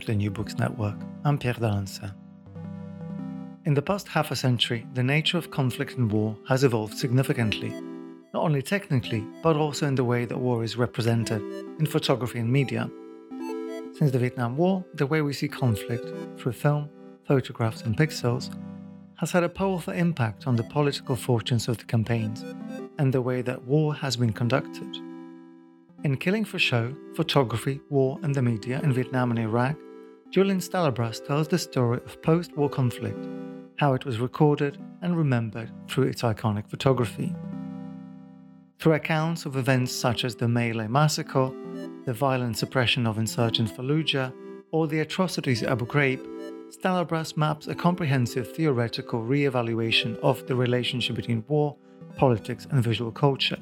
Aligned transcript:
To 0.00 0.06
the 0.06 0.14
New 0.14 0.30
Books 0.30 0.56
Network. 0.56 0.96
I'm 1.24 1.36
Pierre 1.36 1.54
d'Alençon. 1.54 2.14
In 3.66 3.74
the 3.74 3.82
past 3.82 4.08
half 4.08 4.30
a 4.30 4.36
century, 4.36 4.86
the 4.94 5.02
nature 5.02 5.36
of 5.36 5.50
conflict 5.50 5.98
and 5.98 6.10
war 6.10 6.36
has 6.48 6.64
evolved 6.64 6.96
significantly, 6.96 7.68
not 8.32 8.42
only 8.42 8.62
technically, 8.62 9.22
but 9.42 9.56
also 9.56 9.86
in 9.86 9.94
the 9.94 10.04
way 10.04 10.24
that 10.24 10.38
war 10.38 10.64
is 10.64 10.76
represented 10.76 11.42
in 11.78 11.84
photography 11.84 12.38
and 12.38 12.50
media. 12.50 12.90
Since 13.92 14.12
the 14.12 14.18
Vietnam 14.18 14.56
War, 14.56 14.82
the 14.94 15.06
way 15.06 15.20
we 15.20 15.34
see 15.34 15.48
conflict 15.48 16.06
through 16.38 16.52
film, 16.52 16.88
photographs, 17.24 17.82
and 17.82 17.94
pixels 17.94 18.50
has 19.16 19.30
had 19.32 19.44
a 19.44 19.48
powerful 19.50 19.92
impact 19.92 20.46
on 20.46 20.56
the 20.56 20.64
political 20.64 21.14
fortunes 21.14 21.68
of 21.68 21.76
the 21.76 21.84
campaigns 21.84 22.42
and 22.98 23.12
the 23.12 23.20
way 23.20 23.42
that 23.42 23.62
war 23.64 23.94
has 23.94 24.16
been 24.16 24.32
conducted. 24.32 24.96
In 26.04 26.16
Killing 26.16 26.46
for 26.46 26.58
Show, 26.58 26.96
Photography, 27.14 27.82
War 27.90 28.18
and 28.22 28.34
the 28.34 28.40
Media 28.40 28.80
in 28.82 28.94
Vietnam 28.94 29.30
and 29.30 29.38
Iraq, 29.38 29.76
Julian 30.30 30.60
Stallabrass 30.60 31.26
tells 31.26 31.48
the 31.48 31.58
story 31.58 31.98
of 32.06 32.22
post 32.22 32.56
war 32.56 32.68
conflict, 32.68 33.26
how 33.78 33.94
it 33.94 34.04
was 34.04 34.20
recorded 34.20 34.78
and 35.02 35.16
remembered 35.16 35.72
through 35.88 36.04
its 36.04 36.22
iconic 36.22 36.70
photography. 36.70 37.34
Through 38.78 38.92
accounts 38.92 39.44
of 39.44 39.56
events 39.56 39.90
such 39.90 40.24
as 40.24 40.36
the 40.36 40.46
My 40.46 40.70
massacre, 40.86 41.50
the 42.06 42.12
violent 42.12 42.56
suppression 42.56 43.08
of 43.08 43.18
insurgent 43.18 43.76
Fallujah, 43.76 44.32
or 44.70 44.86
the 44.86 45.00
atrocities 45.00 45.64
at 45.64 45.70
Abu 45.70 45.86
Ghraib, 45.86 46.24
Stallabrass 46.70 47.36
maps 47.36 47.66
a 47.66 47.74
comprehensive 47.74 48.54
theoretical 48.54 49.24
re 49.24 49.46
evaluation 49.46 50.16
of 50.22 50.46
the 50.46 50.54
relationship 50.54 51.16
between 51.16 51.44
war, 51.48 51.76
politics, 52.16 52.68
and 52.70 52.84
visual 52.84 53.10
culture. 53.10 53.58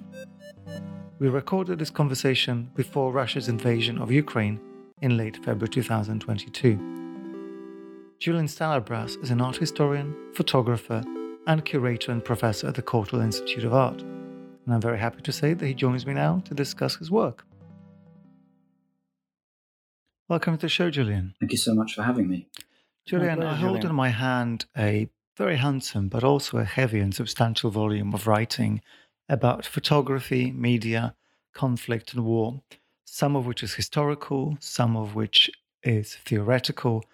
We 1.18 1.30
recorded 1.30 1.78
this 1.78 1.88
conversation 1.88 2.70
before 2.74 3.10
Russia's 3.10 3.48
invasion 3.48 3.96
of 3.96 4.12
Ukraine 4.12 4.60
in 5.00 5.16
late 5.16 5.36
February 5.44 5.68
2022. 5.68 8.16
Julian 8.18 8.46
Stallabrass 8.46 9.22
is 9.22 9.30
an 9.30 9.40
art 9.40 9.56
historian, 9.56 10.14
photographer, 10.34 11.02
and 11.46 11.64
curator 11.64 12.12
and 12.12 12.24
professor 12.24 12.66
at 12.66 12.74
the 12.74 12.82
Courtauld 12.82 13.22
Institute 13.22 13.64
of 13.64 13.72
Art. 13.72 14.02
And 14.02 14.74
I'm 14.74 14.80
very 14.80 14.98
happy 14.98 15.22
to 15.22 15.32
say 15.32 15.54
that 15.54 15.66
he 15.66 15.74
joins 15.74 16.04
me 16.04 16.14
now 16.14 16.42
to 16.46 16.54
discuss 16.54 16.96
his 16.96 17.10
work. 17.10 17.44
Welcome 20.28 20.58
to 20.58 20.62
the 20.62 20.68
show, 20.68 20.90
Julian. 20.90 21.34
Thank 21.40 21.52
you 21.52 21.58
so 21.58 21.74
much 21.74 21.94
for 21.94 22.02
having 22.02 22.28
me. 22.28 22.48
Julian, 23.06 23.42
I 23.42 23.54
hold 23.54 23.76
Julian. 23.76 23.90
in 23.90 23.94
my 23.94 24.10
hand 24.10 24.66
a 24.76 25.08
very 25.38 25.56
handsome 25.56 26.08
but 26.08 26.24
also 26.24 26.58
a 26.58 26.64
heavy 26.64 27.00
and 27.00 27.14
substantial 27.14 27.70
volume 27.70 28.12
of 28.12 28.26
writing 28.26 28.82
about 29.28 29.64
photography, 29.64 30.52
media, 30.52 31.14
conflict, 31.54 32.12
and 32.12 32.24
war, 32.24 32.60
some 33.10 33.34
of 33.34 33.46
which 33.46 33.62
is 33.62 33.74
historical, 33.74 34.56
some 34.60 34.96
of 34.96 35.14
which 35.14 35.50
is 35.82 36.16
theoretical, 36.26 37.04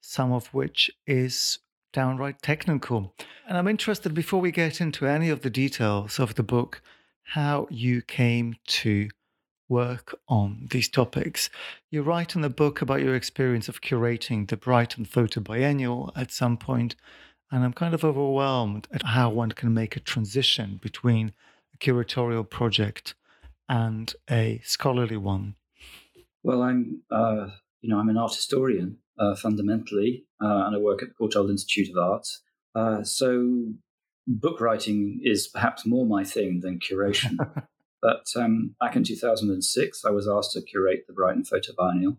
some 0.00 0.32
of 0.32 0.48
which 0.48 0.90
is 1.06 1.58
downright 1.92 2.42
technical. 2.42 3.14
And 3.46 3.56
I'm 3.56 3.68
interested, 3.68 4.14
before 4.14 4.40
we 4.40 4.50
get 4.50 4.80
into 4.80 5.06
any 5.06 5.30
of 5.30 5.42
the 5.42 5.50
details 5.50 6.18
of 6.18 6.34
the 6.34 6.42
book, 6.42 6.82
how 7.22 7.68
you 7.70 8.02
came 8.02 8.56
to 8.66 9.08
work 9.68 10.18
on 10.28 10.68
these 10.70 10.88
topics. 10.88 11.48
You 11.90 12.02
write 12.02 12.34
in 12.34 12.42
the 12.42 12.50
book 12.50 12.82
about 12.82 13.00
your 13.00 13.14
experience 13.14 13.68
of 13.68 13.80
curating 13.80 14.48
the 14.48 14.56
Brighton 14.56 15.04
Photo 15.04 15.40
Biennial 15.40 16.12
at 16.16 16.32
some 16.32 16.56
point, 16.56 16.96
and 17.50 17.64
I'm 17.64 17.72
kind 17.72 17.94
of 17.94 18.04
overwhelmed 18.04 18.88
at 18.92 19.04
how 19.04 19.30
one 19.30 19.52
can 19.52 19.72
make 19.72 19.96
a 19.96 20.00
transition 20.00 20.78
between 20.82 21.32
a 21.72 21.78
curatorial 21.78 22.48
project 22.48 23.14
and 23.68 24.14
a 24.30 24.60
scholarly 24.64 25.16
one? 25.16 25.56
Well, 26.42 26.62
I'm, 26.62 27.02
uh, 27.10 27.48
you 27.80 27.88
know, 27.88 27.98
I'm 27.98 28.08
an 28.08 28.18
art 28.18 28.34
historian 28.34 28.98
uh, 29.18 29.34
fundamentally, 29.34 30.26
uh, 30.42 30.64
and 30.66 30.76
I 30.76 30.78
work 30.78 31.02
at 31.02 31.08
the 31.08 31.14
Courtauld 31.14 31.50
Institute 31.50 31.88
of 31.90 31.96
Art. 31.96 32.26
Uh, 32.74 33.02
so, 33.02 33.72
book 34.26 34.60
writing 34.60 35.20
is 35.22 35.48
perhaps 35.48 35.86
more 35.86 36.06
my 36.06 36.24
thing 36.24 36.60
than 36.60 36.78
curation. 36.78 37.36
but 38.02 38.24
um, 38.36 38.74
back 38.80 38.96
in 38.96 39.04
2006, 39.04 40.04
I 40.04 40.10
was 40.10 40.28
asked 40.28 40.52
to 40.52 40.62
curate 40.62 41.04
the 41.06 41.14
Brighton 41.14 41.44
Photo 41.44 41.72
Biennial. 41.76 42.18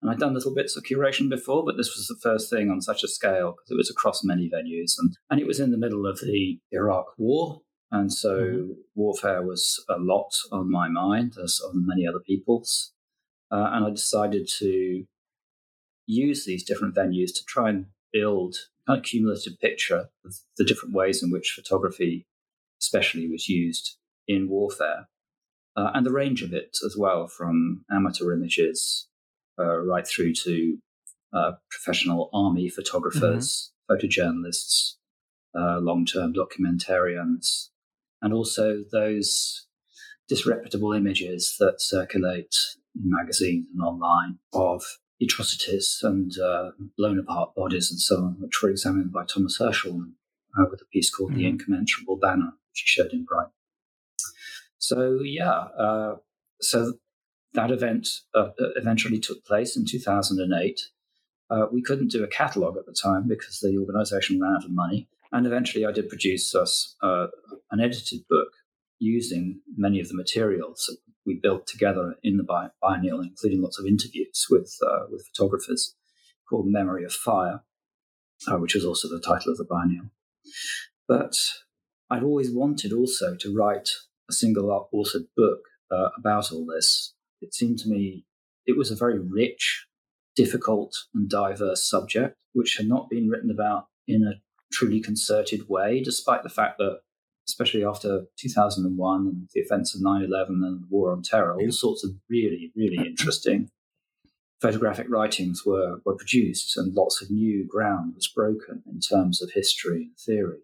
And 0.00 0.10
I'd 0.10 0.18
done 0.18 0.34
little 0.34 0.52
bits 0.52 0.76
of 0.76 0.82
curation 0.82 1.30
before, 1.30 1.64
but 1.64 1.76
this 1.76 1.94
was 1.96 2.08
the 2.08 2.18
first 2.20 2.50
thing 2.50 2.70
on 2.70 2.80
such 2.80 3.04
a 3.04 3.08
scale 3.08 3.52
because 3.52 3.70
it 3.70 3.76
was 3.76 3.88
across 3.88 4.24
many 4.24 4.50
venues. 4.50 4.94
And, 4.98 5.16
and 5.30 5.40
it 5.40 5.46
was 5.46 5.60
in 5.60 5.70
the 5.70 5.78
middle 5.78 6.06
of 6.06 6.18
the 6.18 6.58
Iraq 6.72 7.06
War. 7.16 7.60
And 7.92 8.10
so 8.10 8.40
mm-hmm. 8.40 8.72
warfare 8.94 9.42
was 9.42 9.84
a 9.88 9.98
lot 9.98 10.34
on 10.50 10.70
my 10.70 10.88
mind, 10.88 11.36
as 11.42 11.60
on 11.64 11.86
many 11.86 12.06
other 12.06 12.20
people's. 12.20 12.92
Uh, 13.50 13.68
and 13.72 13.84
I 13.84 13.90
decided 13.90 14.48
to 14.58 15.04
use 16.06 16.46
these 16.46 16.64
different 16.64 16.94
venues 16.94 17.34
to 17.34 17.44
try 17.46 17.68
and 17.68 17.86
build 18.12 18.56
kind 18.86 18.98
of 18.98 19.04
cumulative 19.04 19.60
picture 19.60 20.08
of 20.24 20.34
the 20.56 20.64
different 20.64 20.94
ways 20.94 21.22
in 21.22 21.30
which 21.30 21.52
photography, 21.54 22.26
especially, 22.80 23.28
was 23.28 23.48
used 23.48 23.98
in 24.26 24.48
warfare, 24.48 25.06
uh, 25.76 25.90
and 25.94 26.06
the 26.06 26.12
range 26.12 26.42
of 26.42 26.54
it 26.54 26.78
as 26.84 26.96
well, 26.96 27.26
from 27.26 27.84
amateur 27.90 28.32
images 28.32 29.08
uh, 29.58 29.78
right 29.78 30.06
through 30.06 30.32
to 30.32 30.78
uh, 31.34 31.52
professional 31.70 32.30
army 32.32 32.68
photographers, 32.68 33.72
mm-hmm. 33.90 34.06
photojournalists, 34.06 34.94
uh, 35.58 35.78
long-term 35.78 36.32
documentarians, 36.32 37.68
and 38.22 38.32
also 38.32 38.84
those 38.92 39.66
disreputable 40.28 40.92
images 40.92 41.56
that 41.58 41.80
circulate 41.80 42.54
in 42.96 43.02
magazines 43.04 43.66
and 43.72 43.82
online 43.82 44.38
of 44.52 44.82
atrocities 45.20 45.98
and 46.02 46.32
uh, 46.38 46.70
blown 46.96 47.18
apart 47.18 47.54
bodies 47.54 47.90
and 47.90 48.00
so 48.00 48.16
on, 48.16 48.36
which 48.40 48.62
were 48.62 48.70
examined 48.70 49.12
by 49.12 49.24
Thomas 49.24 49.58
Hirschhorn 49.60 50.12
uh, 50.58 50.64
with 50.70 50.80
a 50.80 50.86
piece 50.86 51.10
called 51.10 51.30
mm-hmm. 51.30 51.40
The 51.40 51.46
Incommensurable 51.46 52.16
Banner, 52.16 52.52
which 52.70 52.84
he 52.84 52.86
showed 52.86 53.12
in 53.12 53.24
Brighton. 53.24 53.52
So, 54.78 55.20
yeah, 55.22 55.50
uh, 55.78 56.16
so 56.60 56.94
that 57.54 57.70
event 57.70 58.08
uh, 58.34 58.48
eventually 58.76 59.20
took 59.20 59.44
place 59.44 59.76
in 59.76 59.84
2008. 59.86 60.80
Uh, 61.50 61.66
we 61.70 61.82
couldn't 61.82 62.10
do 62.10 62.24
a 62.24 62.28
catalogue 62.28 62.76
at 62.78 62.86
the 62.86 62.96
time 63.00 63.28
because 63.28 63.60
the 63.60 63.76
organisation 63.78 64.40
ran 64.40 64.56
out 64.56 64.64
of 64.64 64.70
money. 64.72 65.08
And 65.32 65.46
eventually, 65.46 65.86
I 65.86 65.92
did 65.92 66.08
produce 66.08 66.54
us 66.54 66.94
uh, 67.02 67.28
an 67.70 67.80
edited 67.80 68.20
book 68.28 68.48
using 68.98 69.60
many 69.76 69.98
of 69.98 70.08
the 70.08 70.14
materials 70.14 70.84
that 70.88 70.98
we 71.24 71.40
built 71.42 71.66
together 71.66 72.16
in 72.22 72.36
the 72.36 72.70
biennial, 72.80 73.20
including 73.20 73.62
lots 73.62 73.78
of 73.78 73.86
interviews 73.86 74.46
with 74.50 74.76
uh, 74.86 75.06
with 75.10 75.26
photographers, 75.34 75.96
called 76.48 76.66
"Memory 76.66 77.04
of 77.04 77.12
Fire," 77.12 77.62
uh, 78.46 78.58
which 78.58 78.74
was 78.74 78.84
also 78.84 79.08
the 79.08 79.20
title 79.20 79.52
of 79.52 79.58
the 79.58 79.64
biennial. 79.64 80.06
But 81.08 81.34
I'd 82.10 82.22
always 82.22 82.50
wanted 82.52 82.92
also 82.92 83.36
to 83.36 83.54
write 83.54 83.90
a 84.28 84.32
single 84.32 84.88
authored 84.92 85.28
book 85.36 85.60
uh, 85.90 86.10
about 86.18 86.52
all 86.52 86.66
this. 86.66 87.14
It 87.40 87.54
seemed 87.54 87.78
to 87.80 87.88
me 87.88 88.26
it 88.66 88.76
was 88.76 88.90
a 88.90 88.96
very 88.96 89.18
rich, 89.18 89.86
difficult, 90.36 90.94
and 91.14 91.28
diverse 91.28 91.88
subject, 91.88 92.36
which 92.52 92.76
had 92.76 92.86
not 92.86 93.08
been 93.08 93.28
written 93.28 93.50
about 93.50 93.86
in 94.06 94.22
a 94.24 94.40
truly 94.72 95.00
concerted 95.00 95.68
way, 95.68 96.00
despite 96.02 96.42
the 96.42 96.48
fact 96.48 96.78
that, 96.78 97.00
especially 97.48 97.84
after 97.84 98.24
2001 98.38 99.26
and 99.26 99.48
the 99.52 99.60
events 99.60 99.94
of 99.94 100.02
9 100.02 100.22
11 100.22 100.62
and 100.64 100.82
the 100.82 100.86
war 100.88 101.12
on 101.12 101.22
terror, 101.22 101.56
all 101.60 101.72
sorts 101.72 102.04
of 102.04 102.12
really, 102.28 102.72
really 102.76 102.98
mm. 102.98 103.06
interesting 103.06 103.68
photographic 104.62 105.08
writings 105.10 105.66
were, 105.66 105.96
were 106.04 106.14
produced 106.14 106.76
and 106.76 106.94
lots 106.94 107.20
of 107.20 107.30
new 107.30 107.66
ground 107.66 108.14
was 108.14 108.28
broken 108.28 108.82
in 108.86 109.00
terms 109.00 109.42
of 109.42 109.50
history 109.50 110.04
and 110.04 110.16
theory. 110.24 110.60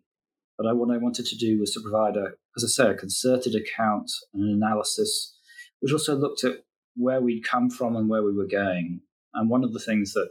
But 0.56 0.68
I, 0.68 0.72
what 0.72 0.94
I 0.94 0.98
wanted 0.98 1.26
to 1.26 1.36
do 1.36 1.58
was 1.58 1.72
to 1.72 1.80
provide 1.80 2.16
a, 2.16 2.28
as 2.56 2.64
I 2.64 2.68
say, 2.68 2.90
a 2.90 2.94
concerted 2.94 3.56
account 3.56 4.10
and 4.32 4.44
an 4.44 4.50
analysis, 4.50 5.36
which 5.80 5.92
also 5.92 6.14
looked 6.14 6.44
at 6.44 6.62
where 6.94 7.20
we'd 7.20 7.44
come 7.44 7.70
from 7.70 7.96
and 7.96 8.08
where 8.08 8.22
we 8.22 8.32
were 8.32 8.46
going. 8.46 9.00
And 9.34 9.50
one 9.50 9.64
of 9.64 9.72
the 9.72 9.80
things 9.80 10.12
that 10.14 10.28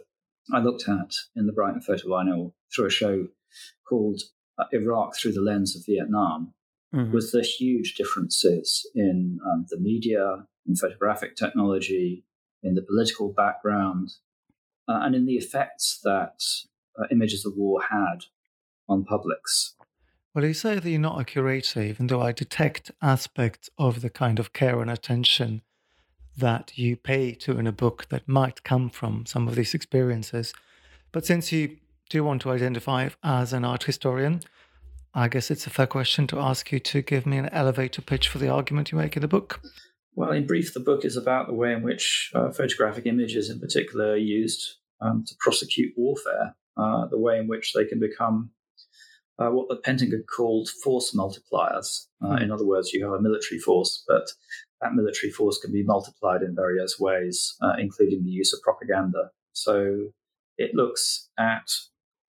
I 0.54 0.60
looked 0.60 0.88
at 0.88 1.14
in 1.36 1.46
the 1.46 1.54
Brighton 1.54 1.82
Photo 1.82 2.08
Biennial 2.10 2.56
through 2.74 2.88
a 2.88 2.90
show 2.90 3.28
called 3.88 4.21
uh, 4.57 4.65
Iraq 4.71 5.15
Through 5.15 5.33
the 5.33 5.42
Lens 5.42 5.75
of 5.75 5.86
Vietnam 5.86 6.54
mm-hmm. 6.94 7.12
was 7.12 7.31
the 7.31 7.42
huge 7.42 7.95
differences 7.95 8.89
in 8.95 9.39
um, 9.45 9.65
the 9.69 9.80
media, 9.80 10.45
in 10.68 10.75
photographic 10.75 11.36
technology, 11.36 12.24
in 12.63 12.75
the 12.75 12.81
political 12.81 13.33
background, 13.33 14.09
uh, 14.88 15.00
and 15.01 15.15
in 15.15 15.25
the 15.25 15.36
effects 15.36 16.00
that 16.04 16.42
uh, 17.00 17.06
images 17.12 17.45
of 17.45 17.54
war 17.56 17.81
had 17.89 18.25
on 18.89 19.04
publics. 19.04 19.75
Well, 20.33 20.45
you 20.45 20.54
say 20.54 20.75
that 20.75 20.89
you're 20.89 21.00
not 21.00 21.19
a 21.19 21.25
curator, 21.25 21.81
even 21.81 22.07
though 22.07 22.21
I 22.21 22.31
detect 22.31 22.92
aspects 23.01 23.69
of 23.77 24.01
the 24.01 24.09
kind 24.09 24.39
of 24.39 24.54
care 24.54 24.81
and 24.81 24.89
attention 24.89 25.62
that 26.38 26.77
you 26.77 26.95
pay 26.95 27.33
to 27.33 27.57
in 27.57 27.65
a 27.65 27.71
book 27.71 28.07
that 28.09 28.27
might 28.27 28.63
come 28.63 28.89
from 28.89 29.25
some 29.25 29.48
of 29.48 29.56
these 29.56 29.74
experiences. 29.74 30.54
But 31.12 31.25
since 31.25 31.51
you 31.51 31.77
do 32.09 32.18
you 32.18 32.24
want 32.24 32.42
to 32.44 32.51
identify 32.51 33.09
as 33.24 33.54
an 33.54 33.65
art 33.65 33.83
historian, 33.83 34.42
I 35.13 35.27
guess 35.27 35.50
it's 35.50 35.65
a 35.65 35.71
fair 35.71 35.88
question 35.88 36.27
to 36.27 36.39
ask 36.39 36.71
you 36.71 36.80
to 36.80 37.01
give 37.01 37.25
me 37.25 37.38
an 37.38 37.50
elevator 37.50 38.01
pitch 38.01 38.27
for 38.27 38.38
the 38.38 38.50
argument 38.50 38.92
you 38.92 38.98
make 38.98 39.15
in 39.15 39.21
the 39.21 39.27
book. 39.27 39.62
Well, 40.15 40.31
in 40.31 40.48
brief, 40.48 40.74
the 40.74 40.80
book 40.80 41.06
is 41.06 41.18
about 41.18 41.48
the 41.48 41.54
way 41.54 41.74
in 41.74 41.83
which 41.83 42.31
uh, 42.33 42.51
photographic 42.51 43.06
images, 43.06 43.50
in 43.50 43.59
particular, 43.59 44.12
are 44.12 44.18
used 44.18 44.77
um, 45.01 45.24
to 45.27 45.36
prosecute 45.39 45.94
warfare, 45.98 46.56
uh, 46.75 47.07
the 47.07 47.19
way 47.19 47.38
in 47.38 47.48
which 47.48 47.74
they 47.74 47.86
can 47.86 48.00
become 48.00 48.51
uh, 49.39 49.50
what 49.50 49.69
the 49.69 49.75
Pentagon 49.75 50.24
called 50.36 50.69
force 50.83 51.15
multipliers. 51.15 52.07
Mm. 52.21 52.42
In 52.42 52.51
other 52.51 52.65
words, 52.65 52.94
you 52.94 53.04
have 53.04 53.13
a 53.13 53.21
military 53.21 53.59
force, 53.59 54.04
but 54.07 54.27
that 54.81 54.94
military 54.94 55.31
force 55.31 55.59
can 55.59 55.71
be 55.71 55.83
multiplied 55.83 56.42
in 56.42 56.56
various 56.56 57.00
ways, 57.00 57.56
uh, 57.62 57.74
including 57.77 58.24
the 58.24 58.31
use 58.31 58.54
of 58.54 58.62
propaganda. 58.62 59.31
So 59.54 60.09
it 60.57 60.74
looks 60.74 61.30
at 61.38 61.69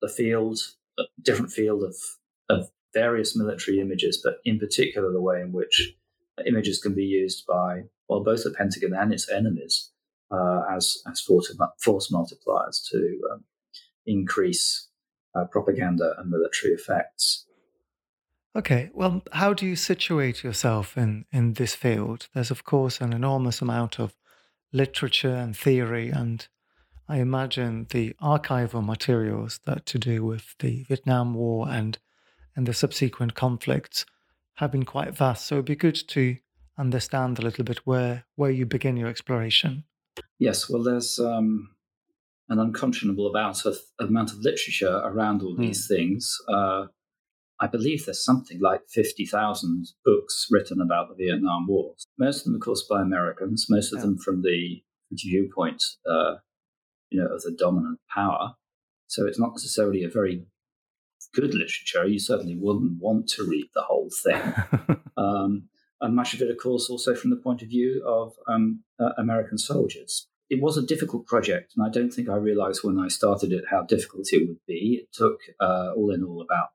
the 0.01 0.09
field, 0.09 0.59
a 0.97 1.03
different 1.21 1.51
field 1.51 1.83
of, 1.83 1.95
of 2.49 2.69
various 2.93 3.35
military 3.35 3.79
images, 3.79 4.19
but 4.23 4.35
in 4.45 4.59
particular 4.59 5.11
the 5.11 5.21
way 5.21 5.41
in 5.41 5.51
which 5.51 5.93
images 6.45 6.79
can 6.79 6.93
be 6.93 7.03
used 7.03 7.45
by, 7.47 7.83
well, 8.07 8.23
both 8.23 8.43
the 8.43 8.51
Pentagon 8.51 8.93
and 8.93 9.13
its 9.13 9.29
enemies 9.29 9.91
uh, 10.31 10.61
as, 10.69 10.97
as 11.09 11.21
force, 11.21 11.55
force 11.79 12.11
multipliers 12.11 12.81
to 12.89 13.19
um, 13.31 13.43
increase 14.05 14.87
uh, 15.35 15.45
propaganda 15.45 16.13
and 16.17 16.29
military 16.29 16.73
effects. 16.73 17.45
Okay, 18.53 18.89
well, 18.93 19.23
how 19.31 19.53
do 19.53 19.65
you 19.65 19.77
situate 19.77 20.43
yourself 20.43 20.97
in, 20.97 21.25
in 21.31 21.53
this 21.53 21.73
field? 21.73 22.27
There's, 22.33 22.51
of 22.51 22.65
course, 22.65 22.99
an 22.99 23.13
enormous 23.13 23.61
amount 23.61 23.97
of 23.99 24.13
literature 24.73 25.35
and 25.35 25.55
theory, 25.55 26.09
and 26.09 26.45
I 27.11 27.17
imagine 27.17 27.87
the 27.89 28.15
archival 28.21 28.85
materials 28.85 29.59
that 29.65 29.85
to 29.87 29.99
do 29.99 30.23
with 30.23 30.55
the 30.59 30.83
Vietnam 30.83 31.33
War 31.33 31.67
and, 31.69 31.99
and 32.55 32.65
the 32.65 32.73
subsequent 32.73 33.35
conflicts 33.35 34.05
have 34.55 34.71
been 34.71 34.85
quite 34.85 35.13
vast. 35.13 35.45
So 35.45 35.55
it'd 35.55 35.65
be 35.65 35.75
good 35.75 35.99
to 36.07 36.37
understand 36.77 37.37
a 37.37 37.41
little 37.41 37.65
bit 37.65 37.79
where, 37.79 38.23
where 38.35 38.49
you 38.49 38.65
begin 38.65 38.95
your 38.95 39.09
exploration. 39.09 39.83
Yes, 40.39 40.69
well, 40.69 40.83
there's 40.83 41.19
um, 41.19 41.71
an 42.47 42.59
unconscionable 42.59 43.27
amount 43.27 43.65
of, 43.65 43.75
amount 43.99 44.31
of 44.31 44.39
literature 44.39 45.01
around 45.03 45.41
all 45.41 45.57
these 45.57 45.83
mm. 45.83 45.89
things. 45.89 46.37
Uh, 46.47 46.85
I 47.59 47.67
believe 47.67 48.05
there's 48.05 48.23
something 48.23 48.61
like 48.61 48.83
50,000 48.89 49.85
books 50.05 50.47
written 50.49 50.79
about 50.79 51.09
the 51.09 51.25
Vietnam 51.25 51.67
War. 51.67 51.93
Most 52.17 52.37
of 52.37 52.43
them, 52.45 52.55
of 52.55 52.61
course, 52.61 52.85
by 52.89 53.01
Americans, 53.01 53.65
most 53.69 53.91
of 53.91 53.97
yeah. 53.97 54.05
them 54.05 54.17
from 54.17 54.43
the 54.43 54.81
viewpoint, 55.11 55.83
uh, 56.09 56.35
you 57.11 57.21
know, 57.21 57.33
as 57.35 57.43
the 57.43 57.55
dominant 57.57 57.99
power. 58.13 58.55
So 59.07 59.27
it's 59.27 59.39
not 59.39 59.51
necessarily 59.51 60.03
a 60.03 60.09
very 60.09 60.45
good 61.33 61.53
literature. 61.53 62.07
You 62.07 62.19
certainly 62.19 62.57
wouldn't 62.57 62.99
want 62.99 63.27
to 63.29 63.45
read 63.47 63.67
the 63.73 63.81
whole 63.81 64.09
thing. 64.23 64.53
um, 65.17 65.69
and 65.99 66.15
much 66.15 66.33
of 66.33 66.41
it, 66.41 66.49
of 66.49 66.57
course, 66.57 66.89
also 66.89 67.13
from 67.13 67.29
the 67.29 67.35
point 67.35 67.61
of 67.61 67.67
view 67.67 68.03
of 68.07 68.33
um, 68.47 68.83
uh, 68.99 69.11
American 69.17 69.57
soldiers. 69.57 70.27
It 70.49 70.61
was 70.61 70.75
a 70.75 70.85
difficult 70.85 71.27
project, 71.27 71.73
and 71.77 71.85
I 71.85 71.89
don't 71.89 72.11
think 72.11 72.27
I 72.27 72.35
realized 72.35 72.83
when 72.83 72.99
I 72.99 73.07
started 73.07 73.53
it 73.53 73.65
how 73.69 73.83
difficult 73.83 74.27
it 74.31 74.47
would 74.47 74.59
be. 74.67 75.01
It 75.03 75.13
took, 75.13 75.39
uh, 75.61 75.91
all 75.95 76.11
in 76.11 76.23
all, 76.23 76.41
about 76.41 76.69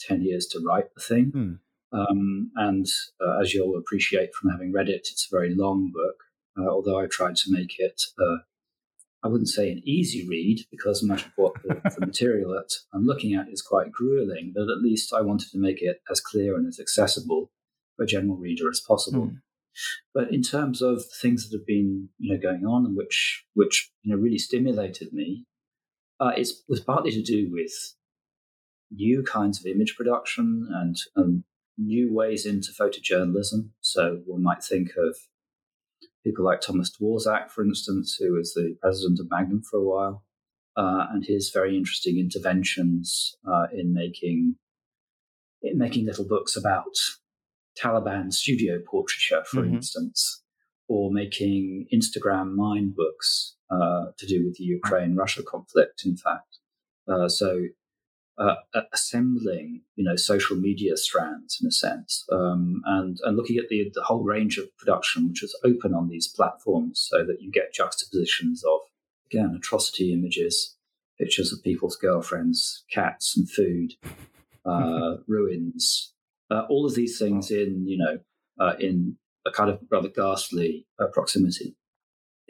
10 0.00 0.22
years 0.22 0.46
to 0.48 0.60
write 0.66 0.92
the 0.94 1.00
thing. 1.00 1.30
Hmm. 1.32 1.52
Um, 1.92 2.50
and 2.56 2.86
uh, 3.24 3.38
as 3.40 3.52
you'll 3.52 3.76
appreciate 3.76 4.34
from 4.34 4.50
having 4.50 4.72
read 4.72 4.88
it, 4.88 5.06
it's 5.10 5.28
a 5.30 5.36
very 5.36 5.54
long 5.54 5.92
book, 5.92 6.16
uh, 6.58 6.68
although 6.68 6.98
I 6.98 7.06
tried 7.06 7.36
to 7.36 7.52
make 7.52 7.78
it, 7.78 8.02
uh, 8.18 8.38
I 9.24 9.28
wouldn't 9.28 9.48
say 9.48 9.70
an 9.70 9.82
easy 9.84 10.26
read 10.28 10.66
because 10.70 11.02
much 11.02 11.26
of 11.26 11.32
what 11.36 11.54
the, 11.62 11.80
the, 11.98 12.06
material 12.06 12.50
that 12.52 12.74
I'm 12.92 13.04
looking 13.04 13.34
at 13.34 13.48
is 13.48 13.62
quite 13.62 13.92
grueling, 13.92 14.52
but 14.54 14.62
at 14.62 14.82
least 14.82 15.12
I 15.12 15.20
wanted 15.20 15.50
to 15.52 15.58
make 15.58 15.80
it 15.80 16.00
as 16.10 16.20
clear 16.20 16.56
and 16.56 16.66
as 16.66 16.80
accessible 16.80 17.50
for 17.96 18.02
a 18.02 18.06
general 18.06 18.36
reader 18.36 18.68
as 18.68 18.80
possible. 18.80 19.26
Hmm. 19.26 19.36
But 20.12 20.32
in 20.32 20.42
terms 20.42 20.82
of 20.82 21.04
things 21.20 21.48
that 21.48 21.56
have 21.56 21.66
been, 21.66 22.08
you 22.18 22.34
know, 22.34 22.40
going 22.40 22.66
on 22.66 22.84
and 22.84 22.96
which, 22.96 23.44
which 23.54 23.90
you 24.02 24.14
know, 24.14 24.20
really 24.20 24.38
stimulated 24.38 25.12
me, 25.12 25.46
uh, 26.20 26.32
it 26.36 26.48
was 26.68 26.80
partly 26.80 27.10
to 27.12 27.22
do 27.22 27.48
with 27.50 27.72
new 28.90 29.22
kinds 29.22 29.58
of 29.58 29.66
image 29.66 29.96
production 29.96 30.68
and 30.72 30.96
um, 31.16 31.44
new 31.78 32.12
ways 32.12 32.44
into 32.44 32.70
photojournalism. 32.72 33.70
So 33.80 34.20
one 34.26 34.42
might 34.42 34.62
think 34.62 34.90
of 34.98 35.16
people 36.24 36.44
like 36.44 36.60
Thomas 36.60 36.90
Dworzak, 36.90 37.50
for 37.50 37.64
instance, 37.64 38.16
who 38.18 38.32
was 38.34 38.54
the 38.54 38.76
president 38.80 39.20
of 39.20 39.30
Magnum 39.30 39.62
for 39.62 39.78
a 39.78 39.84
while, 39.84 40.24
uh, 40.76 41.06
and 41.10 41.24
his 41.24 41.50
very 41.50 41.76
interesting 41.76 42.18
interventions 42.18 43.36
uh, 43.46 43.66
in 43.72 43.92
making 43.92 44.56
in 45.62 45.78
making 45.78 46.06
little 46.06 46.26
books 46.26 46.56
about 46.56 46.96
Taliban 47.80 48.32
studio 48.32 48.80
portraiture, 48.84 49.44
for 49.44 49.62
mm-hmm. 49.62 49.76
instance, 49.76 50.42
or 50.88 51.12
making 51.12 51.86
Instagram 51.94 52.54
mind 52.54 52.94
books 52.96 53.56
uh, 53.70 54.06
to 54.18 54.26
do 54.26 54.44
with 54.44 54.56
the 54.56 54.64
Ukraine 54.64 55.14
Russia 55.14 55.42
conflict. 55.42 56.02
In 56.04 56.16
fact, 56.16 56.58
uh, 57.08 57.28
so 57.28 57.66
uh, 58.42 58.82
assembling, 58.92 59.82
you 59.94 60.04
know, 60.04 60.16
social 60.16 60.56
media 60.56 60.96
strands 60.96 61.58
in 61.60 61.68
a 61.68 61.70
sense, 61.70 62.24
um, 62.32 62.82
and 62.86 63.18
and 63.22 63.36
looking 63.36 63.56
at 63.56 63.68
the 63.68 63.90
the 63.94 64.02
whole 64.02 64.24
range 64.24 64.58
of 64.58 64.76
production 64.76 65.28
which 65.28 65.42
is 65.42 65.56
open 65.64 65.94
on 65.94 66.08
these 66.08 66.26
platforms, 66.26 67.06
so 67.10 67.24
that 67.24 67.40
you 67.40 67.52
get 67.52 67.72
juxtapositions 67.72 68.64
of 68.64 68.80
again 69.26 69.54
atrocity 69.56 70.12
images, 70.12 70.76
pictures 71.18 71.52
of 71.52 71.62
people's 71.62 71.96
girlfriends, 71.96 72.84
cats, 72.90 73.36
and 73.36 73.48
food, 73.48 73.92
uh, 74.64 75.16
ruins, 75.28 76.12
uh, 76.50 76.66
all 76.68 76.84
of 76.84 76.94
these 76.94 77.18
things 77.18 77.50
in 77.50 77.86
you 77.86 77.98
know 77.98 78.18
uh, 78.58 78.74
in 78.80 79.16
a 79.46 79.52
kind 79.52 79.70
of 79.70 79.78
rather 79.90 80.08
ghastly 80.08 80.86
uh, 80.98 81.06
proximity. 81.12 81.76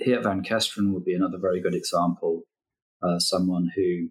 Geert, 0.02 0.22
Van 0.24 0.42
Kesteren 0.42 0.92
would 0.92 1.04
be 1.04 1.14
another 1.14 1.38
very 1.38 1.60
good 1.60 1.74
example. 1.74 2.42
Uh, 3.02 3.18
someone 3.18 3.70
who 3.74 4.08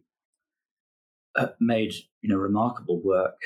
made 1.60 1.94
you 2.22 2.30
know 2.30 2.38
remarkable 2.38 3.02
work, 3.04 3.40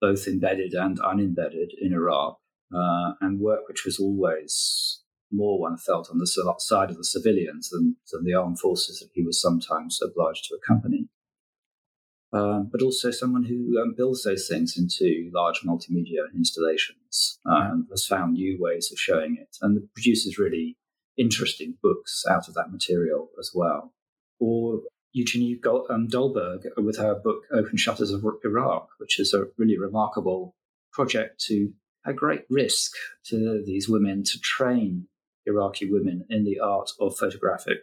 both 0.00 0.26
embedded 0.26 0.74
and 0.74 0.98
unembedded 0.98 1.72
in 1.80 1.92
Iraq, 1.92 2.38
uh, 2.74 3.12
and 3.20 3.40
work 3.40 3.68
which 3.68 3.84
was 3.84 3.98
always 3.98 5.02
more 5.32 5.60
one 5.60 5.76
felt 5.76 6.10
on 6.10 6.18
the 6.18 6.26
side 6.58 6.90
of 6.90 6.96
the 6.96 7.04
civilians 7.04 7.70
than, 7.70 7.96
than 8.10 8.24
the 8.24 8.34
armed 8.34 8.58
forces 8.58 8.98
that 8.98 9.10
he 9.14 9.22
was 9.22 9.40
sometimes 9.40 10.00
obliged 10.02 10.44
to 10.44 10.56
accompany. 10.56 11.08
Um, 12.32 12.68
but 12.70 12.82
also 12.82 13.10
someone 13.10 13.44
who 13.44 13.80
um, 13.80 13.94
builds 13.96 14.22
those 14.22 14.46
things 14.48 14.76
into 14.78 15.30
large 15.34 15.62
multimedia 15.66 16.32
installations 16.34 17.40
uh, 17.44 17.70
and 17.72 17.86
has 17.90 18.06
found 18.06 18.34
new 18.34 18.56
ways 18.60 18.92
of 18.92 19.00
showing 19.00 19.36
it 19.40 19.56
and 19.60 19.80
produces 19.94 20.38
really 20.38 20.76
interesting 21.18 21.76
books 21.82 22.24
out 22.30 22.46
of 22.46 22.54
that 22.54 22.70
material 22.70 23.30
as 23.38 23.50
well. 23.52 23.94
Or 24.38 24.80
Eugenie 25.12 25.58
um, 25.90 26.08
Dolberg 26.08 26.62
with 26.76 26.98
her 26.98 27.14
book 27.14 27.42
Open 27.52 27.76
Shutters 27.76 28.10
of 28.10 28.24
Iraq, 28.44 28.88
which 28.98 29.18
is 29.18 29.34
a 29.34 29.46
really 29.58 29.78
remarkable 29.78 30.54
project 30.92 31.40
to 31.46 31.72
a 32.04 32.12
great 32.12 32.44
risk 32.48 32.92
to 33.26 33.62
these 33.66 33.88
women 33.88 34.22
to 34.24 34.38
train 34.40 35.06
Iraqi 35.46 35.90
women 35.90 36.24
in 36.30 36.44
the 36.44 36.60
art 36.60 36.90
of 37.00 37.16
photographic 37.16 37.78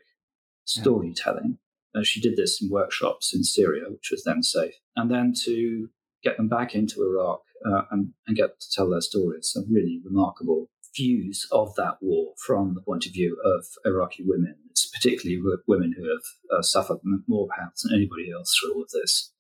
storytelling. 0.66 1.58
Yeah. 1.94 2.04
She 2.04 2.22
did 2.22 2.36
this 2.36 2.62
in 2.62 2.70
workshops 2.70 3.34
in 3.34 3.44
Syria, 3.44 3.86
which 3.90 4.10
was 4.12 4.24
then 4.24 4.44
safe, 4.44 4.76
and 4.96 5.10
then 5.10 5.34
to 5.46 5.90
get 6.24 6.38
them 6.38 6.48
back 6.48 6.76
into 6.76 7.04
Iraq 7.04 7.42
uh, 7.66 7.84
and, 7.92 8.14
and 8.28 8.38
get 8.38 8.60
to 8.60 8.72
tell 8.72 8.90
their 8.90 9.02
stories. 9.02 9.56
A 9.58 9.62
really 9.72 10.00
remarkable 10.04 10.70
views 10.98 11.48
of 11.52 11.76
that 11.76 11.98
war 12.02 12.34
from 12.46 12.74
the 12.74 12.82
point 12.82 13.06
of 13.06 13.14
view 13.14 13.38
of 13.46 13.66
Iraqi 13.86 14.24
women, 14.26 14.56
it's 14.70 14.88
particularly 14.88 15.42
women 15.68 15.94
who 15.98 16.10
have 16.10 16.58
uh, 16.58 16.62
suffered 16.62 16.98
more 17.28 17.48
perhaps 17.56 17.84
than 17.84 17.96
anybody 17.96 18.32
else 18.32 18.54
through 18.58 18.74
all 18.74 18.84
of 18.84 18.90
this. 18.90 19.32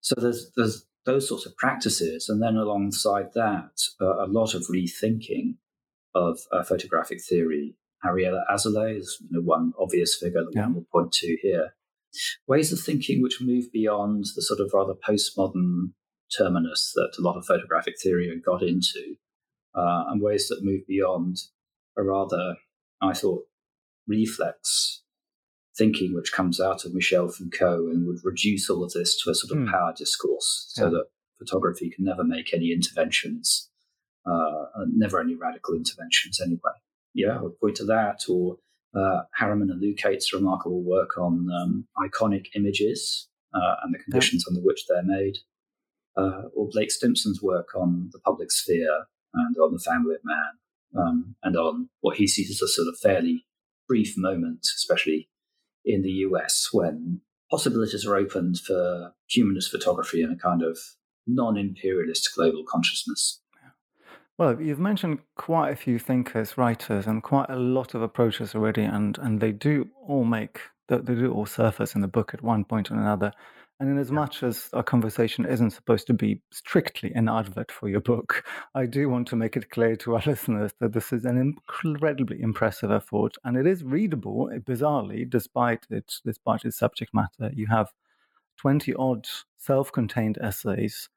So 0.00 0.14
there's, 0.18 0.50
there's 0.56 0.86
those 1.06 1.28
sorts 1.28 1.46
of 1.46 1.56
practices, 1.56 2.28
and 2.28 2.42
then 2.42 2.56
alongside 2.56 3.32
that, 3.34 3.80
uh, 4.00 4.24
a 4.24 4.28
lot 4.28 4.54
of 4.54 4.66
rethinking 4.72 5.56
of 6.14 6.38
uh, 6.52 6.62
photographic 6.62 7.22
theory. 7.22 7.76
Ariella 8.04 8.42
Azoulay 8.50 8.98
is 8.98 9.18
you 9.20 9.28
know, 9.30 9.42
one 9.42 9.72
obvious 9.78 10.16
figure 10.20 10.44
that 10.44 10.52
yeah. 10.54 10.62
one 10.62 10.74
will 10.74 10.86
point 10.92 11.12
to 11.12 11.36
here. 11.42 11.74
ways 12.46 12.72
of 12.72 12.80
thinking 12.80 13.22
which 13.22 13.40
move 13.40 13.72
beyond 13.72 14.26
the 14.36 14.42
sort 14.42 14.60
of 14.60 14.70
rather 14.72 14.94
postmodern 14.94 15.92
terminus 16.36 16.92
that 16.94 17.14
a 17.18 17.22
lot 17.22 17.36
of 17.36 17.46
photographic 17.46 17.94
theory 18.00 18.28
had 18.28 18.42
got 18.42 18.62
into, 18.62 19.16
uh, 19.74 20.04
and 20.08 20.22
ways 20.22 20.48
that 20.48 20.64
move 20.64 20.86
beyond 20.86 21.38
a 21.96 22.02
rather, 22.02 22.56
I 23.00 23.12
thought, 23.12 23.44
reflex 24.06 25.02
thinking 25.76 26.14
which 26.14 26.32
comes 26.32 26.60
out 26.60 26.84
of 26.84 26.94
Michel 26.94 27.28
Foucault 27.28 27.88
and 27.88 28.06
would 28.06 28.20
reduce 28.22 28.70
all 28.70 28.84
of 28.84 28.92
this 28.92 29.20
to 29.22 29.30
a 29.30 29.34
sort 29.34 29.52
of 29.52 29.66
mm. 29.66 29.70
power 29.70 29.92
discourse 29.96 30.66
so 30.68 30.84
yeah. 30.84 30.90
that 30.90 31.06
photography 31.38 31.90
can 31.90 32.04
never 32.04 32.22
make 32.22 32.54
any 32.54 32.72
interventions, 32.72 33.70
uh, 34.26 34.66
never 34.88 35.20
any 35.20 35.34
radical 35.34 35.74
interventions 35.74 36.40
anyway. 36.40 36.72
Yeah, 37.12 37.38
I 37.38 37.42
would 37.42 37.58
point 37.58 37.76
to 37.76 37.84
that, 37.86 38.24
or 38.28 38.58
uh, 38.94 39.22
Hariman 39.40 39.70
and 39.70 39.82
Lucaites' 39.82 40.32
remarkable 40.32 40.82
work 40.82 41.18
on 41.18 41.48
um, 41.50 41.86
iconic 41.98 42.46
images 42.54 43.28
uh, 43.52 43.76
and 43.82 43.94
the 43.94 43.98
conditions 43.98 44.44
yeah. 44.46 44.52
under 44.54 44.64
which 44.64 44.86
they're 44.88 45.02
made, 45.02 45.38
uh, 46.16 46.48
or 46.54 46.68
Blake 46.70 46.90
Stimson's 46.90 47.42
work 47.42 47.68
on 47.74 48.10
the 48.12 48.20
public 48.20 48.50
sphere 48.50 49.06
and 49.34 49.56
on 49.56 49.72
the 49.72 49.78
family 49.78 50.14
of 50.14 50.20
man, 50.24 50.58
um, 50.96 51.34
and 51.42 51.56
on 51.56 51.88
what 52.00 52.16
he 52.16 52.26
sees 52.26 52.50
as 52.50 52.62
a 52.62 52.68
sort 52.68 52.88
of 52.88 52.98
fairly 52.98 53.46
brief 53.88 54.14
moment, 54.16 54.66
especially 54.76 55.28
in 55.84 56.02
the 56.02 56.10
US, 56.10 56.68
when 56.72 57.20
possibilities 57.50 58.06
are 58.06 58.16
opened 58.16 58.58
for 58.58 59.12
humanist 59.28 59.70
photography 59.70 60.22
and 60.22 60.32
a 60.32 60.36
kind 60.36 60.62
of 60.62 60.78
non 61.26 61.56
imperialist 61.56 62.30
global 62.34 62.64
consciousness. 62.66 63.40
Well, 64.36 64.60
you've 64.60 64.80
mentioned 64.80 65.20
quite 65.36 65.70
a 65.70 65.76
few 65.76 65.98
thinkers, 66.00 66.58
writers, 66.58 67.06
and 67.06 67.22
quite 67.22 67.48
a 67.48 67.56
lot 67.56 67.94
of 67.94 68.02
approaches 68.02 68.54
already, 68.54 68.82
and, 68.82 69.16
and 69.18 69.40
they 69.40 69.52
do 69.52 69.88
all 70.08 70.24
make, 70.24 70.60
they 70.88 70.98
do 70.98 71.32
all 71.32 71.46
surface 71.46 71.94
in 71.94 72.00
the 72.00 72.08
book 72.08 72.34
at 72.34 72.42
one 72.42 72.64
point 72.64 72.90
or 72.90 72.94
another. 72.94 73.32
And 73.80 73.88
in 73.88 73.98
as 73.98 74.12
much 74.12 74.42
as 74.44 74.70
our 74.72 74.84
conversation 74.84 75.44
isn't 75.44 75.70
supposed 75.70 76.06
to 76.06 76.14
be 76.14 76.40
strictly 76.52 77.12
an 77.12 77.28
advert 77.28 77.72
for 77.72 77.88
your 77.88 78.00
book, 78.00 78.44
I 78.74 78.86
do 78.86 79.08
want 79.08 79.26
to 79.28 79.36
make 79.36 79.56
it 79.56 79.70
clear 79.70 79.96
to 79.96 80.14
our 80.14 80.22
listeners 80.26 80.72
that 80.80 80.92
this 80.92 81.12
is 81.12 81.24
an 81.24 81.36
incredibly 81.38 82.40
impressive 82.40 82.92
effort, 82.92 83.36
and 83.42 83.56
it 83.56 83.66
is 83.66 83.82
readable, 83.82 84.50
eh, 84.54 84.58
bizarrely, 84.58 85.28
despite 85.28 85.86
its 85.90 86.20
despite 86.24 86.64
its 86.64 86.78
subject 86.78 87.12
matter. 87.12 87.50
You 87.52 87.66
have 87.66 87.92
twenty 88.56 88.94
odd 88.94 89.26
self-contained 89.58 90.38
essays, 90.40 91.08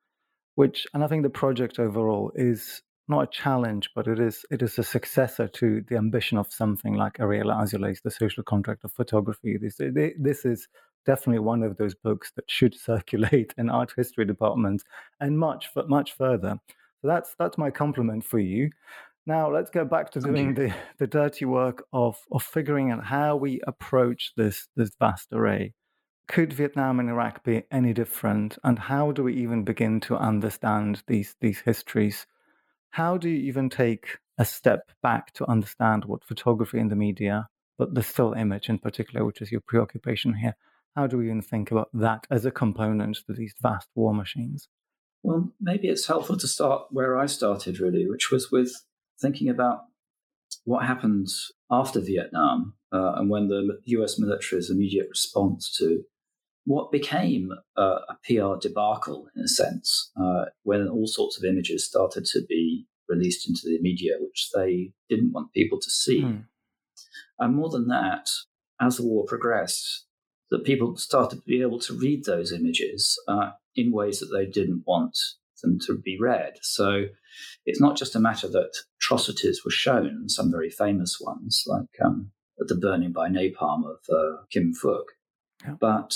which, 0.55 0.87
and 0.93 1.03
I 1.03 1.07
think 1.07 1.23
the 1.23 1.29
project 1.29 1.77
overall 1.77 2.31
is 2.33 2.81
not 3.07 3.23
a 3.23 3.27
challenge, 3.27 3.91
but 3.95 4.07
it 4.07 4.19
is 4.19 4.45
it 4.49 4.63
is 4.63 4.79
a 4.79 4.83
successor 4.83 5.47
to 5.47 5.81
the 5.87 5.95
ambition 5.95 6.39
of 6.39 6.51
something 6.51 6.95
like 6.95 7.19
Ariella 7.19 7.61
Azoulay's 7.61 8.01
The 8.01 8.11
Social 8.11 8.43
Contract 8.43 8.83
of 8.83 8.91
Photography. 8.91 9.57
This 9.57 9.79
eh, 9.79 10.09
this 10.17 10.43
is 10.43 10.67
definitely 11.07 11.39
one 11.39 11.63
of 11.63 11.77
those 11.77 11.95
books 11.95 12.31
that 12.35 12.49
should 12.49 12.75
circulate 12.79 13.53
in 13.57 13.69
art 13.69 13.93
history 13.95 14.25
departments 14.25 14.83
and 15.19 15.39
much 15.39 15.69
much 15.87 16.13
further. 16.13 16.59
So 17.01 17.07
that's 17.07 17.33
that's 17.39 17.57
my 17.57 17.71
compliment 17.71 18.23
for 18.23 18.39
you. 18.39 18.69
Now 19.25 19.51
let's 19.51 19.71
go 19.71 19.83
back 19.83 20.11
to 20.11 20.21
doing 20.21 20.53
the, 20.53 20.73
the 20.99 21.07
dirty 21.07 21.45
work 21.45 21.83
of 21.91 22.17
of 22.31 22.43
figuring 22.43 22.91
out 22.91 23.03
how 23.03 23.35
we 23.35 23.61
approach 23.65 24.33
this 24.37 24.67
this 24.75 24.91
vast 24.99 25.33
array. 25.33 25.73
Could 26.27 26.53
Vietnam 26.53 26.99
and 26.99 27.09
Iraq 27.09 27.43
be 27.43 27.63
any 27.71 27.93
different? 27.93 28.57
And 28.63 28.77
how 28.77 29.13
do 29.13 29.23
we 29.23 29.33
even 29.35 29.63
begin 29.63 29.99
to 30.01 30.17
understand 30.17 31.01
these 31.07 31.35
these 31.41 31.59
histories? 31.61 32.27
how 32.97 33.15
do 33.15 33.29
you 33.29 33.47
even 33.47 33.69
take 33.69 34.17
a 34.39 34.45
step 34.45 34.91
back 35.03 35.31
to 35.33 35.47
understand 35.47 36.05
what 36.05 36.23
photography 36.23 36.79
in 36.79 36.89
the 36.89 36.95
media, 36.95 37.47
but 37.77 37.93
the 37.93 38.01
still 38.01 38.33
image 38.33 38.69
in 38.69 38.79
particular, 38.79 39.23
which 39.23 39.39
is 39.39 39.51
your 39.51 39.61
preoccupation 39.61 40.33
here, 40.33 40.55
how 40.95 41.07
do 41.07 41.17
we 41.17 41.25
even 41.25 41.41
think 41.41 41.71
about 41.71 41.89
that 41.93 42.25
as 42.31 42.45
a 42.45 42.51
component 42.51 43.17
to 43.27 43.33
these 43.33 43.53
vast 43.61 43.87
war 43.95 44.13
machines? 44.13 44.67
Well, 45.23 45.51
maybe 45.59 45.87
it's 45.87 46.07
helpful 46.07 46.37
to 46.37 46.47
start 46.47 46.87
where 46.89 47.17
I 47.17 47.25
started, 47.25 47.79
really, 47.79 48.07
which 48.07 48.31
was 48.31 48.51
with 48.51 48.71
thinking 49.19 49.49
about 49.49 49.81
what 50.63 50.85
happened 50.85 51.27
after 51.69 51.99
Vietnam 51.99 52.73
uh, 52.91 53.13
and 53.15 53.29
when 53.29 53.47
the 53.47 53.79
US 53.85 54.19
military's 54.19 54.69
immediate 54.69 55.07
response 55.09 55.75
to 55.77 56.03
what 56.65 56.91
became 56.91 57.51
a, 57.77 57.81
a 57.81 58.17
PR 58.25 58.59
debacle, 58.59 59.27
in 59.35 59.43
a 59.43 59.47
sense, 59.47 60.11
uh, 60.19 60.45
when 60.63 60.87
all 60.87 61.07
sorts 61.07 61.37
of 61.37 61.45
images 61.45 61.85
started 61.85 62.25
to 62.25 62.41
be 62.47 62.85
released 63.07 63.47
into 63.47 63.61
the 63.63 63.79
media, 63.81 64.15
which 64.19 64.49
they 64.53 64.91
didn't 65.09 65.31
want 65.31 65.53
people 65.53 65.79
to 65.79 65.89
see. 65.89 66.23
Mm. 66.23 66.45
And 67.39 67.55
more 67.55 67.69
than 67.69 67.87
that, 67.87 68.29
as 68.81 68.97
the 68.97 69.05
war 69.05 69.25
progressed, 69.25 70.06
that 70.51 70.63
people 70.63 70.95
started 70.97 71.37
to 71.37 71.41
be 71.43 71.61
able 71.61 71.79
to 71.79 71.93
read 71.93 72.23
those 72.25 72.51
images 72.51 73.19
uh, 73.27 73.51
in 73.75 73.91
ways 73.91 74.19
that 74.19 74.27
they 74.27 74.45
didn't 74.45 74.83
want 74.85 75.17
them 75.61 75.79
to 75.87 75.97
be 75.97 76.17
read. 76.19 76.53
So 76.61 77.05
it's 77.65 77.81
not 77.81 77.97
just 77.97 78.15
a 78.15 78.19
matter 78.19 78.47
that 78.47 78.71
atrocities 79.01 79.63
were 79.65 79.71
shown, 79.71 80.29
some 80.29 80.51
very 80.51 80.69
famous 80.69 81.17
ones, 81.19 81.63
like 81.67 81.89
um, 82.03 82.31
the 82.57 82.75
burning 82.75 83.11
by 83.11 83.29
napalm 83.29 83.83
of 83.85 83.97
uh, 84.09 84.43
Kim 84.51 84.73
Phuc, 84.73 85.03
yeah. 85.63 85.75
but 85.79 86.15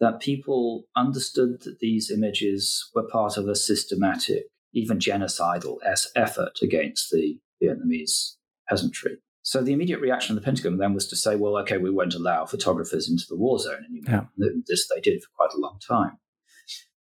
that 0.00 0.20
people 0.20 0.84
understood 0.96 1.62
that 1.62 1.78
these 1.80 2.10
images 2.10 2.90
were 2.94 3.06
part 3.06 3.36
of 3.36 3.46
a 3.46 3.54
systematic, 3.54 4.44
even 4.72 4.98
genocidal 4.98 5.76
effort 6.16 6.58
against 6.62 7.10
the 7.10 7.38
Vietnamese 7.62 8.36
peasantry. 8.68 9.18
So 9.42 9.60
the 9.60 9.72
immediate 9.72 10.00
reaction 10.00 10.36
of 10.36 10.42
the 10.42 10.44
Pentagon 10.44 10.78
then 10.78 10.94
was 10.94 11.08
to 11.08 11.16
say, 11.16 11.34
well, 11.34 11.56
okay, 11.58 11.78
we 11.78 11.90
won't 11.90 12.14
allow 12.14 12.46
photographers 12.46 13.10
into 13.10 13.24
the 13.28 13.36
war 13.36 13.58
zone 13.58 13.84
anymore. 13.88 14.28
Yeah. 14.38 14.54
This 14.66 14.88
they 14.88 15.00
did 15.00 15.22
for 15.22 15.28
quite 15.36 15.52
a 15.54 15.60
long 15.60 15.78
time. 15.86 16.18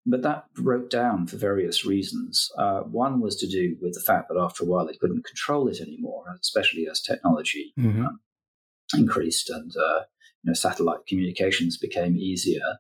But 0.06 0.24
that 0.24 0.52
broke 0.56 0.90
down 0.90 1.28
for 1.28 1.38
various 1.38 1.86
reasons. 1.86 2.50
Uh, 2.58 2.80
one 2.82 3.22
was 3.22 3.36
to 3.38 3.48
do 3.48 3.78
with 3.80 3.94
the 3.94 4.02
fact 4.02 4.30
that 4.30 4.40
after 4.40 4.64
a 4.64 4.68
while 4.68 4.88
they 4.88 4.96
couldn't 4.96 5.26
control 5.26 5.68
it 5.68 5.80
anymore, 5.80 6.26
especially 6.42 6.88
as 6.90 7.00
technology 7.00 7.74
mm-hmm. 7.78 8.06
um, 8.06 8.20
increased 8.98 9.52
and 9.52 9.72
uh, 9.78 10.02
you 10.42 10.50
know, 10.50 10.54
satellite 10.54 11.06
communications 11.08 11.78
became 11.78 12.18
easier. 12.18 12.80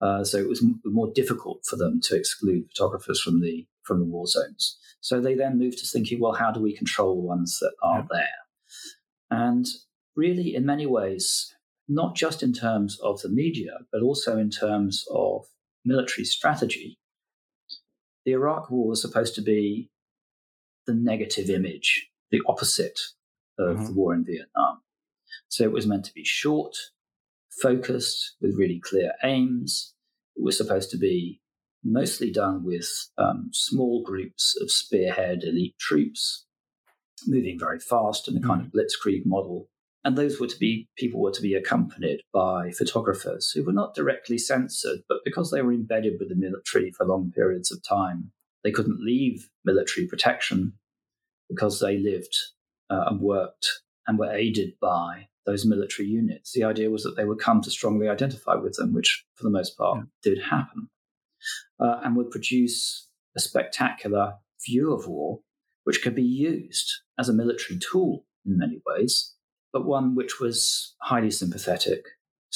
Uh, 0.00 0.22
so 0.22 0.38
it 0.38 0.48
was 0.48 0.62
m- 0.62 0.80
more 0.84 1.10
difficult 1.12 1.64
for 1.64 1.74
them 1.74 2.00
to 2.04 2.16
exclude 2.16 2.68
photographers 2.68 3.20
from 3.20 3.40
the 3.40 3.66
from 3.82 3.98
the 3.98 4.04
war 4.04 4.28
zones. 4.28 4.78
So 5.00 5.20
they 5.20 5.34
then 5.34 5.58
moved 5.58 5.78
to 5.78 5.86
thinking, 5.86 6.20
well, 6.20 6.34
how 6.34 6.52
do 6.52 6.60
we 6.60 6.76
control 6.76 7.16
the 7.16 7.26
ones 7.26 7.58
that 7.58 7.72
are 7.82 7.98
yeah. 7.98 8.06
there? 8.08 8.41
And 9.32 9.66
really, 10.14 10.54
in 10.54 10.66
many 10.66 10.84
ways, 10.84 11.54
not 11.88 12.14
just 12.14 12.42
in 12.42 12.52
terms 12.52 12.98
of 13.00 13.22
the 13.22 13.30
media, 13.30 13.78
but 13.90 14.02
also 14.02 14.36
in 14.36 14.50
terms 14.50 15.04
of 15.10 15.46
military 15.84 16.26
strategy, 16.26 16.98
the 18.24 18.32
Iraq 18.32 18.70
War 18.70 18.88
was 18.88 19.00
supposed 19.00 19.34
to 19.36 19.42
be 19.42 19.90
the 20.86 20.94
negative 20.94 21.48
image, 21.48 22.10
the 22.30 22.42
opposite 22.46 23.00
of 23.58 23.76
mm-hmm. 23.76 23.86
the 23.86 23.92
war 23.92 24.14
in 24.14 24.24
Vietnam. 24.24 24.82
So 25.48 25.64
it 25.64 25.72
was 25.72 25.86
meant 25.86 26.04
to 26.04 26.14
be 26.14 26.24
short, 26.24 26.76
focused, 27.62 28.36
with 28.40 28.56
really 28.56 28.80
clear 28.80 29.12
aims, 29.24 29.94
it 30.36 30.42
was 30.42 30.56
supposed 30.58 30.90
to 30.90 30.98
be 30.98 31.40
mostly 31.84 32.30
done 32.30 32.64
with 32.64 32.88
um, 33.18 33.48
small 33.52 34.02
groups 34.02 34.56
of 34.60 34.70
spearhead 34.70 35.42
elite 35.42 35.78
troops 35.78 36.46
moving 37.26 37.58
very 37.58 37.78
fast 37.78 38.28
in 38.28 38.36
a 38.36 38.40
kind 38.40 38.62
mm. 38.62 38.66
of 38.66 38.72
blitzkrieg 38.72 39.26
model. 39.26 39.68
And 40.04 40.16
those 40.18 40.40
were 40.40 40.48
to 40.48 40.58
be 40.58 40.88
people 40.96 41.20
were 41.20 41.30
to 41.30 41.42
be 41.42 41.54
accompanied 41.54 42.20
by 42.32 42.72
photographers 42.72 43.50
who 43.50 43.64
were 43.64 43.72
not 43.72 43.94
directly 43.94 44.36
censored, 44.36 45.00
but 45.08 45.18
because 45.24 45.50
they 45.50 45.62
were 45.62 45.72
embedded 45.72 46.14
with 46.18 46.28
the 46.28 46.34
military 46.34 46.90
for 46.90 47.06
long 47.06 47.30
periods 47.30 47.70
of 47.70 47.82
time, 47.88 48.32
they 48.64 48.72
couldn't 48.72 49.04
leave 49.04 49.48
military 49.64 50.06
protection 50.06 50.72
because 51.48 51.80
they 51.80 51.98
lived 51.98 52.36
uh, 52.90 53.04
and 53.08 53.20
worked 53.20 53.82
and 54.06 54.18
were 54.18 54.32
aided 54.32 54.74
by 54.80 55.28
those 55.46 55.66
military 55.66 56.08
units. 56.08 56.52
The 56.52 56.64
idea 56.64 56.90
was 56.90 57.02
that 57.02 57.16
they 57.16 57.24
would 57.24 57.38
come 57.38 57.60
to 57.62 57.70
strongly 57.70 58.08
identify 58.08 58.54
with 58.54 58.76
them, 58.76 58.94
which 58.94 59.24
for 59.34 59.44
the 59.44 59.50
most 59.50 59.76
part 59.76 59.98
yeah. 59.98 60.04
did 60.22 60.42
happen, 60.42 60.88
uh, 61.80 62.00
and 62.04 62.16
would 62.16 62.30
produce 62.30 63.08
a 63.36 63.40
spectacular 63.40 64.34
view 64.66 64.92
of 64.92 65.08
war, 65.08 65.40
which 65.84 66.02
could 66.02 66.14
be 66.14 66.22
used 66.22 66.90
as 67.18 67.28
a 67.28 67.34
military 67.34 67.78
tool 67.78 68.24
in 68.44 68.58
many 68.58 68.80
ways, 68.86 69.34
but 69.72 69.84
one 69.84 70.14
which 70.14 70.40
was 70.40 70.94
highly 71.00 71.30
sympathetic 71.30 72.04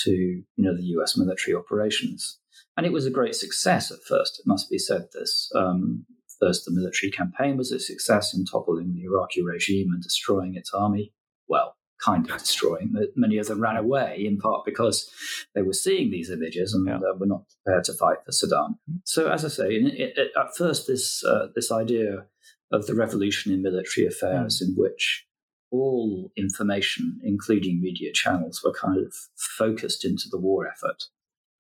to 0.05 0.11
you 0.13 0.45
know 0.57 0.77
the 0.77 0.85
U.S. 0.85 1.17
military 1.17 1.57
operations. 1.57 2.39
And 2.77 2.85
it 2.85 2.93
was 2.93 3.07
a 3.07 3.11
great 3.11 3.35
success 3.35 3.91
at 3.91 4.03
first. 4.07 4.39
It 4.39 4.47
must 4.47 4.71
be 4.71 4.79
said. 4.79 5.09
This 5.13 5.51
um, 5.55 6.05
first, 6.41 6.65
the 6.65 6.73
military 6.73 7.11
campaign 7.11 7.57
was 7.57 7.73
a 7.73 7.81
success 7.81 8.35
in 8.35 8.45
toppling 8.45 8.95
the 8.95 9.05
Iraqi 9.05 9.43
regime 9.43 9.89
and 9.93 10.03
destroying 10.03 10.55
its 10.55 10.73
army. 10.75 11.13
Well, 11.49 11.77
kind 12.05 12.31
of 12.31 12.39
destroying. 12.39 12.95
Many 13.15 13.39
of 13.39 13.47
them 13.47 13.61
ran 13.61 13.77
away 13.77 14.23
in 14.27 14.39
part 14.39 14.65
because 14.65 15.11
they 15.55 15.63
were 15.63 15.73
seeing 15.73 16.11
these 16.11 16.31
images 16.31 16.75
and 16.75 16.87
yeah. 16.87 16.97
uh, 16.97 17.15
were 17.19 17.27
not 17.27 17.45
prepared 17.65 17.85
to 17.85 17.95
fight 17.95 18.19
for 18.25 18.33
Saddam. 18.33 18.79
So, 19.05 19.31
as 19.31 19.45
I 19.45 19.49
say, 19.49 19.69
it, 19.71 20.19
it, 20.19 20.33
at 20.39 20.57
first, 20.57 20.87
this 20.87 21.25
uh, 21.25 21.49
this 21.55 21.73
idea 21.73 22.27
of 22.73 22.87
the 22.87 22.95
revolution 22.95 23.53
in 23.53 23.63
military 23.63 24.07
affairs, 24.07 24.61
mm. 24.61 24.69
in 24.69 24.75
which 24.77 25.27
all 25.71 26.31
information, 26.37 27.21
including 27.23 27.81
media 27.81 28.13
channels, 28.13 28.63
were 28.65 28.73
kind 28.73 28.99
of 28.99 29.15
focused 29.37 30.05
into 30.05 30.29
the 30.31 30.39
war 30.39 30.67
effort. 30.67 31.05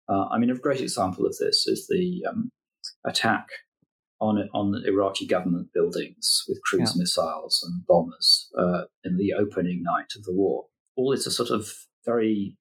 Uh, 0.08 0.26
I 0.30 0.38
mean, 0.38 0.50
a 0.50 0.54
great 0.54 0.80
example 0.80 1.26
of 1.26 1.36
this 1.38 1.66
is 1.66 1.86
the 1.88 2.24
um, 2.28 2.50
attack 3.04 3.46
on 4.20 4.48
on 4.52 4.82
Iraqi 4.86 5.26
government 5.26 5.68
buildings 5.72 6.44
with 6.48 6.62
cruise 6.62 6.92
yeah. 6.94 7.00
missiles 7.00 7.64
and 7.66 7.86
bombers 7.86 8.48
uh, 8.58 8.84
in 9.04 9.16
the 9.16 9.34
opening 9.34 9.82
night 9.82 10.12
of 10.16 10.24
the 10.24 10.32
war. 10.32 10.66
All 10.96 11.12
it's 11.12 11.26
a 11.26 11.30
sort 11.30 11.50
of 11.50 11.70
very 12.04 12.56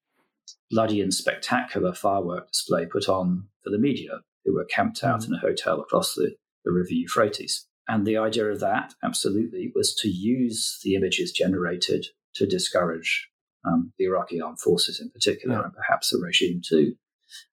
bloody 0.69 1.01
and 1.01 1.13
spectacular 1.13 1.93
firework 1.93 2.51
display 2.51 2.85
put 2.85 3.07
on 3.07 3.47
for 3.63 3.69
the 3.69 3.79
media 3.79 4.19
who 4.43 4.53
were 4.53 4.65
camped 4.65 5.03
out 5.03 5.21
mm. 5.21 5.27
in 5.27 5.33
a 5.35 5.39
hotel 5.39 5.79
across 5.79 6.13
the, 6.13 6.35
the 6.65 6.71
River 6.71 6.91
Euphrates. 6.91 7.66
And 7.87 8.05
the 8.05 8.17
idea 8.17 8.45
of 8.45 8.59
that, 8.59 8.93
absolutely, 9.03 9.71
was 9.73 9.95
to 9.95 10.09
use 10.09 10.79
the 10.83 10.95
images 10.95 11.31
generated 11.31 12.07
to 12.35 12.45
discourage 12.45 13.29
um, 13.65 13.93
the 13.97 14.05
Iraqi 14.05 14.41
armed 14.41 14.59
forces 14.59 14.99
in 14.99 15.09
particular, 15.09 15.55
yeah. 15.55 15.63
and 15.63 15.73
perhaps 15.73 16.09
the 16.09 16.19
regime 16.19 16.61
too. 16.65 16.95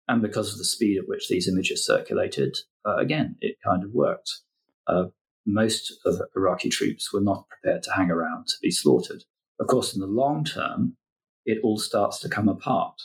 And 0.08 0.22
because 0.22 0.52
of 0.52 0.58
the 0.58 0.64
speed 0.64 0.98
at 0.98 1.08
which 1.08 1.28
these 1.28 1.48
images 1.48 1.84
circulated, 1.84 2.56
uh, 2.86 2.96
again, 2.96 3.36
it 3.40 3.56
kind 3.64 3.82
of 3.84 3.92
worked. 3.92 4.30
Uh, 4.86 5.06
most 5.46 5.92
of 6.04 6.20
Iraqi 6.36 6.68
troops 6.68 7.12
were 7.12 7.20
not 7.20 7.46
prepared 7.48 7.82
to 7.84 7.92
hang 7.92 8.10
around 8.10 8.46
to 8.48 8.54
be 8.62 8.70
slaughtered. 8.70 9.24
Of 9.60 9.66
course, 9.66 9.94
in 9.94 10.00
the 10.00 10.06
long 10.06 10.44
term, 10.44 10.96
it 11.44 11.58
all 11.62 11.78
starts 11.78 12.18
to 12.20 12.28
come 12.28 12.48
apart, 12.48 13.00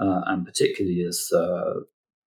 uh, 0.00 0.22
and 0.26 0.44
particularly 0.44 1.02
as 1.02 1.28
uh, 1.34 1.80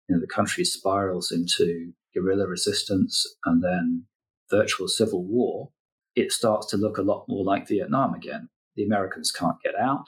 you 0.07 0.15
know, 0.15 0.19
the 0.19 0.27
country 0.27 0.63
spirals 0.63 1.31
into 1.31 1.93
guerrilla 2.13 2.47
resistance 2.47 3.25
and 3.45 3.63
then 3.63 4.05
virtual 4.49 4.87
civil 4.87 5.23
war, 5.23 5.71
it 6.15 6.31
starts 6.31 6.67
to 6.67 6.77
look 6.77 6.97
a 6.97 7.03
lot 7.03 7.25
more 7.27 7.43
like 7.43 7.67
Vietnam 7.67 8.13
again. 8.13 8.49
The 8.75 8.83
Americans 8.83 9.31
can't 9.31 9.61
get 9.63 9.75
out; 9.75 10.07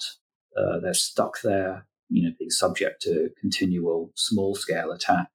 uh, 0.58 0.80
they're 0.80 0.94
stuck 0.94 1.42
there 1.42 1.88
you 2.10 2.24
know, 2.24 2.36
being 2.38 2.50
subject 2.50 3.02
to 3.04 3.30
continual 3.40 4.12
small 4.16 4.56
scale 4.56 4.92
attack. 4.92 5.28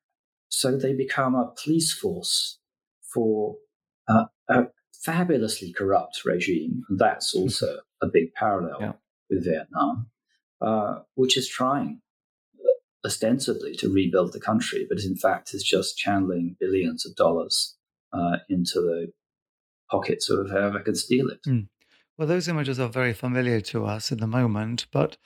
So 0.49 0.77
they 0.77 0.93
become 0.93 1.35
a 1.35 1.53
police 1.63 1.93
force 1.93 2.59
for 3.13 3.57
uh, 4.09 4.25
a 4.49 4.65
fabulously 4.93 5.73
corrupt 5.73 6.25
regime. 6.25 6.83
And 6.89 6.99
that's 6.99 7.33
hmm. 7.33 7.41
also 7.41 7.79
a 8.03 8.07
big 8.07 8.35
parallel 8.35 8.77
yeah. 8.81 8.93
with 9.31 9.45
Vietnam, 9.45 10.09
uh, 10.61 11.01
which 11.15 11.37
is 11.37 11.49
trying 11.49 12.01
ostensibly 13.05 13.75
to 13.77 13.93
rebuild 13.93 14.33
the 14.33 14.41
country, 14.41 14.87
but 14.89 15.01
in 15.01 15.15
fact 15.15 15.53
is 15.53 15.63
just 15.63 15.99
channeling 15.99 16.57
billions 16.59 17.05
of 17.05 17.15
dollars 17.15 17.77
uh, 18.15 18.37
into 18.49 18.81
the 18.81 19.13
pockets 19.91 20.31
of 20.31 20.49
whoever 20.51 20.81
can 20.81 20.95
steal 20.95 21.29
it. 21.29 21.41
Mm. 21.47 21.69
Well, 22.17 22.29
those 22.29 22.49
images 22.49 22.79
are 22.79 22.89
very 22.89 23.13
familiar 23.13 23.61
to 23.61 23.87
us 23.87 24.13
at 24.13 24.19
the 24.19 24.27
moment, 24.27 24.87
but 24.93 25.17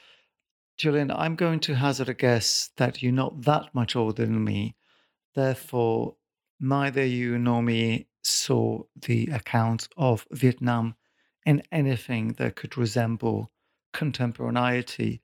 Julian, 0.79 1.11
I'm 1.11 1.35
going 1.35 1.61
to 1.61 1.75
hazard 1.75 2.09
a 2.09 2.15
guess 2.15 2.71
that 2.77 3.03
you're 3.03 3.13
not 3.13 3.43
that 3.43 3.75
much 3.75 3.95
older 3.95 4.25
than 4.25 4.45
me. 4.45 4.77
Therefore, 5.35 6.15
neither 6.61 7.05
you 7.05 7.39
nor 7.39 7.63
me 7.63 8.07
saw 8.23 8.85
the 8.97 9.27
accounts 9.33 9.89
of 9.97 10.27
Vietnam 10.31 10.95
in 11.45 11.63
anything 11.73 12.35
that 12.35 12.57
could 12.57 12.79
resemble 12.79 13.51
contemporaneity. 13.93 15.21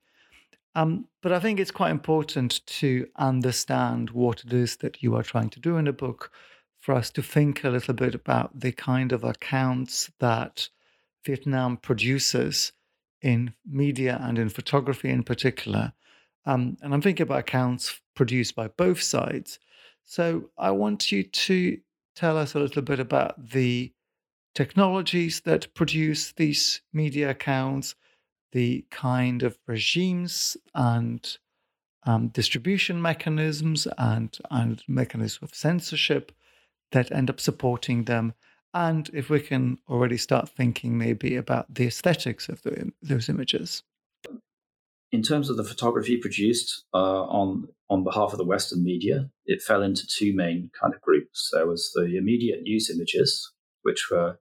Um, 0.75 1.07
but 1.21 1.31
I 1.31 1.39
think 1.39 1.59
it's 1.59 1.71
quite 1.71 1.91
important 1.91 2.65
to 2.65 3.07
understand 3.15 4.09
what 4.09 4.43
it 4.43 4.51
is 4.51 4.75
that 4.77 5.01
you 5.01 5.15
are 5.15 5.23
trying 5.23 5.49
to 5.51 5.59
do 5.59 5.77
in 5.77 5.85
the 5.85 5.93
book 5.93 6.31
for 6.85 6.93
us 6.93 7.09
to 7.09 7.23
think 7.23 7.63
a 7.63 7.69
little 7.71 7.95
bit 7.95 8.13
about 8.13 8.59
the 8.59 8.71
kind 8.71 9.11
of 9.11 9.23
accounts 9.23 10.11
that 10.19 10.69
Vietnam 11.25 11.77
produces 11.77 12.73
in 13.23 13.55
media 13.65 14.19
and 14.21 14.37
in 14.37 14.49
photography 14.49 15.09
in 15.09 15.23
particular. 15.23 15.93
Um, 16.45 16.77
and 16.83 16.93
I'm 16.93 17.01
thinking 17.01 17.23
about 17.23 17.39
accounts 17.39 17.99
produced 18.15 18.55
by 18.55 18.67
both 18.67 19.01
sides. 19.01 19.57
So 20.03 20.51
I 20.59 20.69
want 20.69 21.11
you 21.11 21.23
to 21.23 21.79
tell 22.15 22.37
us 22.37 22.53
a 22.53 22.59
little 22.59 22.83
bit 22.83 22.99
about 22.99 23.49
the 23.49 23.91
technologies 24.53 25.41
that 25.41 25.73
produce 25.73 26.33
these 26.33 26.81
media 26.93 27.31
accounts, 27.31 27.95
the 28.51 28.85
kind 28.91 29.41
of 29.41 29.57
regimes 29.65 30.55
and 30.75 31.35
um, 32.03 32.27
distribution 32.27 33.01
mechanisms 33.01 33.87
and, 33.97 34.37
and 34.51 34.83
mechanisms 34.87 35.49
of 35.49 35.55
censorship 35.55 36.31
that 36.91 37.11
end 37.11 37.29
up 37.29 37.39
supporting 37.39 38.03
them, 38.03 38.33
and 38.73 39.09
if 39.13 39.29
we 39.29 39.39
can 39.39 39.77
already 39.89 40.17
start 40.17 40.49
thinking 40.49 40.97
maybe 40.97 41.35
about 41.35 41.73
the 41.73 41.87
aesthetics 41.87 42.49
of 42.49 42.61
the, 42.63 42.91
those 43.01 43.29
images. 43.29 43.83
In 45.11 45.23
terms 45.23 45.49
of 45.49 45.55
the 45.55 45.63
photography 45.63 46.17
produced 46.17 46.83
uh, 46.93 47.23
on 47.23 47.69
on 47.89 48.03
behalf 48.03 48.31
of 48.31 48.37
the 48.37 48.45
Western 48.45 48.83
media, 48.83 49.29
it 49.45 49.61
fell 49.61 49.81
into 49.81 50.05
two 50.07 50.35
main 50.35 50.71
kind 50.79 50.93
of 50.93 51.01
groups. 51.01 51.51
There 51.53 51.67
was 51.67 51.91
the 51.93 52.17
immediate 52.17 52.63
news 52.63 52.89
images, 52.89 53.51
which 53.83 54.09
were 54.11 54.39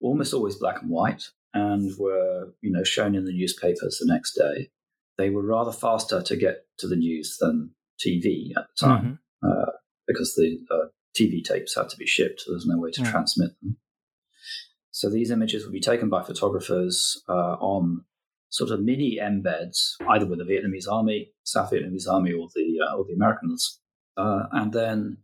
almost 0.00 0.34
always 0.34 0.56
black 0.56 0.82
and 0.82 0.90
white 0.90 1.30
and 1.54 1.96
were 1.98 2.52
you 2.62 2.70
know 2.70 2.84
shown 2.84 3.14
in 3.14 3.24
the 3.24 3.32
newspapers 3.32 3.98
the 3.98 4.12
next 4.12 4.34
day. 4.34 4.70
They 5.18 5.30
were 5.30 5.42
rather 5.42 5.72
faster 5.72 6.22
to 6.22 6.36
get 6.36 6.66
to 6.78 6.88
the 6.88 6.96
news 6.96 7.36
than 7.38 7.70
TV 8.04 8.50
at 8.56 8.66
the 8.68 8.86
time 8.86 9.20
mm-hmm. 9.42 9.48
uh, 9.48 9.72
because 10.06 10.34
the 10.34 10.58
uh, 10.70 10.86
TV 11.18 11.42
tapes 11.42 11.74
had 11.74 11.88
to 11.88 11.96
be 11.96 12.06
shipped. 12.06 12.44
There 12.46 12.54
was 12.54 12.66
no 12.66 12.78
way 12.78 12.90
to 12.92 13.02
yeah. 13.02 13.10
transmit 13.10 13.50
them. 13.62 13.76
So 14.90 15.10
these 15.10 15.30
images 15.30 15.64
would 15.64 15.72
be 15.72 15.80
taken 15.80 16.08
by 16.08 16.22
photographers 16.22 17.22
uh, 17.28 17.56
on 17.60 18.04
sort 18.50 18.70
of 18.70 18.80
mini 18.80 19.18
embeds, 19.20 19.94
either 20.08 20.26
with 20.26 20.38
the 20.38 20.44
Vietnamese 20.44 20.90
army, 20.90 21.32
South 21.44 21.70
Vietnamese 21.70 22.08
army, 22.08 22.32
or 22.32 22.48
the 22.54 22.78
uh, 22.84 22.96
or 22.96 23.04
the 23.04 23.14
Americans, 23.14 23.80
uh, 24.16 24.44
and 24.52 24.72
then 24.72 25.18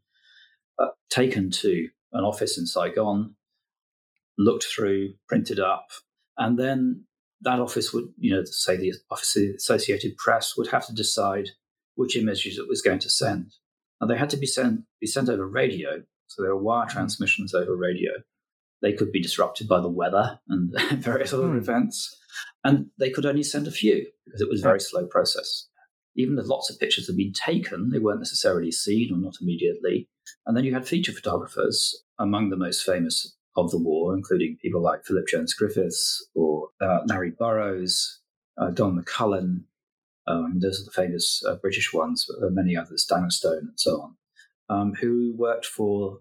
uh, 0.78 0.88
taken 1.10 1.50
to 1.50 1.88
an 2.12 2.24
office 2.24 2.58
in 2.58 2.66
Saigon, 2.66 3.34
looked 4.38 4.64
through, 4.64 5.14
printed 5.28 5.58
up, 5.58 5.88
and 6.36 6.58
then 6.58 7.04
that 7.40 7.60
office 7.60 7.92
would, 7.92 8.08
you 8.18 8.34
know, 8.34 8.42
say 8.44 8.76
the 8.76 8.94
Office 9.10 9.36
of 9.36 9.42
the 9.42 9.54
Associated 9.54 10.16
Press 10.16 10.56
would 10.56 10.68
have 10.68 10.86
to 10.86 10.94
decide 10.94 11.50
which 11.94 12.16
images 12.16 12.58
it 12.58 12.68
was 12.68 12.82
going 12.82 12.98
to 13.00 13.10
send. 13.10 13.52
And 14.04 14.10
they 14.10 14.18
had 14.18 14.28
to 14.30 14.36
be 14.36 14.46
sent 14.46 14.82
be 15.00 15.06
sent 15.06 15.30
over 15.30 15.48
radio, 15.48 16.02
so 16.26 16.42
there 16.42 16.54
were 16.54 16.62
wire 16.62 16.84
mm-hmm. 16.84 16.98
transmissions 16.98 17.54
over 17.54 17.74
radio. 17.74 18.10
They 18.82 18.92
could 18.92 19.10
be 19.10 19.22
disrupted 19.22 19.66
by 19.66 19.80
the 19.80 19.88
weather 19.88 20.40
and 20.46 20.74
various 21.02 21.32
other 21.32 21.48
hmm. 21.48 21.56
events, 21.56 22.14
and 22.62 22.88
they 22.98 23.08
could 23.08 23.24
only 23.24 23.42
send 23.42 23.66
a 23.66 23.70
few 23.70 24.06
because 24.26 24.42
it 24.42 24.50
was 24.50 24.60
a 24.60 24.68
very 24.68 24.78
slow 24.78 25.06
process. 25.06 25.68
Even 26.16 26.38
if 26.38 26.46
lots 26.46 26.68
of 26.68 26.78
pictures 26.78 27.06
had 27.06 27.16
been 27.16 27.32
taken, 27.32 27.88
they 27.88 27.98
weren't 27.98 28.20
necessarily 28.20 28.70
seen 28.70 29.10
or 29.10 29.16
not 29.16 29.36
immediately. 29.40 30.10
And 30.44 30.54
then 30.54 30.64
you 30.64 30.74
had 30.74 30.86
feature 30.86 31.12
photographers, 31.12 32.04
among 32.18 32.50
the 32.50 32.58
most 32.58 32.82
famous 32.82 33.34
of 33.56 33.70
the 33.70 33.78
war, 33.78 34.14
including 34.14 34.58
people 34.60 34.82
like 34.82 35.06
Philip 35.06 35.28
Jones 35.28 35.54
Griffiths 35.54 36.28
or 36.34 36.68
uh, 36.78 36.98
Larry 37.06 37.30
Burrows, 37.30 38.20
uh, 38.58 38.68
Don 38.68 39.02
McCullin, 39.02 39.62
um, 40.26 40.58
those 40.60 40.80
are 40.80 40.84
the 40.84 40.90
famous 40.90 41.42
uh, 41.46 41.56
British 41.56 41.92
ones, 41.92 42.24
but 42.26 42.40
there 42.40 42.48
are 42.48 42.52
many 42.52 42.76
others, 42.76 43.04
Daniel 43.08 43.30
Stone 43.30 43.58
and 43.58 43.80
so 43.80 44.00
on, 44.00 44.16
um, 44.68 44.94
who 44.94 45.34
worked 45.36 45.66
for 45.66 46.20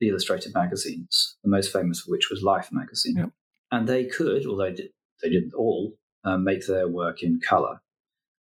the 0.00 0.08
illustrated 0.08 0.52
magazines, 0.54 1.36
the 1.42 1.50
most 1.50 1.72
famous 1.72 2.00
of 2.00 2.06
which 2.08 2.28
was 2.30 2.42
Life 2.42 2.68
magazine. 2.72 3.16
Yep. 3.16 3.30
And 3.70 3.88
they 3.88 4.04
could, 4.04 4.46
although 4.46 4.72
they 4.72 5.28
didn't 5.28 5.54
all, 5.54 5.96
um, 6.24 6.44
make 6.44 6.66
their 6.66 6.88
work 6.88 7.22
in 7.22 7.40
color. 7.40 7.80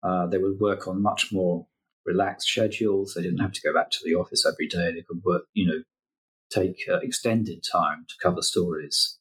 Uh, 0.04 0.28
they 0.28 0.38
would 0.38 0.60
work 0.60 0.88
on 0.88 1.02
much 1.02 1.32
more 1.32 1.68
relaxed 2.06 2.48
schedules. 2.48 3.14
They 3.14 3.22
didn't 3.22 3.40
have 3.40 3.52
to 3.52 3.62
go 3.62 3.74
back 3.74 3.92
to 3.92 4.00
the 4.04 4.16
office 4.16 4.46
every 4.46 4.68
day. 4.68 4.92
They 4.94 5.04
could 5.08 5.22
work, 5.24 5.44
you 5.54 5.68
know, 5.68 5.84
take 6.50 6.78
uh, 6.90 7.00
extended 7.00 7.64
time 7.70 8.06
to 8.08 8.16
cover 8.22 8.42
stories 8.42 9.17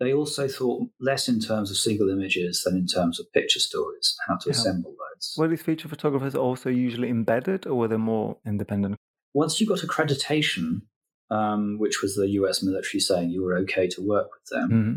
they 0.00 0.14
also 0.14 0.48
thought 0.48 0.88
less 0.98 1.28
in 1.28 1.40
terms 1.40 1.70
of 1.70 1.76
single 1.76 2.08
images 2.08 2.62
than 2.64 2.76
in 2.76 2.86
terms 2.86 3.20
of 3.20 3.30
picture 3.32 3.60
stories, 3.60 4.16
how 4.26 4.36
to 4.36 4.48
yeah. 4.48 4.52
assemble 4.52 4.92
those. 4.92 5.34
Were 5.36 5.46
these 5.46 5.62
feature 5.62 5.88
photographers 5.88 6.34
also 6.34 6.70
usually 6.70 7.10
embedded 7.10 7.66
or 7.66 7.74
were 7.74 7.88
they 7.88 7.98
more 7.98 8.38
independent? 8.46 8.96
Once 9.34 9.60
you 9.60 9.66
got 9.66 9.80
accreditation, 9.80 10.82
um, 11.30 11.78
which 11.78 12.02
was 12.02 12.16
the 12.16 12.28
US 12.30 12.62
military 12.62 13.00
saying 13.00 13.30
you 13.30 13.44
were 13.44 13.56
okay 13.58 13.86
to 13.88 14.00
work 14.00 14.28
with 14.32 14.46
them, 14.50 14.70
mm-hmm. 14.70 14.94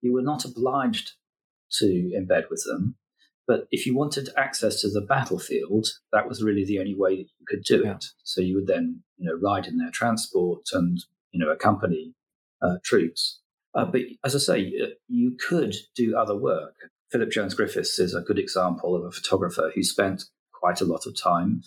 you 0.00 0.14
were 0.14 0.22
not 0.22 0.44
obliged 0.44 1.12
to 1.78 2.12
embed 2.16 2.48
with 2.48 2.64
them. 2.64 2.94
But 3.46 3.66
if 3.70 3.84
you 3.86 3.94
wanted 3.94 4.30
access 4.36 4.80
to 4.80 4.88
the 4.88 5.02
battlefield, 5.02 5.88
that 6.12 6.28
was 6.28 6.42
really 6.42 6.64
the 6.64 6.78
only 6.78 6.94
way 6.94 7.16
that 7.16 7.28
you 7.38 7.46
could 7.46 7.64
do 7.64 7.82
yeah. 7.84 7.96
it. 7.96 8.06
So 8.22 8.40
you 8.40 8.54
would 8.54 8.68
then, 8.68 9.02
you 9.18 9.28
know, 9.28 9.34
ride 9.34 9.66
in 9.66 9.76
their 9.78 9.90
transport 9.90 10.68
and, 10.72 11.04
you 11.32 11.44
know, 11.44 11.50
accompany 11.50 12.14
uh, 12.62 12.76
troops. 12.82 13.40
Uh, 13.74 13.84
but 13.84 14.02
as 14.24 14.34
I 14.34 14.38
say, 14.38 14.72
uh, 14.82 14.86
you 15.08 15.36
could 15.48 15.74
do 15.96 16.16
other 16.16 16.36
work. 16.36 16.74
Philip 17.10 17.30
Jones 17.30 17.54
Griffiths 17.54 17.98
is 17.98 18.14
a 18.14 18.20
good 18.20 18.38
example 18.38 18.94
of 18.94 19.04
a 19.04 19.10
photographer 19.10 19.72
who 19.74 19.82
spent 19.82 20.24
quite 20.52 20.80
a 20.80 20.84
lot 20.84 21.06
of 21.06 21.20
time 21.20 21.62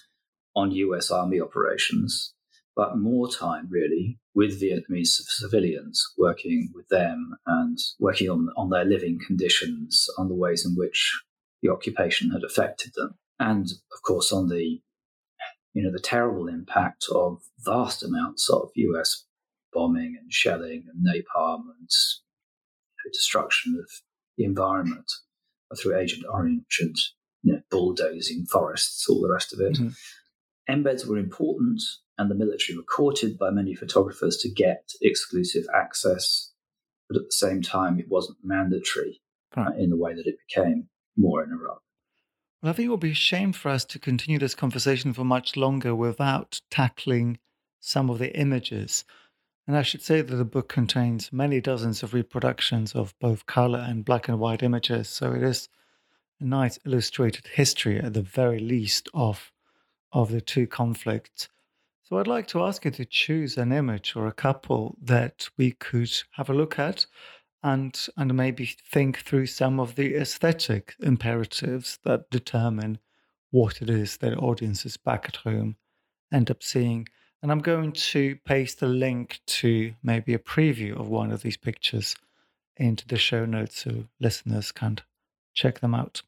on 0.55 0.71
US 0.71 1.11
Army 1.11 1.39
operations. 1.39 2.33
but 2.77 2.95
more 2.95 3.27
time 3.27 3.67
really 3.71 4.19
with 4.35 4.61
Vietnamese 4.61 5.15
civilians, 5.39 6.13
working 6.15 6.69
with 6.75 6.87
them 6.89 7.35
and 7.47 7.79
working 7.99 8.29
on, 8.29 8.49
on 8.55 8.69
their 8.69 8.85
living 8.85 9.19
conditions, 9.25 10.05
on 10.19 10.29
the 10.29 10.35
ways 10.35 10.63
in 10.63 10.75
which 10.75 11.23
the 11.63 11.69
occupation 11.69 12.29
had 12.29 12.43
affected 12.43 12.91
them, 12.95 13.15
and 13.39 13.65
of 13.91 14.01
course 14.03 14.31
on 14.31 14.47
the 14.47 14.79
you 15.73 15.83
know 15.83 15.91
the 15.91 15.99
terrible 15.99 16.47
impact 16.47 17.05
of 17.13 17.41
vast 17.59 18.03
amounts 18.03 18.47
of 18.49 18.69
U.S. 18.75 19.25
bombing 19.77 20.17
and 20.19 20.33
shelling 20.33 20.85
and 20.91 21.05
napalm 21.05 21.61
and 21.77 21.89
you 21.89 23.05
know, 23.05 23.11
destruction 23.13 23.77
of 23.79 23.87
the 24.37 24.43
environment 24.43 25.11
through 25.79 25.95
Agent 25.95 26.23
Orange 26.31 26.79
and 26.79 26.95
you 27.43 27.53
know, 27.53 27.61
bulldozing 27.69 28.45
forests, 28.51 29.05
all 29.07 29.21
the 29.21 29.31
rest 29.31 29.53
of 29.53 29.59
it. 29.59 29.73
Mm-hmm. 29.73 29.89
Embeds 30.73 31.05
were 31.05 31.17
important, 31.17 31.81
and 32.17 32.29
the 32.29 32.35
military 32.35 32.75
were 32.75 32.83
courted 32.83 33.37
by 33.37 33.51
many 33.51 33.75
photographers 33.75 34.37
to 34.37 34.49
get 34.49 34.89
exclusive 35.01 35.65
access, 35.73 36.51
but 37.07 37.17
at 37.17 37.25
the 37.25 37.31
same 37.31 37.61
time, 37.61 37.99
it 37.99 38.07
wasn't 38.09 38.37
mandatory 38.43 39.21
right. 39.55 39.67
uh, 39.67 39.75
in 39.77 39.91
the 39.91 39.97
way 39.97 40.13
that 40.13 40.25
it 40.25 40.35
became 40.47 40.89
more 41.15 41.43
in 41.43 41.51
Iraq. 41.51 41.81
Well, 42.61 42.71
I 42.71 42.73
think 42.73 42.87
it 42.87 42.89
would 42.89 42.99
be 42.99 43.11
a 43.11 43.15
shame 43.15 43.53
for 43.53 43.69
us 43.69 43.85
to 43.85 43.99
continue 43.99 44.39
this 44.39 44.55
conversation 44.55 45.13
for 45.13 45.23
much 45.23 45.55
longer 45.55 45.95
without 45.95 46.61
tackling 46.71 47.37
some 47.79 48.09
of 48.09 48.17
the 48.17 48.35
images. 48.35 49.05
And 49.67 49.75
I 49.75 49.81
should 49.81 50.01
say 50.01 50.21
that 50.21 50.35
the 50.35 50.45
book 50.45 50.69
contains 50.69 51.33
many 51.33 51.59
dozens 51.59 52.01
of 52.01 52.13
reproductions 52.13 52.95
of 52.95 53.13
both 53.19 53.45
color 53.45 53.79
and 53.79 54.05
black 54.05 54.29
and 54.29 54.39
white 54.39 54.63
images. 54.63 55.09
So 55.09 55.33
it 55.33 55.43
is 55.43 55.67
a 56.39 56.45
nice 56.45 56.79
illustrated 56.85 57.47
history, 57.47 57.99
at 57.99 58.13
the 58.13 58.21
very 58.21 58.59
least, 58.59 59.09
of, 59.13 59.51
of 60.13 60.31
the 60.31 60.39
two 60.39 60.67
conflicts. 60.67 61.49
So 62.03 62.17
I'd 62.17 62.27
like 62.27 62.47
to 62.47 62.63
ask 62.63 62.85
you 62.85 62.91
to 62.91 63.03
choose 63.03 63.57
an 63.57 63.73
image 63.73 64.15
or 64.15 64.27
a 64.27 64.31
couple 64.31 64.97
that 65.01 65.49
we 65.57 65.71
could 65.71 66.13
have 66.31 66.49
a 66.49 66.53
look 66.53 66.79
at 66.79 67.05
and 67.63 68.07
and 68.15 68.33
maybe 68.33 68.65
think 68.65 69.17
through 69.17 69.47
some 69.47 69.79
of 69.79 69.95
the 69.95 70.15
aesthetic 70.15 70.95
imperatives 71.01 71.99
that 72.03 72.29
determine 72.29 72.99
what 73.51 73.81
it 73.81 73.89
is 73.89 74.17
that 74.17 74.37
audiences 74.37 74.95
back 74.95 75.25
at 75.27 75.37
home 75.37 75.75
end 76.31 76.49
up 76.51 76.63
seeing. 76.63 77.07
And 77.41 77.51
I'm 77.51 77.59
going 77.59 77.91
to 77.91 78.35
paste 78.45 78.81
a 78.81 78.87
link 78.87 79.39
to 79.47 79.93
maybe 80.01 80.33
a 80.33 80.39
preview 80.39 80.99
of 80.99 81.07
one 81.07 81.31
of 81.31 81.41
these 81.43 81.57
pictures 81.57 82.15
into 82.75 83.07
the 83.07 83.17
show 83.17 83.45
notes 83.45 83.83
so 83.83 84.05
listeners 84.19 84.71
can 84.71 84.99
check 85.53 85.79
them 85.79 85.93
out. 85.93 86.21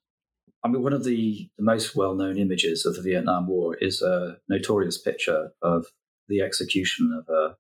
I 0.64 0.68
mean, 0.68 0.84
one 0.84 0.94
of 0.94 1.04
the, 1.04 1.50
the 1.58 1.64
most 1.64 1.96
well 1.96 2.16
known 2.16 2.38
images 2.38 2.86
of 2.86 2.96
the 2.96 3.02
Vietnam 3.02 3.48
War 3.48 3.76
is 3.76 4.02
a 4.02 4.38
notorious 4.50 4.98
picture 4.98 5.52
of 5.62 5.86
the 6.28 6.42
execution 6.42 7.12
of 7.18 7.34
a 7.34 7.56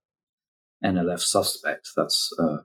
NLF 0.85 1.21
suspect. 1.21 1.89
That's 1.95 2.31
uh, 2.37 2.57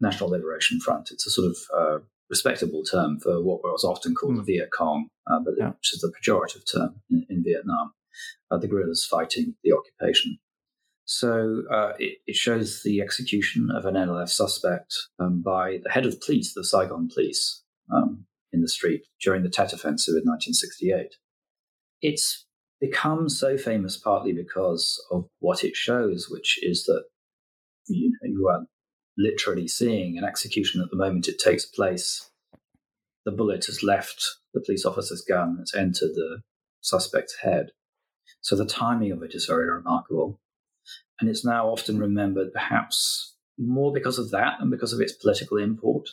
National 0.00 0.30
Liberation 0.30 0.80
Front. 0.80 1.10
It's 1.10 1.26
a 1.26 1.30
sort 1.30 1.50
of 1.50 1.56
uh, 1.76 1.98
respectable 2.30 2.82
term 2.82 3.20
for 3.20 3.42
what 3.42 3.62
was 3.62 3.84
often 3.84 4.14
called 4.14 4.34
mm. 4.34 4.44
the 4.46 4.56
Viet 4.56 4.70
Cong, 4.76 5.08
uh, 5.26 5.40
but 5.44 5.54
yeah. 5.58 5.68
which 5.68 5.92
is 5.92 6.00
the 6.00 6.12
pejorative 6.12 6.62
term 6.72 7.02
in, 7.10 7.26
in 7.28 7.44
Vietnam. 7.44 7.92
Uh, 8.50 8.58
the 8.58 8.68
guerrillas 8.68 9.06
fighting 9.08 9.54
the 9.62 9.72
occupation. 9.72 10.38
So 11.04 11.62
uh, 11.72 11.92
it, 11.98 12.18
it, 12.26 12.36
shows 12.36 12.82
the 12.84 13.00
execution 13.00 13.68
of 13.74 13.84
an 13.84 13.94
NLF 13.94 14.28
suspect 14.28 14.94
um, 15.18 15.42
by 15.42 15.78
the 15.82 15.90
head 15.90 16.06
of 16.06 16.20
police, 16.20 16.54
the 16.54 16.62
Saigon 16.62 17.08
police, 17.12 17.64
um, 17.92 18.26
in 18.52 18.60
the 18.60 18.68
street 18.68 19.02
during 19.20 19.42
the 19.42 19.48
Tet 19.48 19.72
Offensive 19.72 20.12
in 20.12 20.22
1968. 20.22 21.16
It's 22.00 22.46
become 22.80 23.28
so 23.28 23.58
famous 23.58 23.96
partly 23.96 24.32
because 24.32 25.04
of 25.10 25.26
what 25.40 25.64
it 25.64 25.76
shows, 25.76 26.28
which 26.30 26.58
is 26.62 26.84
that 26.84 27.04
you, 27.88 28.10
know, 28.22 28.28
you 28.28 28.48
are 28.48 28.66
literally 29.18 29.68
seeing 29.68 30.16
an 30.16 30.24
execution 30.24 30.80
at 30.80 30.90
the 30.90 30.96
moment 30.96 31.28
it 31.28 31.38
takes 31.38 31.66
place. 31.66 32.30
The 33.24 33.32
bullet 33.32 33.66
has 33.66 33.82
left 33.82 34.24
the 34.54 34.62
police 34.64 34.84
officer's 34.84 35.22
gun, 35.22 35.58
it's 35.60 35.74
entered 35.74 36.14
the 36.14 36.40
suspect's 36.80 37.36
head. 37.42 37.70
So 38.40 38.56
the 38.56 38.66
timing 38.66 39.12
of 39.12 39.22
it 39.22 39.34
is 39.34 39.46
very 39.46 39.68
remarkable. 39.70 40.40
And 41.20 41.28
it's 41.28 41.44
now 41.44 41.68
often 41.68 41.98
remembered 41.98 42.52
perhaps 42.52 43.34
more 43.58 43.92
because 43.92 44.18
of 44.18 44.30
that 44.30 44.58
than 44.58 44.70
because 44.70 44.92
of 44.92 45.00
its 45.00 45.12
political 45.12 45.58
import. 45.58 46.08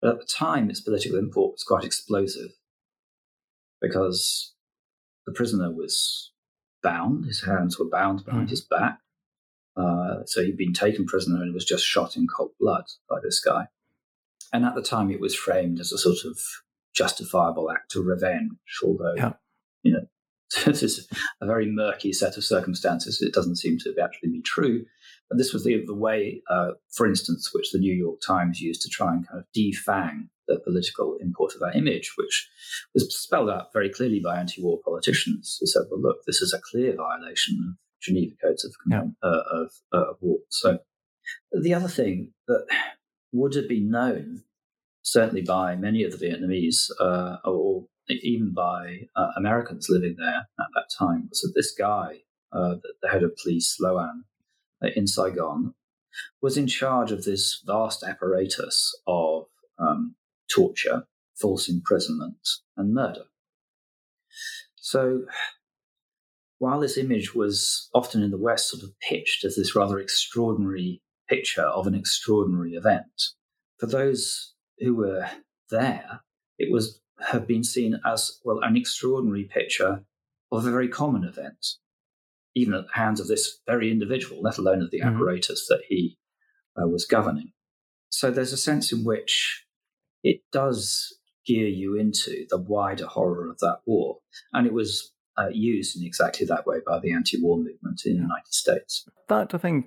But 0.00 0.12
at 0.12 0.20
the 0.20 0.26
time, 0.26 0.70
its 0.70 0.80
political 0.80 1.18
import 1.18 1.52
was 1.54 1.64
quite 1.64 1.84
explosive 1.84 2.52
because 3.80 4.54
the 5.26 5.32
prisoner 5.32 5.72
was 5.72 6.32
bound, 6.82 7.24
his 7.26 7.42
hands 7.44 7.78
were 7.78 7.88
bound 7.88 8.24
behind 8.24 8.46
mm. 8.46 8.50
his 8.50 8.60
back. 8.60 8.98
Uh, 9.76 10.24
so 10.26 10.42
he'd 10.42 10.56
been 10.56 10.72
taken 10.72 11.04
prisoner 11.04 11.42
and 11.42 11.52
was 11.52 11.64
just 11.64 11.84
shot 11.84 12.16
in 12.16 12.28
cold 12.28 12.52
blood 12.60 12.84
by 13.08 13.16
this 13.22 13.40
guy. 13.40 13.66
And 14.52 14.64
at 14.64 14.76
the 14.76 14.82
time, 14.82 15.10
it 15.10 15.20
was 15.20 15.34
framed 15.34 15.80
as 15.80 15.90
a 15.90 15.98
sort 15.98 16.18
of 16.24 16.38
justifiable 16.94 17.70
act 17.72 17.96
of 17.96 18.06
revenge, 18.06 18.52
although, 18.84 19.14
yeah. 19.16 19.32
you 19.82 19.92
know, 19.92 20.06
this 20.64 20.82
is 20.82 21.08
a 21.40 21.46
very 21.46 21.70
murky 21.70 22.12
set 22.12 22.36
of 22.36 22.44
circumstances. 22.44 23.20
It 23.20 23.34
doesn't 23.34 23.56
seem 23.56 23.78
to 23.78 23.94
actually 24.02 24.30
be 24.30 24.42
true. 24.42 24.84
But 25.28 25.38
this 25.38 25.52
was 25.52 25.64
the, 25.64 25.82
the 25.86 25.94
way, 25.94 26.42
uh, 26.50 26.72
for 26.92 27.06
instance, 27.06 27.50
which 27.52 27.72
the 27.72 27.78
New 27.78 27.94
York 27.94 28.20
Times 28.26 28.60
used 28.60 28.82
to 28.82 28.88
try 28.88 29.12
and 29.12 29.26
kind 29.26 29.40
of 29.40 29.46
defang 29.56 30.28
the 30.46 30.60
political 30.60 31.16
import 31.20 31.54
of 31.54 31.60
that 31.60 31.76
image, 31.76 32.12
which 32.18 32.48
was 32.92 33.16
spelled 33.18 33.48
out 33.48 33.72
very 33.72 33.88
clearly 33.88 34.20
by 34.20 34.38
anti 34.38 34.62
war 34.62 34.78
politicians 34.84 35.56
who 35.60 35.66
said, 35.66 35.84
well, 35.90 36.00
look, 36.00 36.18
this 36.26 36.42
is 36.42 36.52
a 36.52 36.60
clear 36.70 36.94
violation 36.94 37.58
of 37.66 37.76
Geneva 38.02 38.34
Codes 38.42 38.64
of, 38.64 38.74
yeah. 38.90 39.04
uh, 39.22 39.42
of, 39.50 39.72
uh, 39.92 40.10
of 40.10 40.16
war. 40.20 40.40
So 40.50 40.78
the 41.52 41.72
other 41.72 41.88
thing 41.88 42.32
that 42.46 42.66
would 43.32 43.54
have 43.54 43.68
been 43.68 43.90
known, 43.90 44.42
certainly 45.02 45.42
by 45.42 45.76
many 45.76 46.04
of 46.04 46.12
the 46.12 46.26
Vietnamese, 46.26 46.90
uh, 47.00 47.38
or 47.48 47.86
even 48.08 48.52
by 48.52 49.08
uh, 49.16 49.28
Americans 49.36 49.86
living 49.88 50.16
there 50.18 50.46
at 50.58 50.66
that 50.74 50.88
time, 50.96 51.28
was 51.30 51.40
that 51.40 51.52
this 51.54 51.74
guy, 51.76 52.20
uh, 52.52 52.74
the, 52.74 52.94
the, 53.02 53.08
head 53.08 53.22
of 53.22 53.36
police, 53.36 53.76
Loan, 53.80 54.24
uh, 54.82 54.88
in 54.94 55.06
Saigon, 55.06 55.74
was 56.40 56.56
in 56.56 56.66
charge 56.66 57.10
of 57.12 57.24
this 57.24 57.62
vast 57.66 58.02
apparatus 58.02 58.94
of 59.06 59.46
um, 59.78 60.14
torture, 60.54 61.06
false 61.34 61.68
imprisonment, 61.68 62.48
and 62.76 62.94
murder. 62.94 63.24
So 64.76 65.22
while 66.58 66.80
this 66.80 66.96
image 66.96 67.34
was 67.34 67.88
often 67.94 68.22
in 68.22 68.30
the 68.30 68.38
West 68.38 68.70
sort 68.70 68.82
of 68.82 68.98
pitched 69.00 69.44
as 69.44 69.56
this 69.56 69.74
rather 69.74 69.98
extraordinary 69.98 71.02
picture 71.28 71.64
of 71.64 71.86
an 71.86 71.94
extraordinary 71.94 72.72
event, 72.72 73.30
for 73.78 73.86
those 73.86 74.54
who 74.78 74.94
were 74.94 75.28
there, 75.70 76.20
it 76.58 76.72
was 76.72 77.00
have 77.30 77.46
been 77.46 77.64
seen 77.64 78.00
as 78.04 78.40
well 78.44 78.60
an 78.62 78.76
extraordinary 78.76 79.44
picture 79.44 80.04
of 80.50 80.66
a 80.66 80.70
very 80.70 80.88
common 80.88 81.24
event, 81.24 81.66
even 82.54 82.74
at 82.74 82.86
the 82.86 83.00
hands 83.00 83.20
of 83.20 83.28
this 83.28 83.58
very 83.66 83.90
individual, 83.90 84.42
let 84.42 84.58
alone 84.58 84.82
of 84.82 84.90
the 84.90 85.00
mm-hmm. 85.00 85.14
apparatus 85.14 85.66
that 85.68 85.82
he 85.88 86.18
uh, 86.80 86.86
was 86.86 87.04
governing. 87.04 87.52
So 88.10 88.30
there's 88.30 88.52
a 88.52 88.58
sense 88.58 88.92
in 88.92 89.04
which 89.04 89.64
it 90.22 90.40
does 90.52 91.16
gear 91.46 91.66
you 91.66 91.98
into 91.98 92.46
the 92.48 92.58
wider 92.58 93.06
horror 93.06 93.50
of 93.50 93.58
that 93.58 93.80
war, 93.86 94.18
and 94.52 94.66
it 94.66 94.72
was 94.72 95.12
uh, 95.36 95.48
used 95.48 95.96
in 95.96 96.06
exactly 96.06 96.46
that 96.46 96.66
way 96.66 96.76
by 96.86 96.98
the 97.00 97.12
anti-war 97.12 97.56
movement 97.56 98.02
in 98.06 98.14
the 98.14 98.22
United 98.22 98.52
States. 98.52 99.06
That 99.28 99.54
I 99.54 99.58
think 99.58 99.86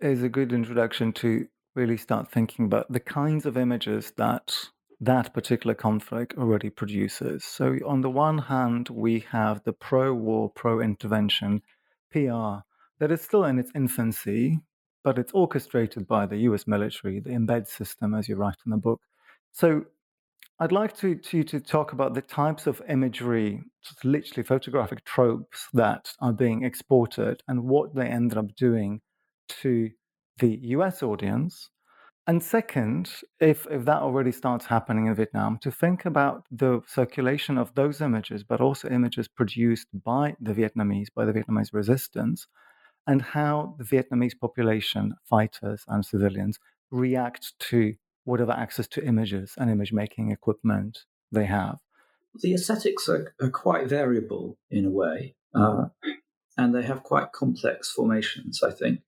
is 0.00 0.22
a 0.22 0.28
good 0.28 0.52
introduction 0.52 1.12
to 1.14 1.46
really 1.74 1.96
start 1.96 2.30
thinking 2.30 2.64
about 2.64 2.90
the 2.90 3.00
kinds 3.00 3.46
of 3.46 3.56
images 3.56 4.12
that 4.16 4.54
that 5.00 5.34
particular 5.34 5.74
conflict 5.74 6.34
already 6.38 6.70
produces. 6.70 7.44
So 7.44 7.76
on 7.86 8.00
the 8.00 8.10
one 8.10 8.38
hand, 8.38 8.88
we 8.88 9.20
have 9.30 9.62
the 9.64 9.72
pro-war, 9.72 10.50
pro-intervention 10.50 11.62
PR 12.10 12.64
that 12.98 13.10
is 13.10 13.20
still 13.20 13.44
in 13.44 13.58
its 13.58 13.70
infancy, 13.74 14.58
but 15.04 15.18
it's 15.18 15.32
orchestrated 15.32 16.06
by 16.06 16.26
the 16.26 16.38
US 16.38 16.66
military, 16.66 17.20
the 17.20 17.30
embed 17.30 17.66
system, 17.66 18.14
as 18.14 18.28
you 18.28 18.36
write 18.36 18.56
in 18.64 18.70
the 18.70 18.78
book. 18.78 19.00
So 19.52 19.84
I'd 20.58 20.72
like 20.72 20.96
to, 20.98 21.14
to, 21.14 21.44
to 21.44 21.60
talk 21.60 21.92
about 21.92 22.14
the 22.14 22.22
types 22.22 22.66
of 22.66 22.80
imagery, 22.88 23.62
literally 24.02 24.42
photographic 24.42 25.04
tropes 25.04 25.68
that 25.74 26.12
are 26.20 26.32
being 26.32 26.64
exported 26.64 27.42
and 27.46 27.64
what 27.64 27.94
they 27.94 28.06
ended 28.06 28.38
up 28.38 28.54
doing 28.56 29.02
to 29.60 29.90
the 30.38 30.58
US 30.62 31.02
audience. 31.02 31.68
And 32.28 32.42
second, 32.42 33.10
if, 33.38 33.68
if 33.70 33.84
that 33.84 34.02
already 34.02 34.32
starts 34.32 34.66
happening 34.66 35.06
in 35.06 35.14
Vietnam, 35.14 35.58
to 35.62 35.70
think 35.70 36.04
about 36.04 36.44
the 36.50 36.80
circulation 36.88 37.56
of 37.56 37.72
those 37.76 38.00
images, 38.00 38.42
but 38.42 38.60
also 38.60 38.88
images 38.88 39.28
produced 39.28 39.86
by 39.92 40.34
the 40.40 40.52
Vietnamese, 40.52 41.06
by 41.14 41.24
the 41.24 41.32
Vietnamese 41.32 41.72
resistance, 41.72 42.48
and 43.06 43.22
how 43.22 43.76
the 43.78 43.84
Vietnamese 43.84 44.36
population, 44.38 45.14
fighters 45.24 45.84
and 45.86 46.04
civilians, 46.04 46.58
react 46.90 47.52
to 47.60 47.94
whatever 48.24 48.52
access 48.52 48.88
to 48.88 49.04
images 49.04 49.54
and 49.56 49.70
image 49.70 49.92
making 49.92 50.32
equipment 50.32 51.04
they 51.30 51.46
have. 51.46 51.78
The 52.34 52.54
aesthetics 52.54 53.08
are, 53.08 53.34
are 53.40 53.50
quite 53.50 53.86
variable 53.86 54.58
in 54.68 54.84
a 54.84 54.90
way. 54.90 55.36
Uh, 55.54 55.86
and 56.58 56.74
they 56.74 56.82
have 56.82 57.02
quite 57.02 57.32
complex 57.32 57.90
formations, 57.90 58.62
I 58.62 58.72
think. 58.72 59.00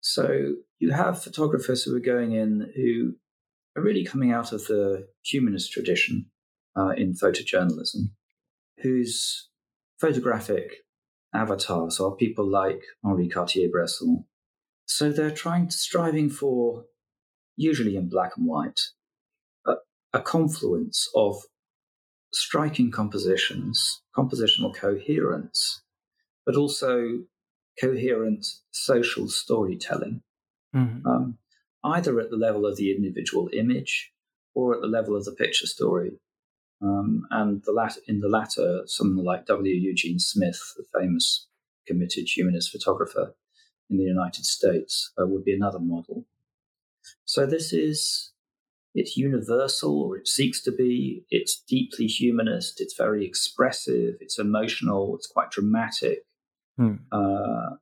So 0.00 0.56
you 0.78 0.92
have 0.92 1.22
photographers 1.22 1.82
who 1.82 1.94
are 1.96 2.00
going 2.00 2.32
in 2.32 2.72
who 2.74 3.14
are 3.76 3.82
really 3.82 4.04
coming 4.04 4.32
out 4.32 4.52
of 4.52 4.66
the 4.66 5.08
humanist 5.24 5.72
tradition 5.72 6.26
uh, 6.76 6.90
in 6.90 7.14
photojournalism, 7.14 8.10
whose 8.82 9.48
photographic 10.00 10.84
avatars 11.34 12.00
are 12.00 12.12
people 12.12 12.48
like 12.48 12.82
Henri 13.04 13.28
Cartier-Bresson. 13.28 14.24
So 14.86 15.10
they're 15.10 15.30
trying 15.30 15.68
to 15.68 15.76
striving 15.76 16.30
for, 16.30 16.84
usually 17.56 17.96
in 17.96 18.08
black 18.08 18.32
and 18.36 18.46
white, 18.46 18.80
a, 19.66 19.74
a 20.14 20.20
confluence 20.20 21.08
of 21.14 21.42
striking 22.32 22.90
compositions, 22.90 24.02
compositional 24.16 24.74
coherence, 24.74 25.82
but 26.46 26.56
also 26.56 27.18
coherent 27.80 28.46
social 28.70 29.28
storytelling, 29.28 30.22
mm-hmm. 30.74 31.06
um, 31.06 31.38
either 31.84 32.20
at 32.20 32.30
the 32.30 32.36
level 32.36 32.66
of 32.66 32.76
the 32.76 32.94
individual 32.94 33.48
image 33.52 34.12
or 34.54 34.74
at 34.74 34.80
the 34.80 34.88
level 34.88 35.16
of 35.16 35.24
the 35.24 35.32
picture 35.32 35.66
story. 35.66 36.12
Um, 36.80 37.26
and 37.30 37.62
the 37.64 37.72
latter, 37.72 38.00
in 38.06 38.20
the 38.20 38.28
latter, 38.28 38.82
someone 38.86 39.24
like 39.24 39.46
W. 39.46 39.74
Eugene 39.74 40.18
Smith, 40.18 40.74
the 40.76 40.84
famous 40.98 41.46
committed 41.86 42.28
humanist 42.28 42.70
photographer 42.70 43.34
in 43.90 43.96
the 43.96 44.04
United 44.04 44.44
States, 44.44 45.12
uh, 45.20 45.26
would 45.26 45.44
be 45.44 45.54
another 45.54 45.80
model. 45.80 46.24
So 47.24 47.46
this 47.46 47.72
is 47.72 48.32
it's 48.94 49.16
universal, 49.16 50.02
or 50.02 50.16
it 50.16 50.28
seeks 50.28 50.62
to 50.62 50.72
be. 50.72 51.24
It's 51.30 51.60
deeply 51.68 52.06
humanist. 52.06 52.80
It's 52.80 52.94
very 52.96 53.24
expressive. 53.24 54.14
It's 54.20 54.38
emotional. 54.38 55.14
It's 55.16 55.26
quite 55.26 55.50
dramatic. 55.50 56.24
Hmm. 56.76 56.96
Uh, 57.12 57.76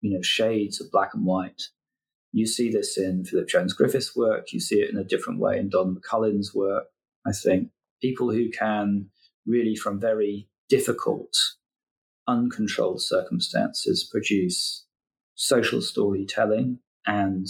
you 0.00 0.10
know, 0.10 0.22
shades 0.22 0.80
of 0.80 0.90
black 0.90 1.10
and 1.14 1.24
white. 1.24 1.62
You 2.34 2.46
see 2.46 2.68
this 2.68 2.98
in 2.98 3.24
Philip 3.24 3.46
Jones 3.46 3.72
Griffith's 3.74 4.16
work. 4.16 4.52
You 4.52 4.58
see 4.58 4.80
it 4.80 4.90
in 4.90 4.98
a 4.98 5.04
different 5.04 5.38
way 5.38 5.56
in 5.56 5.68
Don 5.68 5.94
McCullin's 5.94 6.52
work. 6.52 6.86
I 7.24 7.30
think 7.30 7.68
people 8.02 8.32
who 8.32 8.50
can 8.50 9.10
really, 9.46 9.76
from 9.76 10.00
very 10.00 10.48
difficult, 10.68 11.32
uncontrolled 12.26 13.00
circumstances, 13.00 14.02
produce 14.10 14.84
social 15.36 15.80
storytelling 15.80 16.80
and 17.06 17.46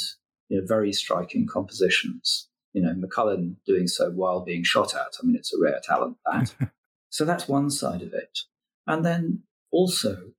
you 0.50 0.60
know, 0.60 0.66
very 0.66 0.92
striking 0.92 1.46
compositions. 1.46 2.50
You 2.74 2.82
know, 2.82 2.92
McCullin 2.92 3.56
doing 3.64 3.86
so 3.86 4.10
while 4.10 4.44
being 4.44 4.64
shot 4.64 4.94
at. 4.94 5.14
I 5.18 5.24
mean, 5.24 5.34
it's 5.34 5.54
a 5.54 5.62
rare 5.62 5.80
talent 5.82 6.18
that. 6.30 6.52
so 7.08 7.24
that's 7.24 7.48
one 7.48 7.70
side 7.70 8.02
of 8.02 8.12
it. 8.12 8.40
And 8.86 9.02
then 9.02 9.44
also, 9.72 10.32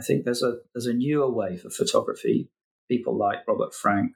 I 0.00 0.02
think 0.02 0.24
there's 0.24 0.42
a 0.42 0.56
there's 0.74 0.86
a 0.86 0.94
newer 0.94 1.30
way 1.30 1.56
for 1.56 1.70
photography. 1.70 2.50
People 2.88 3.16
like 3.16 3.46
Robert 3.48 3.74
Frank, 3.74 4.12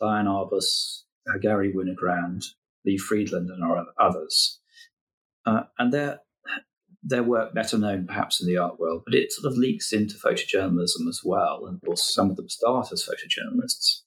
Diane 0.00 0.26
Arbus, 0.26 1.02
uh, 1.28 1.38
Garry 1.38 1.72
Winogrand, 1.72 2.44
Lee 2.84 2.98
Friedlander, 2.98 3.54
and 3.54 3.86
others. 3.98 4.60
Uh, 5.46 5.62
and 5.78 5.92
their 5.92 6.20
their 7.02 7.22
work 7.22 7.54
better 7.54 7.78
known 7.78 8.06
perhaps 8.06 8.40
in 8.40 8.46
the 8.46 8.56
art 8.56 8.78
world, 8.78 9.02
but 9.04 9.14
it 9.14 9.32
sort 9.32 9.50
of 9.50 9.56
leaks 9.56 9.92
into 9.92 10.16
photojournalism 10.16 11.08
as 11.08 11.20
well. 11.24 11.64
And 11.66 11.76
of 11.76 11.82
course, 11.82 12.12
some 12.12 12.30
of 12.30 12.36
them 12.36 12.48
start 12.48 12.92
as 12.92 13.04
photojournalists, 13.08 14.02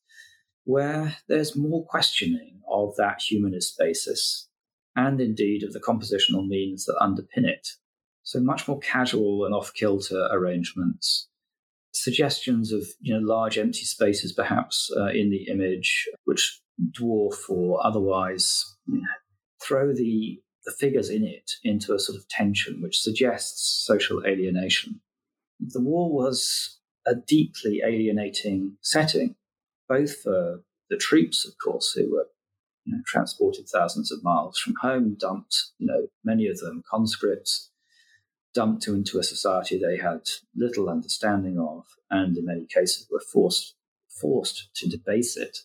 where 0.65 1.17
there's 1.27 1.55
more 1.55 1.85
questioning 1.85 2.61
of 2.69 2.95
that 2.97 3.21
humanist 3.21 3.75
basis 3.79 4.49
and 4.95 5.21
indeed 5.21 5.63
of 5.63 5.73
the 5.73 5.79
compositional 5.79 6.47
means 6.47 6.85
that 6.85 6.97
underpin 7.01 7.47
it. 7.47 7.69
So 8.23 8.39
much 8.39 8.67
more 8.67 8.79
casual 8.79 9.45
and 9.45 9.55
off 9.55 9.73
kilter 9.73 10.27
arrangements. 10.31 11.27
Suggestions 11.93 12.71
of 12.71 12.87
you 12.99 13.13
know 13.13 13.19
large 13.19 13.57
empty 13.57 13.83
spaces 13.83 14.31
perhaps 14.31 14.89
uh, 14.97 15.07
in 15.07 15.29
the 15.29 15.47
image, 15.51 16.07
which 16.25 16.61
dwarf 16.99 17.49
or 17.49 17.85
otherwise 17.85 18.63
you 18.87 18.95
know, 18.95 19.07
throw 19.61 19.93
the 19.93 20.41
the 20.65 20.73
figures 20.79 21.09
in 21.09 21.23
it 21.23 21.51
into 21.63 21.93
a 21.93 21.99
sort 21.99 22.17
of 22.17 22.27
tension 22.29 22.81
which 22.81 22.99
suggests 22.99 23.83
social 23.85 24.23
alienation. 24.25 25.01
The 25.59 25.81
war 25.81 26.11
was 26.11 26.79
a 27.05 27.15
deeply 27.15 27.81
alienating 27.83 28.77
setting, 28.81 29.35
both 29.89 30.21
for 30.21 30.61
the 30.89 30.97
troops, 30.97 31.47
of 31.47 31.53
course, 31.63 31.93
who 31.93 32.11
were 32.11 32.27
you 32.85 32.93
know, 32.93 33.01
transported 33.05 33.67
thousands 33.69 34.11
of 34.11 34.23
miles 34.23 34.59
from 34.59 34.75
home, 34.81 35.15
dumped, 35.19 35.71
you 35.77 35.87
know, 35.87 36.07
many 36.23 36.47
of 36.47 36.59
them 36.59 36.83
conscripts, 36.89 37.70
dumped 38.53 38.87
into 38.87 39.19
a 39.19 39.23
society 39.23 39.79
they 39.79 39.97
had 39.97 40.21
little 40.55 40.89
understanding 40.89 41.59
of, 41.59 41.85
and 42.09 42.37
in 42.37 42.45
many 42.45 42.65
cases 42.65 43.07
were 43.11 43.21
forced 43.21 43.75
forced 44.09 44.69
to 44.75 44.89
debase 44.89 45.37
it. 45.37 45.59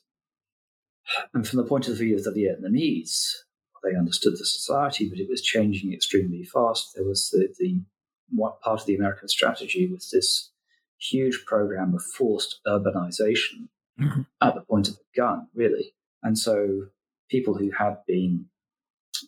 And 1.35 1.46
from 1.46 1.59
the 1.59 1.64
point 1.64 1.88
of 1.88 1.99
view 1.99 2.16
of 2.16 2.25
the 2.25 2.31
Vietnamese, 2.31 3.33
they 3.85 3.96
understood 3.96 4.35
the 4.35 4.46
society, 4.46 5.09
but 5.09 5.18
it 5.18 5.29
was 5.29 5.42
changing 5.42 5.92
extremely 5.92 6.42
fast. 6.42 6.92
There 6.94 7.05
was 7.05 7.29
the, 7.31 7.55
the 7.59 7.83
what 8.31 8.61
part 8.61 8.81
of 8.81 8.87
the 8.87 8.96
American 8.96 9.29
strategy 9.29 9.87
was 9.87 10.11
this 10.11 10.51
huge 10.99 11.44
program 11.46 11.94
of 11.94 12.03
forced 12.03 12.61
urbanization 12.66 13.68
mm-hmm. 14.01 14.22
at 14.40 14.55
the 14.55 14.62
point 14.62 14.88
of 14.88 14.96
the 14.96 15.05
gun, 15.14 15.49
really. 15.55 15.94
And 16.22 16.38
so 16.38 16.87
people 17.31 17.55
who 17.55 17.70
had 17.79 17.99
been 18.07 18.46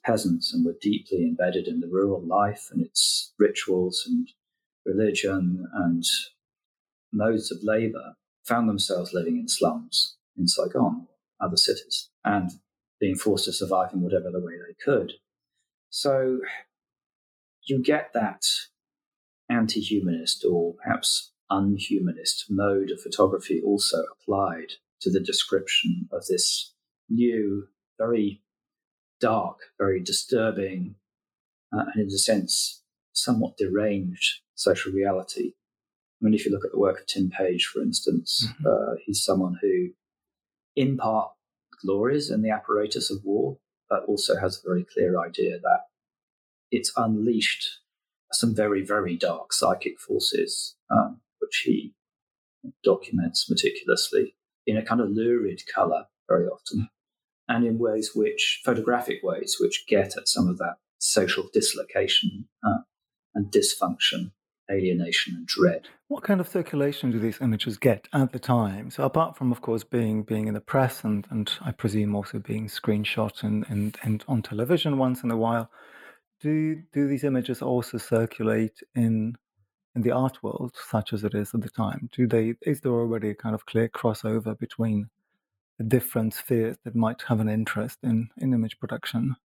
peasants 0.04 0.52
and 0.52 0.64
were 0.64 0.76
deeply 0.80 1.22
embedded 1.22 1.66
in 1.66 1.80
the 1.80 1.88
rural 1.88 2.24
life 2.24 2.68
and 2.70 2.84
its 2.84 3.32
rituals 3.38 4.04
and 4.06 4.28
religion 4.84 5.66
and 5.72 6.04
modes 7.12 7.50
of 7.50 7.58
labor 7.62 8.14
found 8.44 8.68
themselves 8.68 9.12
living 9.12 9.36
in 9.36 9.48
slums 9.48 10.16
in 10.36 10.48
Saigon, 10.48 11.06
other 11.40 11.56
cities, 11.56 12.08
and 12.24 12.50
being 13.00 13.14
forced 13.14 13.44
to 13.44 13.52
survive 13.52 13.92
in 13.92 14.00
whatever 14.00 14.30
the 14.30 14.40
way 14.40 14.54
they 14.54 14.74
could. 14.82 15.12
So 15.90 16.40
you 17.64 17.82
get 17.82 18.10
that 18.14 18.42
anti 19.48 19.80
humanist 19.80 20.44
or 20.44 20.74
perhaps 20.82 21.32
unhumanist 21.50 22.46
mode 22.50 22.90
of 22.90 23.00
photography 23.00 23.62
also 23.64 24.04
applied 24.12 24.72
to 25.00 25.10
the 25.10 25.20
description 25.20 26.08
of 26.12 26.26
this 26.26 26.74
new, 27.08 27.68
very 27.98 28.42
dark, 29.20 29.58
very 29.78 30.00
disturbing, 30.00 30.96
uh, 31.72 31.84
and 31.92 32.02
in 32.02 32.06
a 32.08 32.18
sense, 32.18 32.82
somewhat 33.12 33.56
deranged 33.56 34.40
social 34.54 34.92
reality. 34.92 35.52
I 36.20 36.24
mean, 36.24 36.34
if 36.34 36.44
you 36.44 36.52
look 36.52 36.64
at 36.64 36.72
the 36.72 36.78
work 36.78 37.00
of 37.00 37.06
Tim 37.06 37.30
Page, 37.30 37.66
for 37.66 37.80
instance, 37.80 38.46
mm-hmm. 38.46 38.66
uh, 38.66 38.96
he's 39.04 39.24
someone 39.24 39.58
who, 39.60 39.90
in 40.74 40.96
part, 40.96 41.30
glories 41.84 42.30
in 42.30 42.42
the 42.42 42.50
apparatus 42.50 43.10
of 43.10 43.24
war, 43.24 43.58
but 43.88 44.04
also 44.06 44.36
has 44.36 44.58
a 44.58 44.68
very 44.68 44.84
clear 44.92 45.20
idea 45.20 45.58
that 45.60 45.82
it's 46.70 46.92
unleashed 46.96 47.66
some 48.32 48.54
very, 48.54 48.84
very 48.84 49.16
dark 49.16 49.52
psychic 49.52 49.98
forces, 49.98 50.76
um, 50.90 51.20
which 51.40 51.62
he 51.64 51.94
documents 52.82 53.48
meticulously 53.48 54.34
in 54.66 54.76
a 54.76 54.84
kind 54.84 55.00
of 55.00 55.08
lurid 55.08 55.62
color 55.72 56.06
very 56.28 56.46
often 56.46 56.88
and 57.48 57.64
in 57.64 57.78
ways 57.78 58.12
which, 58.14 58.60
photographic 58.64 59.22
ways, 59.22 59.56
which 59.58 59.86
get 59.88 60.16
at 60.16 60.28
some 60.28 60.48
of 60.48 60.58
that 60.58 60.76
social 60.98 61.48
dislocation 61.52 62.46
uh, 62.66 62.78
and 63.34 63.52
dysfunction, 63.52 64.32
alienation 64.70 65.34
and 65.34 65.46
dread. 65.46 65.88
What 66.08 66.24
kind 66.24 66.40
of 66.40 66.48
circulation 66.48 67.10
do 67.10 67.18
these 67.18 67.40
images 67.40 67.78
get 67.78 68.08
at 68.12 68.32
the 68.32 68.38
time? 68.38 68.90
So 68.90 69.04
apart 69.04 69.36
from, 69.36 69.52
of 69.52 69.60
course, 69.60 69.84
being 69.84 70.22
being 70.22 70.48
in 70.48 70.54
the 70.54 70.60
press 70.60 71.04
and, 71.04 71.26
and 71.30 71.50
I 71.60 71.72
presume 71.72 72.14
also 72.14 72.38
being 72.38 72.66
screenshot 72.66 73.42
and, 73.42 73.64
and, 73.68 73.96
and 74.02 74.24
on 74.28 74.42
television 74.42 74.98
once 74.98 75.22
in 75.22 75.30
a 75.30 75.36
while, 75.36 75.70
do 76.40 76.82
do 76.92 77.08
these 77.08 77.24
images 77.24 77.62
also 77.62 77.98
circulate 77.98 78.78
in 78.94 79.36
in 79.94 80.02
the 80.02 80.12
art 80.12 80.42
world, 80.42 80.76
such 80.90 81.12
as 81.12 81.24
it 81.24 81.34
is 81.34 81.54
at 81.54 81.60
the 81.60 81.70
time? 81.70 82.08
Do 82.12 82.26
they 82.26 82.54
is 82.62 82.80
there 82.80 82.92
already 82.92 83.30
a 83.30 83.34
kind 83.34 83.54
of 83.54 83.66
clear 83.66 83.88
crossover 83.88 84.58
between 84.58 85.08
different 85.84 86.34
spheres 86.34 86.76
that 86.84 86.94
might 86.94 87.22
have 87.28 87.40
an 87.40 87.48
interest 87.48 87.98
in, 88.02 88.30
in 88.36 88.52
image 88.52 88.78
production? 88.78 89.36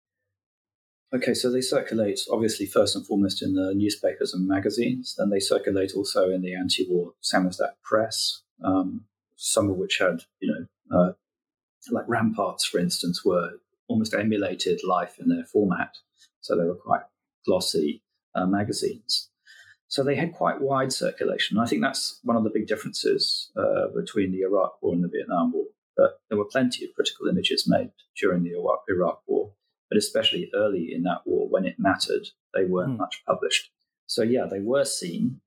Okay, 1.14 1.36
so 1.36 1.52
they 1.52 1.62
circulate 1.62 2.22
obviously 2.32 2.66
first 2.66 2.96
and 2.96 3.06
foremost 3.06 3.44
in 3.44 3.54
the 3.54 3.74
newspapers 3.76 4.34
and 4.34 4.48
magazines, 4.48 5.16
then 5.18 5.30
they 5.30 5.40
circulate 5.40 5.94
also 5.96 6.32
in 6.32 6.42
the 6.42 6.56
anti-war 6.56 7.14
samizdat 7.22 7.74
press, 7.84 8.42
um, 8.64 9.06
some 9.36 9.70
of 9.70 9.78
which 9.78 10.00
had, 10.00 10.22
you 10.40 10.52
know, 10.52 10.98
uh, 10.98 11.12
like 11.92 12.06
ramparts, 12.08 12.66
for 12.66 12.80
instance, 12.80 13.24
were 13.24 13.52
almost 13.88 14.16
emulated 14.16 14.82
life 14.84 15.20
in 15.20 15.28
their 15.30 15.44
format, 15.44 15.98
so 16.42 16.58
they 16.58 16.66
were 16.66 16.76
quite 16.76 17.04
glossy 17.46 18.02
uh, 18.34 18.48
magazines. 18.48 19.30
So 19.88 20.04
they 20.04 20.16
had 20.16 20.34
quite 20.34 20.62
wide 20.62 20.92
circulation. 20.92 21.60
I 21.60 21.68
think 21.68 21.84
that's 21.84 22.20
one 22.24 22.36
of 22.36 22.44
the 22.44 22.50
big 22.50 22.66
differences 22.66 23.52
uh, 23.56 23.90
between 23.96 24.32
the 24.32 24.42
Iraq 24.42 24.82
War 24.82 24.94
and 24.94 25.04
the 25.04 25.10
Vietnam 25.10 25.52
War 25.52 25.66
but 25.96 26.20
there 26.30 26.38
were 26.38 26.46
plenty 26.46 26.86
of 26.86 26.94
critical 26.96 27.28
images 27.28 27.68
made 27.68 27.92
during 28.20 28.44
the 28.44 28.54
Iraq 28.90 29.22
War, 29.28 29.52
but 29.90 29.98
especially 29.98 30.50
early 30.56 30.94
in 30.94 31.04
that 31.04 31.22
war 31.26 31.48
when 31.50 31.66
it 31.66 31.76
mattered, 31.78 32.28
they 32.54 32.66
weren't 32.66 32.96
mm. 32.96 32.98
much 32.98 33.22
published. 33.28 33.72
So, 34.08 34.24
yeah, 34.24 34.46
they 34.50 34.60
were 34.60 34.86
seen. 34.86 35.42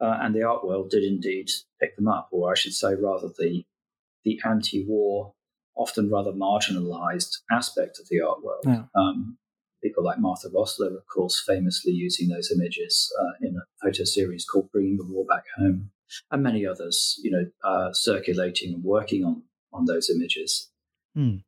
uh, 0.00 0.18
and 0.20 0.34
the 0.34 0.42
art 0.42 0.64
world 0.64 0.90
did 0.90 1.04
indeed 1.04 1.50
pick 1.80 1.96
them 1.96 2.08
up, 2.08 2.28
or 2.30 2.50
I 2.50 2.54
should 2.54 2.74
say, 2.74 2.94
rather 2.94 3.28
the 3.38 3.64
the 4.24 4.40
anti-war, 4.44 5.34
often 5.76 6.10
rather 6.10 6.32
marginalized 6.32 7.40
aspect 7.50 7.98
of 8.00 8.08
the 8.08 8.20
art 8.20 8.42
world. 8.42 8.64
Yeah. 8.66 8.84
Um, 8.94 9.36
people 9.82 10.02
like 10.02 10.18
Martha 10.18 10.48
Rosler, 10.48 10.96
of 10.96 11.06
course, 11.12 11.42
famously 11.46 11.92
using 11.92 12.28
those 12.28 12.50
images 12.50 13.12
uh, 13.20 13.46
in 13.46 13.56
a 13.56 13.64
photo 13.82 14.04
series 14.04 14.44
called 14.44 14.70
"Bringing 14.72 14.96
the 14.96 15.04
War 15.04 15.24
Back 15.26 15.44
Home," 15.56 15.90
and 16.30 16.42
many 16.42 16.66
others, 16.66 17.20
you 17.22 17.30
know, 17.30 17.46
uh, 17.62 17.92
circulating 17.92 18.74
and 18.74 18.84
working 18.84 19.24
on 19.24 19.42
on 19.74 19.84
those 19.84 20.08
images. 20.08 20.70
Hmm. 21.14 21.38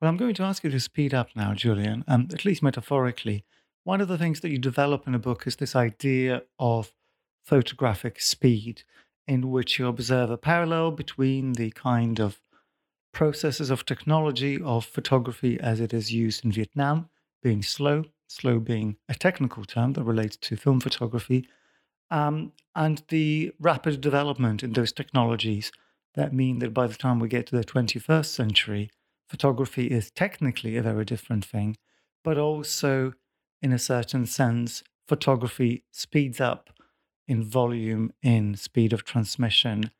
Well, 0.00 0.10
I'm 0.10 0.18
going 0.18 0.34
to 0.34 0.42
ask 0.42 0.62
you 0.62 0.70
to 0.70 0.80
speed 0.80 1.14
up 1.14 1.30
now, 1.34 1.54
Julian, 1.54 2.04
um, 2.06 2.28
at 2.32 2.44
least 2.44 2.62
metaphorically. 2.62 3.44
One 3.84 4.00
of 4.00 4.08
the 4.08 4.18
things 4.18 4.40
that 4.40 4.50
you 4.50 4.58
develop 4.58 5.06
in 5.06 5.14
a 5.14 5.18
book 5.18 5.46
is 5.46 5.56
this 5.56 5.74
idea 5.74 6.42
of 6.58 6.92
photographic 7.44 8.20
speed, 8.20 8.82
in 9.26 9.50
which 9.50 9.78
you 9.78 9.86
observe 9.86 10.30
a 10.30 10.36
parallel 10.36 10.90
between 10.90 11.52
the 11.52 11.70
kind 11.70 12.20
of 12.20 12.40
processes 13.12 13.70
of 13.70 13.86
technology 13.86 14.60
of 14.60 14.84
photography 14.84 15.58
as 15.60 15.80
it 15.80 15.94
is 15.94 16.12
used 16.12 16.44
in 16.44 16.52
Vietnam, 16.52 17.08
being 17.42 17.62
slow, 17.62 18.04
slow 18.26 18.58
being 18.58 18.96
a 19.08 19.14
technical 19.14 19.64
term 19.64 19.94
that 19.94 20.04
relates 20.04 20.36
to 20.36 20.56
film 20.56 20.80
photography, 20.80 21.48
um, 22.10 22.52
and 22.74 23.02
the 23.08 23.52
rapid 23.60 24.00
development 24.00 24.62
in 24.62 24.72
those 24.72 24.92
technologies 24.92 25.72
that 26.16 26.32
mean 26.32 26.58
that 26.58 26.74
by 26.74 26.86
the 26.86 26.96
time 26.96 27.18
we 27.18 27.28
get 27.28 27.46
to 27.46 27.56
the 27.56 27.64
21st 27.64 28.26
century, 28.26 28.90
photography 29.28 29.86
is 29.86 30.10
technically 30.10 30.76
a 30.76 30.82
very 30.82 31.04
different 31.04 31.44
thing, 31.44 31.76
but 32.24 32.38
also, 32.38 33.12
in 33.62 33.72
a 33.72 33.78
certain 33.78 34.26
sense, 34.26 34.82
photography 35.06 35.84
speeds 35.92 36.40
up 36.40 36.70
in 37.28 37.44
volume, 37.44 38.12
in 38.22 38.56
speed 38.56 38.92
of 38.92 39.04
transmission, 39.04 39.90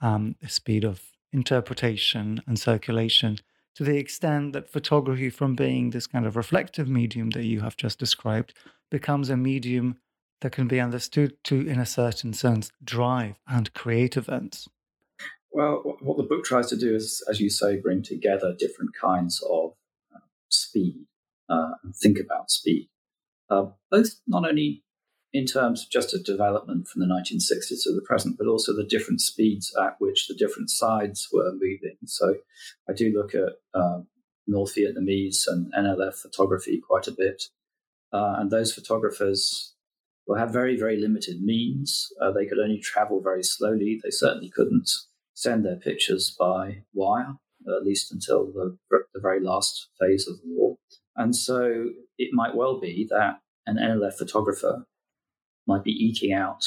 um, 0.00 0.36
speed 0.46 0.84
of 0.84 1.02
interpretation 1.32 2.42
and 2.46 2.58
circulation, 2.58 3.38
to 3.74 3.84
the 3.84 3.96
extent 3.96 4.52
that 4.52 4.68
photography, 4.68 5.30
from 5.30 5.54
being 5.54 5.90
this 5.90 6.06
kind 6.06 6.26
of 6.26 6.36
reflective 6.36 6.88
medium 6.88 7.30
that 7.30 7.44
you 7.44 7.60
have 7.60 7.76
just 7.76 7.98
described, 7.98 8.52
becomes 8.90 9.30
a 9.30 9.36
medium 9.36 9.96
that 10.42 10.52
can 10.52 10.68
be 10.68 10.80
understood 10.80 11.42
to, 11.44 11.66
in 11.66 11.78
a 11.78 11.86
certain 11.86 12.34
sense, 12.34 12.70
drive 12.84 13.36
and 13.48 13.72
create 13.72 14.16
events. 14.16 14.68
Well, 15.52 15.82
what 16.00 16.16
the 16.16 16.22
book 16.22 16.44
tries 16.44 16.68
to 16.68 16.76
do 16.76 16.94
is, 16.94 17.22
as 17.28 17.38
you 17.38 17.50
say, 17.50 17.76
bring 17.76 18.02
together 18.02 18.54
different 18.58 18.92
kinds 18.98 19.42
of 19.50 19.72
uh, 20.14 20.20
speed 20.48 21.04
uh, 21.50 21.72
and 21.84 21.94
think 21.94 22.18
about 22.18 22.50
speed, 22.50 22.88
uh, 23.50 23.66
both 23.90 24.14
not 24.26 24.48
only 24.48 24.82
in 25.34 25.44
terms 25.44 25.82
of 25.82 25.90
just 25.90 26.14
a 26.14 26.22
development 26.22 26.88
from 26.88 27.00
the 27.00 27.06
1960s 27.06 27.82
to 27.84 27.92
the 27.94 28.04
present, 28.06 28.36
but 28.38 28.46
also 28.46 28.74
the 28.74 28.84
different 28.84 29.20
speeds 29.20 29.74
at 29.82 29.96
which 29.98 30.26
the 30.26 30.34
different 30.34 30.70
sides 30.70 31.28
were 31.32 31.52
moving. 31.52 31.96
So 32.06 32.36
I 32.88 32.94
do 32.94 33.12
look 33.12 33.34
at 33.34 33.54
uh, 33.74 34.00
North 34.46 34.74
Vietnamese 34.74 35.44
and 35.46 35.72
NLF 35.74 36.14
photography 36.14 36.80
quite 36.86 37.08
a 37.08 37.12
bit. 37.16 37.44
Uh, 38.12 38.36
and 38.38 38.50
those 38.50 38.72
photographers 38.72 39.74
will 40.26 40.36
have 40.36 40.50
very, 40.50 40.78
very 40.78 40.98
limited 40.98 41.42
means. 41.42 42.08
Uh, 42.20 42.30
they 42.30 42.46
could 42.46 42.58
only 42.58 42.78
travel 42.78 43.20
very 43.22 43.42
slowly. 43.42 44.00
They 44.02 44.10
certainly 44.10 44.50
couldn't 44.50 44.88
send 45.34 45.64
their 45.64 45.76
pictures 45.76 46.34
by 46.38 46.84
wire, 46.92 47.36
at 47.66 47.84
least 47.84 48.12
until 48.12 48.46
the, 48.46 48.76
the 48.90 49.20
very 49.20 49.40
last 49.40 49.88
phase 50.00 50.28
of 50.28 50.36
the 50.36 50.48
war. 50.48 50.76
And 51.16 51.34
so 51.34 51.86
it 52.18 52.30
might 52.32 52.54
well 52.54 52.80
be 52.80 53.06
that 53.10 53.40
an 53.66 53.76
NLF 53.76 54.14
photographer 54.14 54.86
might 55.66 55.84
be 55.84 55.92
eking 55.92 56.32
out 56.32 56.64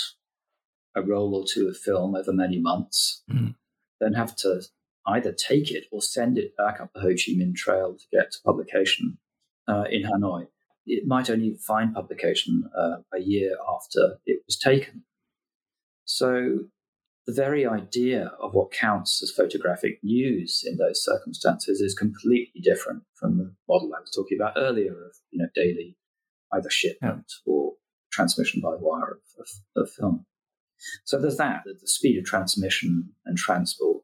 a 0.96 1.02
roll 1.02 1.36
or 1.36 1.46
two 1.48 1.68
of 1.68 1.78
film 1.78 2.16
over 2.16 2.32
many 2.32 2.60
months, 2.60 3.24
mm. 3.30 3.54
then 4.00 4.14
have 4.14 4.36
to 4.38 4.62
either 5.08 5.34
take 5.34 5.72
it 5.72 5.86
or 5.92 6.02
send 6.02 6.38
it 6.38 6.56
back 6.58 6.80
up 6.80 6.92
the 6.94 7.02
Ho 7.02 7.10
Chi 7.10 7.34
Minh 7.34 7.54
Trail 7.54 7.96
to 7.96 8.06
get 8.18 8.32
to 8.32 8.40
publication 8.46 9.18
uh, 9.68 9.84
in 9.90 10.04
Hanoi. 10.04 10.48
It 10.86 11.06
might 11.06 11.30
only 11.30 11.56
find 11.56 11.94
publication 11.94 12.70
uh, 12.78 12.98
a 13.14 13.20
year 13.20 13.58
after 13.68 14.18
it 14.26 14.42
was 14.48 14.58
taken. 14.58 15.04
So 16.06 16.60
the 17.26 17.34
very 17.34 17.66
idea 17.66 18.32
of 18.40 18.54
what 18.54 18.72
counts 18.72 19.22
as 19.24 19.32
photographic 19.32 20.00
news 20.04 20.64
in 20.66 20.78
those 20.78 21.04
circumstances 21.04 21.82
is 21.82 21.96
completely 21.96 22.62
different 22.62 23.04
from 23.16 23.38
the 23.38 23.54
model 23.68 23.92
I 23.96 24.02
was 24.02 24.12
talking 24.12 24.38
about 24.40 24.54
earlier 24.58 24.92
of 24.92 25.16
you 25.32 25.40
know 25.40 25.50
daily 25.56 25.98
either 26.54 26.70
shipment 26.70 27.32
or 27.46 27.74
transmission 28.12 28.62
by 28.62 28.76
wire 28.80 29.18
of, 29.38 29.42
of, 29.42 29.84
of, 29.84 29.92
film. 29.92 30.26
So 31.04 31.20
there's 31.20 31.38
that, 31.38 31.64
the 31.66 31.88
speed 31.88 32.18
of 32.18 32.26
transmission 32.26 33.10
and 33.26 33.38
transport. 33.38 34.04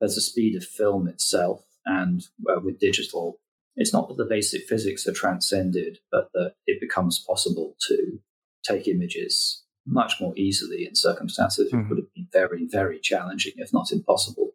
There's 0.00 0.14
the 0.14 0.20
speed 0.20 0.56
of 0.56 0.64
film 0.64 1.06
itself, 1.06 1.64
and 1.84 2.22
well, 2.40 2.60
with 2.64 2.80
digital, 2.80 3.40
it's 3.76 3.92
not 3.92 4.08
that 4.08 4.16
the 4.16 4.24
basic 4.24 4.62
physics 4.66 5.06
are 5.06 5.12
transcended, 5.12 5.98
but 6.10 6.30
that 6.32 6.54
it 6.66 6.80
becomes 6.80 7.24
possible 7.24 7.76
to 7.88 8.18
take 8.64 8.88
images 8.88 9.64
much 9.88 10.20
more 10.20 10.34
easily 10.36 10.86
in 10.86 10.94
circumstances 10.94 11.72
mm-hmm. 11.72 11.88
would 11.88 11.98
have 11.98 12.14
been 12.14 12.28
very, 12.32 12.66
very 12.66 13.00
challenging, 13.00 13.54
if 13.56 13.72
not 13.72 13.90
impossible, 13.90 14.50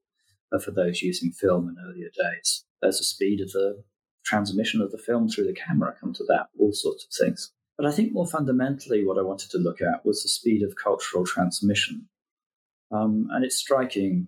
uh, 0.53 0.59
for 0.59 0.71
those 0.71 1.01
using 1.01 1.31
film 1.31 1.67
in 1.67 1.75
earlier 1.83 2.09
days. 2.09 2.65
There's 2.81 2.99
the 2.99 3.03
speed 3.03 3.41
of 3.41 3.51
the 3.51 3.83
transmission 4.23 4.81
of 4.81 4.91
the 4.91 4.97
film 4.97 5.27
through 5.27 5.47
the 5.47 5.53
camera, 5.53 5.95
come 5.99 6.13
to 6.13 6.23
that, 6.29 6.47
all 6.59 6.71
sorts 6.71 7.05
of 7.05 7.11
things. 7.11 7.51
But 7.77 7.87
I 7.87 7.91
think 7.91 8.13
more 8.13 8.27
fundamentally, 8.27 9.03
what 9.05 9.17
I 9.17 9.23
wanted 9.23 9.49
to 9.51 9.57
look 9.57 9.81
at 9.81 10.05
was 10.05 10.21
the 10.21 10.29
speed 10.29 10.61
of 10.61 10.75
cultural 10.81 11.25
transmission. 11.25 12.07
Um, 12.91 13.27
and 13.31 13.43
it's 13.43 13.57
striking, 13.57 14.27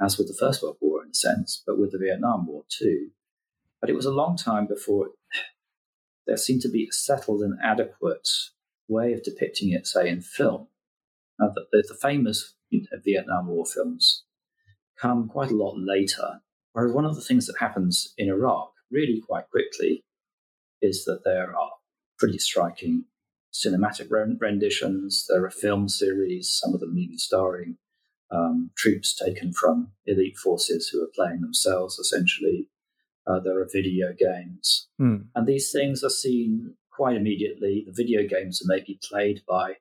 as 0.00 0.16
with 0.16 0.28
the 0.28 0.36
First 0.38 0.62
World 0.62 0.78
War 0.80 1.02
in 1.04 1.10
a 1.10 1.14
sense, 1.14 1.62
but 1.66 1.78
with 1.78 1.92
the 1.92 1.98
Vietnam 1.98 2.46
War 2.46 2.64
too. 2.68 3.10
But 3.80 3.90
it 3.90 3.96
was 3.96 4.06
a 4.06 4.10
long 4.10 4.36
time 4.36 4.66
before 4.66 5.10
there 6.26 6.38
seemed 6.38 6.62
to 6.62 6.70
be 6.70 6.84
a 6.84 6.92
settled 6.92 7.42
and 7.42 7.58
adequate 7.62 8.28
way 8.90 9.12
of 9.12 9.22
depicting 9.22 9.72
it, 9.72 9.86
say, 9.86 10.08
in 10.08 10.20
film. 10.20 10.68
Now, 11.38 11.52
the, 11.54 11.84
the, 11.88 11.94
famous 11.94 12.54
you 12.68 12.80
know, 12.82 12.98
Vietnam 13.04 13.46
War 13.46 13.64
films 13.64 14.24
come 15.00 15.28
quite 15.28 15.50
a 15.50 15.56
lot 15.56 15.74
later. 15.78 16.40
Whereas 16.72 16.92
one 16.92 17.04
of 17.04 17.14
the 17.14 17.22
things 17.22 17.46
that 17.46 17.58
happens 17.58 18.12
in 18.18 18.28
Iraq 18.28 18.72
really 18.90 19.22
quite 19.26 19.48
quickly 19.50 20.04
is 20.82 21.04
that 21.04 21.22
there 21.24 21.56
are 21.56 21.70
pretty 22.18 22.38
striking 22.38 23.04
cinematic 23.52 24.08
renditions. 24.10 25.26
There 25.28 25.44
are 25.44 25.50
film 25.50 25.88
series, 25.88 26.50
some 26.62 26.74
of 26.74 26.80
them 26.80 26.96
even 26.98 27.18
starring 27.18 27.78
um, 28.30 28.70
troops 28.76 29.14
taken 29.14 29.52
from 29.52 29.92
elite 30.06 30.36
forces 30.36 30.88
who 30.88 31.02
are 31.02 31.10
playing 31.14 31.40
themselves, 31.40 31.98
essentially. 31.98 32.68
Uh, 33.26 33.40
there 33.40 33.60
are 33.60 33.68
video 33.70 34.08
games. 34.18 34.88
Mm. 35.00 35.26
And 35.34 35.46
these 35.46 35.70
things 35.70 36.02
are 36.02 36.10
seen 36.10 36.74
quite 37.00 37.16
immediately. 37.16 37.82
The 37.86 37.94
video 37.94 38.28
games 38.28 38.60
are 38.60 38.68
maybe 38.68 39.00
played 39.02 39.40
by 39.48 39.76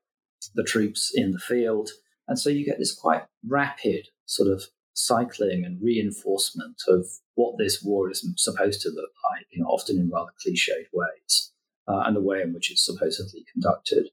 the 0.56 0.64
troops 0.64 1.12
in 1.14 1.32
the 1.32 1.38
field. 1.38 1.90
And 2.30 2.40
so 2.40 2.50
you 2.50 2.64
get 2.66 2.80
this 2.80 2.96
quite 2.96 3.24
rapid 3.46 4.08
sort 4.26 4.50
of 4.50 4.64
cycling 4.94 5.66
and 5.66 5.84
reinforcement 5.84 6.82
of 6.88 7.06
what 7.36 7.56
this 7.58 7.84
war 7.84 8.10
is 8.10 8.26
supposed 8.38 8.80
to 8.84 8.90
look 8.90 9.12
like, 9.34 9.48
you 9.52 9.62
know, 9.62 9.68
often 9.68 9.98
in 9.98 10.10
rather 10.10 10.32
cliched 10.42 10.88
ways, 10.94 11.52
uh, 11.90 12.04
and 12.06 12.16
the 12.16 12.22
way 12.22 12.42
in 12.42 12.54
which 12.54 12.72
it's 12.72 12.86
supposedly 12.86 13.44
conducted. 13.52 14.12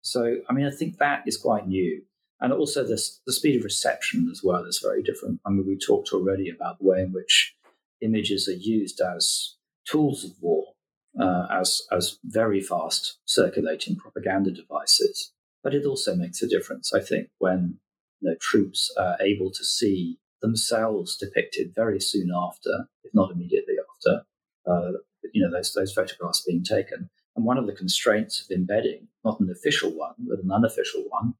So, 0.00 0.36
I 0.48 0.54
mean, 0.54 0.64
I 0.64 0.70
think 0.70 0.96
that 0.96 1.24
is 1.26 1.36
quite 1.36 1.68
new. 1.68 2.04
And 2.40 2.54
also 2.54 2.84
the, 2.84 2.98
the 3.26 3.34
speed 3.34 3.58
of 3.58 3.64
reception 3.64 4.30
as 4.32 4.40
well 4.42 4.64
is 4.64 4.80
very 4.82 5.02
different. 5.02 5.40
I 5.44 5.50
mean, 5.50 5.66
we 5.66 5.76
talked 5.76 6.14
already 6.14 6.48
about 6.48 6.78
the 6.78 6.86
way 6.86 7.02
in 7.02 7.12
which 7.12 7.54
images 8.00 8.48
are 8.48 8.52
used 8.52 9.02
as 9.02 9.56
tools 9.86 10.24
of 10.24 10.30
war 10.40 10.73
uh, 11.20 11.46
as 11.50 11.82
as 11.92 12.18
very 12.24 12.60
fast 12.60 13.18
circulating 13.24 13.96
propaganda 13.96 14.50
devices. 14.50 15.32
But 15.62 15.74
it 15.74 15.86
also 15.86 16.14
makes 16.14 16.42
a 16.42 16.48
difference, 16.48 16.92
I 16.92 17.00
think, 17.00 17.28
when 17.38 17.78
you 18.20 18.30
know, 18.30 18.36
troops 18.40 18.90
are 18.98 19.16
able 19.20 19.50
to 19.50 19.64
see 19.64 20.18
themselves 20.42 21.16
depicted 21.16 21.74
very 21.74 22.00
soon 22.00 22.30
after, 22.34 22.88
if 23.02 23.14
not 23.14 23.30
immediately 23.30 23.76
after, 23.96 24.26
uh, 24.66 24.92
you 25.32 25.42
know 25.42 25.50
those 25.50 25.72
those 25.72 25.92
photographs 25.92 26.44
being 26.46 26.62
taken. 26.62 27.10
And 27.36 27.44
one 27.44 27.58
of 27.58 27.66
the 27.66 27.72
constraints 27.72 28.40
of 28.42 28.54
embedding, 28.54 29.08
not 29.24 29.40
an 29.40 29.50
official 29.50 29.90
one, 29.90 30.14
but 30.18 30.38
an 30.38 30.52
unofficial 30.52 31.04
one, 31.08 31.34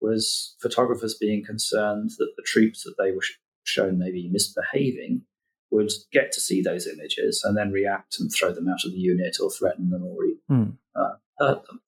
was 0.00 0.56
photographers 0.60 1.14
being 1.14 1.44
concerned 1.44 2.10
that 2.18 2.32
the 2.36 2.42
troops 2.44 2.82
that 2.82 2.94
they 2.98 3.12
were 3.12 3.22
shown 3.64 3.98
maybe 3.98 4.28
misbehaving 4.28 5.22
would 5.70 5.90
get 6.12 6.32
to 6.32 6.40
see 6.40 6.62
those 6.62 6.86
images 6.86 7.42
and 7.44 7.56
then 7.56 7.70
react 7.70 8.18
and 8.18 8.30
throw 8.32 8.52
them 8.52 8.68
out 8.68 8.84
of 8.84 8.92
the 8.92 8.98
unit 8.98 9.36
or 9.40 9.50
threaten 9.50 9.90
them 9.90 10.04
or 10.04 10.16
mm. 10.50 10.76
uh, 10.96 11.14
hurt 11.38 11.64
them. 11.66 11.80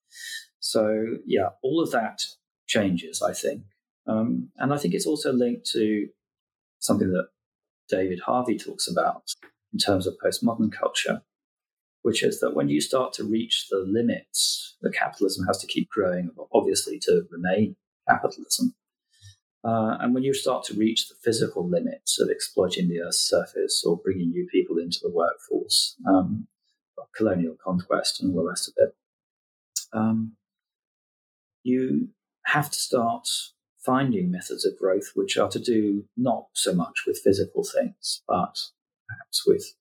So, 0.59 1.17
yeah, 1.25 1.49
all 1.61 1.81
of 1.81 1.91
that 1.91 2.23
changes, 2.67 3.21
I 3.21 3.33
think. 3.33 3.63
Um, 4.07 4.49
and 4.57 4.73
I 4.73 4.77
think 4.77 4.93
it's 4.93 5.05
also 5.05 5.33
linked 5.33 5.65
to 5.71 6.07
something 6.79 7.11
that 7.11 7.27
David 7.89 8.21
Harvey 8.25 8.57
talks 8.57 8.87
about 8.87 9.23
in 9.73 9.79
terms 9.79 10.07
of 10.07 10.15
postmodern 10.23 10.71
culture. 10.71 11.21
which 12.03 12.21
is 12.21 12.39
that 12.41 12.53
when 12.53 12.69
you 12.69 12.79
start 12.79 13.13
to 13.13 13.23
reach 13.23 13.67
the 13.69 13.83
limits 13.87 14.75
that 14.81 14.93
capitalism 14.93 15.47
has 15.47 15.57
to 15.57 15.67
keep 15.67 15.89
growing, 15.89 16.29
obviously 16.53 16.99
to 16.99 17.23
remain 17.31 17.75
capitalism, 18.07 18.75
uh, 19.63 19.97
and 20.01 20.13
when 20.13 20.23
you 20.23 20.33
start 20.33 20.63
to 20.65 20.73
reach 20.73 21.07
the 21.07 21.15
physical 21.23 21.67
limits 21.67 22.19
of 22.19 22.29
exploiting 22.29 22.89
the 22.89 22.99
Earth's 22.99 23.19
surface 23.19 23.83
or 23.85 23.97
bringing 23.97 24.31
new 24.31 24.47
people 24.51 24.77
into 24.77 24.99
the 25.01 25.09
workforce, 25.09 25.95
um, 26.07 26.47
colonial 27.15 27.55
conquest 27.63 28.21
and 28.21 28.35
all 28.35 28.43
the 28.43 28.49
rest 28.49 28.67
of 28.67 28.73
it, 28.77 28.95
um, 29.93 30.33
you 31.63 32.09
have 32.45 32.69
to 32.69 32.77
start 32.77 33.27
finding 33.85 34.31
methods 34.31 34.65
of 34.65 34.77
growth 34.77 35.11
which 35.15 35.37
are 35.37 35.49
to 35.49 35.59
do 35.59 36.05
not 36.17 36.47
so 36.53 36.73
much 36.73 37.03
with 37.05 37.21
physical 37.23 37.63
things, 37.63 38.21
but 38.27 38.59
perhaps 39.07 39.45
with 39.45 39.75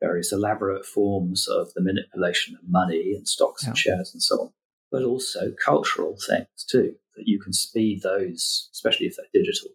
various 0.00 0.32
elaborate 0.32 0.84
forms 0.84 1.48
of 1.48 1.72
the 1.74 1.82
manipulation 1.82 2.54
of 2.54 2.68
money 2.68 3.14
and 3.16 3.26
stocks 3.26 3.62
yeah. 3.62 3.70
and 3.70 3.78
shares 3.78 4.10
and 4.12 4.22
so 4.22 4.36
on, 4.36 4.50
but 4.90 5.02
also 5.02 5.52
cultural 5.62 6.16
things 6.28 6.64
too, 6.68 6.94
that 7.16 7.26
you 7.26 7.40
can 7.40 7.52
speed 7.52 8.02
those, 8.02 8.68
especially 8.72 9.06
if 9.06 9.16
they're 9.16 9.26
digital, 9.42 9.70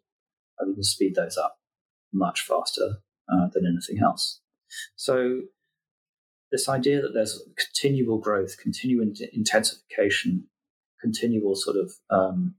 you 0.67 0.73
can 0.73 0.83
speed 0.83 1.15
those 1.15 1.37
up 1.37 1.57
much 2.13 2.41
faster 2.41 2.97
uh, 3.31 3.47
than 3.53 3.65
anything 3.65 4.03
else. 4.03 4.41
So 4.95 5.41
this 6.51 6.69
idea 6.69 7.01
that 7.01 7.13
there's 7.13 7.41
continual 7.57 8.17
growth, 8.19 8.57
continual 8.57 9.07
intensification, 9.33 10.47
continual 11.01 11.55
sort 11.55 11.77
of 11.77 11.93
um, 12.09 12.55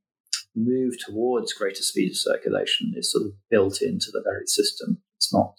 move 0.54 0.94
towards 0.98 1.52
greater 1.52 1.82
speed 1.82 2.10
of 2.10 2.16
circulation 2.16 2.92
is 2.96 3.10
sort 3.10 3.24
of 3.24 3.32
built 3.50 3.80
into 3.80 4.10
the 4.12 4.22
very 4.24 4.46
system. 4.46 5.02
It's 5.16 5.32
not 5.32 5.54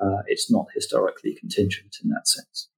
uh, 0.00 0.22
it's 0.26 0.50
not 0.50 0.66
historically 0.74 1.34
contingent 1.34 1.96
in 2.02 2.10
that 2.10 2.26
sense. 2.26 2.68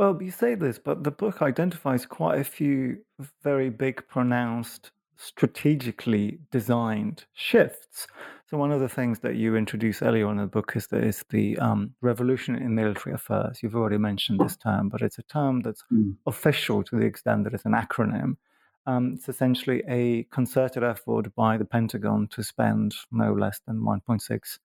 Well, 0.00 0.16
you 0.22 0.30
say 0.30 0.54
this, 0.54 0.78
but 0.78 1.04
the 1.04 1.10
book 1.10 1.42
identifies 1.42 2.06
quite 2.06 2.40
a 2.40 2.44
few 2.44 3.04
very 3.42 3.68
big, 3.68 4.08
pronounced, 4.08 4.92
strategically 5.18 6.38
designed 6.50 7.26
shifts. 7.34 8.06
So 8.46 8.56
one 8.56 8.72
of 8.72 8.80
the 8.80 8.88
things 8.88 9.18
that 9.18 9.36
you 9.36 9.56
introduce 9.56 10.00
earlier 10.00 10.30
in 10.30 10.38
the 10.38 10.46
book 10.46 10.72
is 10.74 10.88
is 10.90 11.22
the 11.28 11.58
um, 11.58 11.92
revolution 12.00 12.56
in 12.56 12.74
military 12.74 13.14
affairs. 13.14 13.62
You've 13.62 13.76
already 13.76 13.98
mentioned 13.98 14.40
this 14.40 14.56
term, 14.56 14.88
but 14.88 15.02
it's 15.02 15.18
a 15.18 15.22
term 15.24 15.60
that's 15.60 15.84
mm. 15.92 16.16
official 16.26 16.82
to 16.84 16.96
the 16.96 17.04
extent 17.04 17.44
that 17.44 17.52
it's 17.52 17.66
an 17.66 17.72
acronym. 17.72 18.38
Um, 18.86 19.12
it's 19.16 19.28
essentially 19.28 19.82
a 19.86 20.22
concerted 20.32 20.82
effort 20.82 21.34
by 21.34 21.58
the 21.58 21.66
Pentagon 21.66 22.26
to 22.28 22.42
spend 22.42 22.94
no 23.12 23.34
less 23.34 23.60
than 23.66 23.82
1.6 23.82 24.58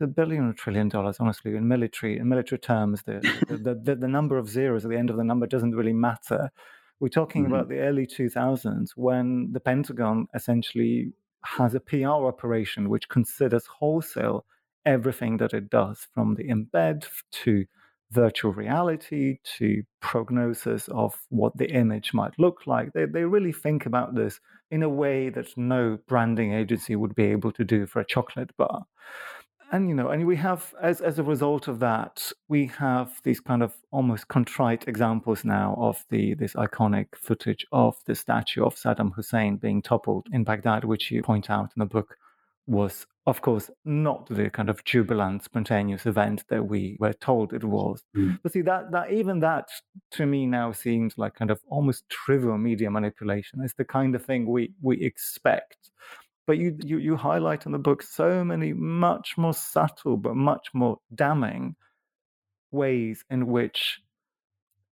a 0.00 0.06
billion 0.06 0.48
or 0.48 0.52
trillion 0.52 0.88
dollars, 0.88 1.16
honestly, 1.20 1.54
in 1.56 1.68
military 1.68 2.18
in 2.18 2.28
military 2.28 2.58
terms, 2.58 3.02
the, 3.02 3.20
the, 3.48 3.74
the, 3.74 3.96
the, 3.96 4.08
number 4.08 4.38
of 4.38 4.48
zeros 4.48 4.84
at 4.84 4.90
the 4.90 4.96
end 4.96 5.10
of 5.10 5.16
the 5.16 5.24
number 5.24 5.46
doesn't 5.46 5.74
really 5.74 5.92
matter. 5.92 6.50
We're 6.98 7.08
talking 7.08 7.44
mm-hmm. 7.44 7.54
about 7.54 7.68
the 7.68 7.80
early 7.80 8.06
2000s 8.06 8.90
when 8.96 9.52
the 9.52 9.60
Pentagon 9.60 10.26
essentially 10.34 11.12
has 11.44 11.74
a 11.74 11.80
PR 11.80 12.06
operation 12.06 12.90
which 12.90 13.08
considers 13.08 13.66
wholesale 13.66 14.44
everything 14.84 15.38
that 15.38 15.54
it 15.54 15.70
does, 15.70 16.06
from 16.14 16.34
the 16.34 16.44
embed 16.44 17.06
to 17.30 17.66
virtual 18.10 18.52
reality 18.52 19.38
to 19.44 19.82
prognosis 20.00 20.88
of 20.88 21.14
what 21.28 21.56
the 21.56 21.70
image 21.70 22.12
might 22.12 22.38
look 22.38 22.66
like. 22.66 22.92
They, 22.92 23.04
they 23.04 23.24
really 23.24 23.52
think 23.52 23.86
about 23.86 24.14
this 24.14 24.40
in 24.70 24.82
a 24.82 24.88
way 24.88 25.30
that 25.30 25.56
no 25.56 25.98
branding 26.08 26.52
agency 26.52 26.96
would 26.96 27.14
be 27.14 27.24
able 27.24 27.52
to 27.52 27.64
do 27.64 27.86
for 27.86 28.00
a 28.00 28.06
chocolate 28.06 28.56
bar 28.56 28.84
and 29.70 29.88
you 29.88 29.94
know 29.94 30.08
and 30.08 30.26
we 30.26 30.36
have 30.36 30.74
as 30.80 31.00
as 31.00 31.18
a 31.18 31.22
result 31.22 31.68
of 31.68 31.78
that 31.80 32.32
we 32.48 32.66
have 32.66 33.20
these 33.22 33.40
kind 33.40 33.62
of 33.62 33.74
almost 33.90 34.28
contrite 34.28 34.86
examples 34.88 35.44
now 35.44 35.76
of 35.78 36.04
the 36.10 36.34
this 36.34 36.54
iconic 36.54 37.06
footage 37.16 37.66
of 37.72 37.96
the 38.06 38.14
statue 38.14 38.64
of 38.64 38.74
Saddam 38.74 39.14
Hussein 39.14 39.56
being 39.56 39.82
toppled 39.82 40.26
in 40.32 40.44
Baghdad 40.44 40.84
which 40.84 41.10
you 41.10 41.22
point 41.22 41.50
out 41.50 41.72
in 41.76 41.80
the 41.80 41.86
book 41.86 42.16
was 42.66 43.06
of 43.26 43.42
course 43.42 43.70
not 43.84 44.26
the 44.28 44.50
kind 44.50 44.70
of 44.70 44.84
jubilant 44.84 45.44
spontaneous 45.44 46.06
event 46.06 46.44
that 46.48 46.64
we 46.66 46.96
were 46.98 47.12
told 47.12 47.52
it 47.52 47.64
was. 47.64 48.02
Mm. 48.16 48.38
but 48.42 48.52
see 48.52 48.62
that 48.62 48.90
that 48.92 49.12
even 49.12 49.40
that 49.40 49.68
to 50.12 50.26
me 50.26 50.46
now 50.46 50.72
seems 50.72 51.18
like 51.18 51.34
kind 51.34 51.50
of 51.50 51.60
almost 51.68 52.08
trivial 52.08 52.58
media 52.58 52.90
manipulation. 52.90 53.60
It's 53.62 53.74
the 53.74 53.84
kind 53.84 54.14
of 54.14 54.24
thing 54.24 54.46
we 54.46 54.72
we 54.80 55.02
expect 55.02 55.90
but 56.50 56.58
you, 56.58 56.76
you, 56.84 56.98
you 56.98 57.14
highlight 57.14 57.64
in 57.64 57.70
the 57.70 57.78
book 57.78 58.02
so 58.02 58.42
many 58.42 58.72
much 58.72 59.38
more 59.38 59.54
subtle 59.54 60.16
but 60.16 60.34
much 60.34 60.66
more 60.74 60.98
damning 61.14 61.76
ways 62.72 63.24
in 63.30 63.46
which 63.46 64.00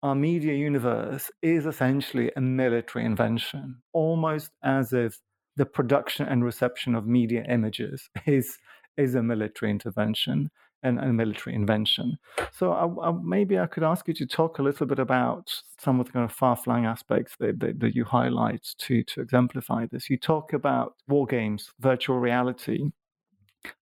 our 0.02 0.16
media 0.16 0.54
universe 0.54 1.30
is 1.42 1.66
essentially 1.66 2.32
a 2.38 2.40
military 2.40 3.04
invention, 3.04 3.82
almost 3.92 4.52
as 4.64 4.94
if 4.94 5.20
the 5.58 5.66
production 5.66 6.26
and 6.26 6.46
reception 6.46 6.96
of 6.96 7.06
media 7.06 7.44
images 7.50 8.10
is 8.26 8.58
is 8.96 9.14
a 9.14 9.22
military 9.22 9.72
intervention 9.72 10.50
and 10.84 11.00
a 11.00 11.14
military 11.14 11.56
invention. 11.56 12.18
So 12.52 12.72
I, 12.72 13.10
I, 13.10 13.14
maybe 13.24 13.60
I 13.60 13.68
could 13.68 13.84
ask 13.84 14.08
you 14.08 14.14
to 14.16 14.26
talk 14.26 14.60
a 14.60 14.64
little 14.64 14.88
bit 14.88 15.00
about 15.00 15.52
some 15.80 16.00
of 16.00 16.08
the 16.08 16.12
kind 16.12 16.26
of 16.26 16.32
far-flung 16.32 16.86
aspects 16.86 17.36
that, 17.40 17.60
that, 17.60 17.80
that, 17.80 17.96
you 17.96 18.04
highlight 18.04 18.68
to, 18.80 19.04
to 19.04 19.22
exemplify 19.22 19.86
this. 19.86 20.10
You 20.10 20.18
talk 20.18 20.54
about 20.54 20.96
war 21.08 21.26
games, 21.26 21.72
virtual 21.80 22.20
reality, 22.20 22.92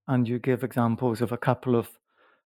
and 0.08 0.28
you 0.28 0.39
give 0.39 0.64
examples 0.64 1.22
of 1.22 1.32
a 1.32 1.38
couple 1.38 1.76
of 1.76 1.89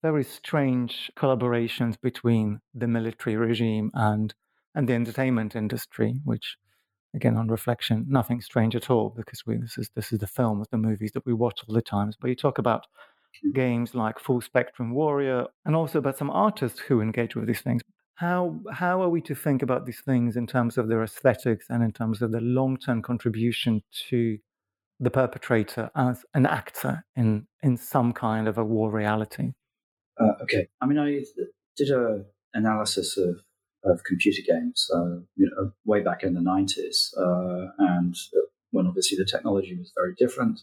very 0.02 0.24
strange 0.24 1.12
collaborations 1.18 2.00
between 2.00 2.60
the 2.74 2.88
military 2.88 3.36
regime 3.36 3.90
and 3.94 4.34
and 4.76 4.90
the 4.90 4.94
entertainment 4.94 5.56
industry, 5.56 6.20
which 6.26 6.58
again 7.16 7.38
on 7.38 7.48
reflection, 7.48 8.06
nothing 8.08 8.42
strange 8.42 8.76
at 8.76 8.90
all 8.90 9.10
because 9.16 9.46
we, 9.48 9.58
this 9.58 9.78
is 9.78 9.90
this 9.96 10.12
is 10.12 10.20
the 10.20 10.28
films, 10.28 10.68
the 10.70 10.78
movies 10.78 11.12
that 11.14 11.26
we 11.26 11.34
watch 11.34 11.62
all 11.68 11.74
the 11.74 11.82
times. 11.82 12.16
But 12.20 12.28
you 12.28 12.36
talk 12.36 12.58
about 12.58 12.86
games 13.54 13.96
like 13.96 14.20
Full 14.20 14.42
Spectrum 14.42 14.94
Warrior, 14.94 15.46
and 15.66 15.76
also 15.76 16.00
about 16.00 16.18
some 16.18 16.30
artists 16.30 16.80
who 16.80 17.02
engage 17.02 17.36
with 17.36 17.48
these 17.48 17.62
things. 17.62 17.82
How 18.16 18.60
how 18.72 19.02
are 19.02 19.10
we 19.10 19.22
to 19.22 19.36
think 19.36 19.62
about 19.62 19.86
these 19.86 20.02
things 20.02 20.38
in 20.38 20.48
terms 20.48 20.78
of 20.78 20.88
their 20.88 21.04
aesthetics 21.04 21.66
and 21.70 21.84
in 21.84 21.92
terms 21.92 22.22
of 22.22 22.32
the 22.32 22.40
long 22.40 22.78
term 22.78 23.02
contribution 23.02 23.82
to 24.10 24.38
the 25.00 25.12
perpetrator 25.12 25.92
as 25.96 26.24
an 26.34 26.46
actor 26.46 27.04
in 27.16 27.48
in 27.62 27.78
some 27.78 28.14
kind 28.14 28.48
of 28.48 28.58
a 28.58 28.64
war 28.64 28.90
reality? 28.92 29.52
Uh, 30.20 30.32
okay, 30.44 30.68
I 30.82 30.86
mean, 30.86 30.98
I 30.98 31.24
did 31.76 31.90
a 31.90 32.24
analysis 32.54 33.18
of 33.18 33.42
of 33.84 34.04
computer 34.04 34.42
games, 34.48 34.90
uh, 34.94 35.20
you 35.36 35.50
know, 35.52 35.72
way 35.86 36.02
back 36.02 36.24
in 36.24 36.34
the 36.34 36.42
nineties, 36.42 37.14
uh, 37.18 37.68
and 37.78 38.16
when 38.72 38.88
obviously 38.88 39.18
the 39.18 39.26
technology 39.26 39.78
was 39.78 39.92
very 39.96 40.14
different. 40.18 40.62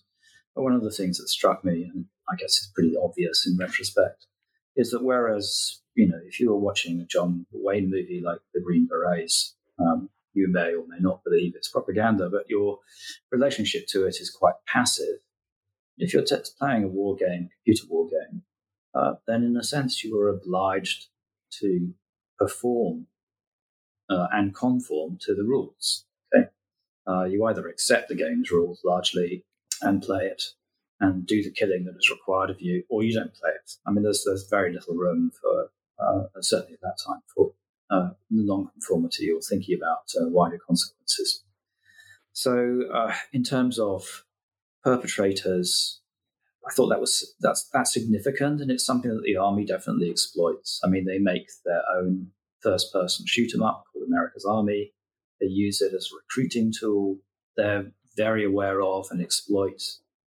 But 0.54 0.62
one 0.62 0.74
of 0.74 0.82
the 0.82 0.90
things 0.90 1.18
that 1.18 1.28
struck 1.28 1.64
me, 1.64 1.90
and 1.92 2.06
I 2.32 2.36
guess 2.36 2.58
it's 2.58 2.72
pretty 2.74 2.94
obvious 2.96 3.46
in 3.46 3.56
retrospect, 3.58 4.26
is 4.76 4.90
that 4.90 5.04
whereas, 5.04 5.80
you 5.94 6.08
know, 6.08 6.18
if 6.26 6.40
you 6.40 6.50
were 6.50 6.58
watching 6.58 7.00
a 7.00 7.04
John 7.04 7.46
Wayne 7.52 7.90
movie 7.90 8.22
like 8.24 8.40
The 8.54 8.60
Green 8.60 8.86
Berets, 8.86 9.54
um, 9.78 10.08
you 10.32 10.48
may 10.48 10.74
or 10.74 10.86
may 10.88 10.98
not 10.98 11.24
believe 11.24 11.52
it's 11.54 11.68
propaganda, 11.68 12.30
but 12.30 12.48
your 12.48 12.78
relationship 13.30 13.86
to 13.88 14.06
it 14.06 14.16
is 14.20 14.30
quite 14.30 14.54
passive. 14.66 15.18
If 15.98 16.14
you're 16.14 16.24
t- 16.24 16.36
playing 16.58 16.84
a 16.84 16.88
war 16.88 17.16
game, 17.16 17.50
computer 17.64 17.86
war 17.90 18.08
game, 18.08 18.42
uh, 18.94 19.14
then 19.26 19.44
in 19.44 19.56
a 19.56 19.62
sense 19.62 20.02
you 20.02 20.18
are 20.18 20.28
obliged 20.28 21.08
to 21.60 21.92
perform 22.38 23.06
uh, 24.08 24.28
and 24.32 24.54
conform 24.54 25.18
to 25.22 25.34
the 25.34 25.44
rules. 25.44 26.06
Okay, 26.34 26.48
uh, 27.06 27.24
you 27.24 27.44
either 27.44 27.68
accept 27.68 28.08
the 28.08 28.14
game's 28.14 28.50
rules 28.50 28.80
largely 28.84 29.44
and 29.82 30.02
play 30.02 30.24
it 30.24 30.42
and 31.02 31.26
do 31.26 31.42
the 31.42 31.50
killing 31.50 31.84
that 31.84 31.96
is 31.98 32.10
required 32.10 32.48
of 32.48 32.60
you, 32.60 32.84
or 32.88 33.02
you 33.02 33.12
don't 33.12 33.34
play 33.34 33.50
it. 33.50 33.72
I 33.86 33.90
mean, 33.90 34.04
there's 34.04 34.22
there's 34.24 34.46
very 34.48 34.72
little 34.72 34.94
room 34.94 35.32
for 35.38 35.70
uh, 35.98 36.40
certainly 36.40 36.74
at 36.74 36.80
that 36.80 36.98
time 37.04 37.22
for 37.34 37.52
uh, 37.90 38.10
non-conformity 38.30 39.30
or 39.30 39.40
thinking 39.40 39.76
about 39.76 40.04
uh, 40.18 40.28
wider 40.28 40.58
consequences. 40.58 41.44
So, 42.32 42.84
uh, 42.94 43.12
in 43.32 43.42
terms 43.42 43.78
of 43.78 44.24
perpetrators, 44.84 46.00
I 46.66 46.72
thought 46.72 46.88
that 46.88 47.00
was 47.00 47.34
that's 47.40 47.68
that's 47.74 47.92
significant, 47.92 48.60
and 48.60 48.70
it's 48.70 48.86
something 48.86 49.10
that 49.10 49.24
the 49.24 49.36
army 49.36 49.66
definitely 49.66 50.08
exploits. 50.08 50.80
I 50.84 50.88
mean, 50.88 51.04
they 51.04 51.18
make 51.18 51.48
their 51.64 51.82
own 51.96 52.28
first-person 52.60 53.26
shoot 53.26 53.52
'em 53.54 53.62
up 53.62 53.84
called 53.92 54.06
America's 54.06 54.44
Army. 54.44 54.94
They 55.40 55.48
use 55.48 55.82
it 55.82 55.92
as 55.92 56.08
a 56.12 56.16
recruiting 56.16 56.72
tool. 56.72 57.18
They're 57.56 57.92
very 58.16 58.44
aware 58.44 58.80
of 58.80 59.08
and 59.10 59.20
exploit 59.20 59.82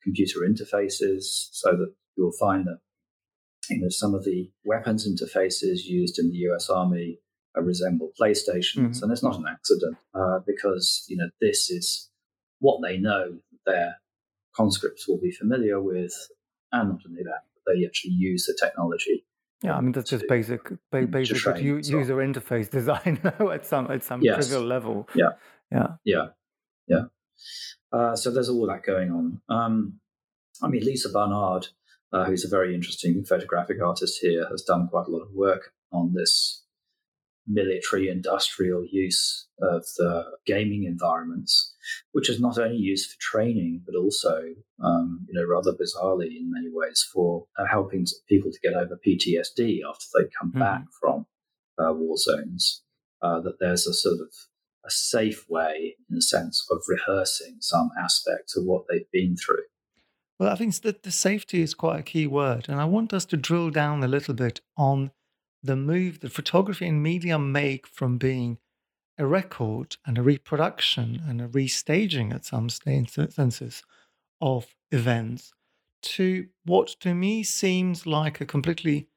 computer 0.06 0.40
interfaces 0.42 1.50
so 1.52 1.72
that 1.72 1.94
you'll 2.16 2.32
find 2.40 2.66
that 2.68 2.80
you 3.70 3.82
know 3.82 3.90
some 3.90 4.14
of 4.14 4.24
the 4.24 4.50
weapons 4.64 5.08
interfaces 5.12 5.86
used 5.86 6.20
in 6.20 6.30
the 6.30 6.38
US 6.50 6.70
Army 6.70 7.20
resemble 7.58 8.12
PlayStations, 8.20 8.76
mm-hmm. 8.76 9.04
and 9.04 9.12
it's 9.12 9.24
not 9.24 9.38
an 9.38 9.46
accident 9.50 9.98
uh, 10.14 10.40
because 10.46 11.06
you 11.08 11.18
know 11.18 11.30
this 11.42 11.70
is 11.70 12.10
what 12.60 12.80
they 12.82 12.98
know 12.98 13.38
their 13.66 13.96
conscripts 14.56 15.08
will 15.08 15.20
be 15.20 15.32
familiar 15.32 15.82
with, 15.82 16.14
and 16.72 16.90
not 16.90 17.02
only 17.08 17.24
that, 17.24 17.42
but 17.54 17.74
they 17.74 17.86
actually 17.86 18.12
use 18.12 18.46
the 18.46 18.58
technology 18.62 19.26
Yeah, 19.64 19.78
I 19.78 19.82
mean 19.82 19.94
that's 19.94 20.10
just 20.10 20.26
basic, 20.28 20.62
ba- 20.92 21.08
basic 21.08 21.38
train, 21.38 21.84
so- 21.84 21.98
user 21.98 22.18
interface 22.18 22.70
design 22.80 23.20
at 23.56 23.66
some 23.66 23.90
at 23.90 24.04
some 24.04 24.22
Yes. 24.22 24.48
trivial 24.48 24.68
level. 24.68 25.08
Yeah. 25.16 25.32
yeah. 25.72 25.88
Yeah, 26.04 26.26
yeah. 26.88 27.04
Uh, 27.96 28.16
so 28.16 28.30
there's 28.30 28.50
all 28.50 28.68
that 28.68 28.84
going 28.84 29.10
on. 29.12 29.42
Um, 29.50 30.00
I 30.62 30.68
mean, 30.68 30.84
Lisa 30.84 31.10
Barnard, 31.10 31.68
uh, 32.12 32.26
who's 32.26 32.44
a 32.46 32.50
very 32.50 32.76
interesting 32.76 33.24
photographic 33.24 33.78
artist 33.82 34.20
here, 34.22 34.46
has 34.50 34.64
done 34.64 34.88
quite 34.90 35.08
a 35.08 35.12
lot 35.12 35.22
of 35.22 35.32
work 35.34 35.72
on 35.92 36.14
this 36.14 36.64
military 37.48 38.10
industrial 38.10 38.84
use 38.92 39.48
of 39.62 39.86
the 39.98 40.24
gaming 40.46 40.84
environments, 40.84 41.74
which 42.12 42.30
is 42.30 42.40
not 42.40 42.58
only 42.58 42.76
used 42.78 43.12
for 43.12 43.18
training, 43.20 43.82
but 43.86 43.96
also, 43.96 44.42
um, 44.84 45.26
you 45.28 45.34
know, 45.40 45.46
rather 45.48 45.72
bizarrely 45.72 46.36
in 46.38 46.52
many 46.52 46.68
ways 46.74 47.08
for 47.14 47.46
uh, 47.58 47.66
helping 47.70 48.06
people 48.28 48.52
to 48.52 48.60
get 48.64 48.74
over 48.74 49.00
PTSD 49.08 49.82
after 49.88 50.06
they 50.16 50.28
come 50.40 50.52
Mhm. 50.52 50.60
back 50.60 50.84
from 51.00 51.28
uh, 51.78 51.94
war 51.94 52.18
zones. 52.18 52.82
Uh, 53.22 53.40
that 53.42 53.60
there's 53.60 53.88
a 53.88 53.94
sort 53.94 54.20
of 54.22 54.34
a 54.86 54.92
safe 54.92 55.50
way, 55.50 55.96
in 56.10 56.18
a 56.18 56.22
sense, 56.22 56.68
of 56.72 56.84
rehearsing 56.88 57.58
some 57.60 57.92
aspect 58.00 58.54
of 58.56 58.66
what 58.66 58.86
they've 58.90 59.10
been 59.12 59.36
through. 59.36 59.64
Well, 60.40 60.52
I 60.52 60.56
think 60.56 60.76
that 60.82 61.04
the 61.04 61.12
safety 61.12 61.62
is 61.62 61.74
quite 61.74 62.00
a 62.00 62.04
key 62.04 62.28
word, 62.28 62.68
and 62.68 62.80
I 62.80 62.86
want 62.86 63.14
us 63.14 63.26
to 63.26 63.38
drill 63.38 63.70
down 63.70 64.04
a 64.04 64.08
little 64.08 64.34
bit 64.34 64.62
on 64.78 65.12
the 65.64 65.76
move 65.76 66.20
that 66.20 66.32
photography 66.32 66.88
and 66.88 67.02
media 67.02 67.40
make 67.40 67.88
from 67.88 68.18
being 68.18 68.60
a 69.18 69.26
record 69.26 69.96
and 70.06 70.18
a 70.18 70.22
reproduction 70.22 71.22
and 71.28 71.42
a 71.42 71.48
restaging 71.48 72.34
at 72.34 72.46
some 72.46 72.70
sta- 72.70 73.30
senses 73.30 73.82
of 74.42 74.76
events 74.92 75.54
to 76.02 76.48
what 76.66 76.88
to 76.88 77.14
me 77.16 77.44
seems 77.44 78.06
like 78.06 78.40
a 78.40 78.46
completely 78.46 79.08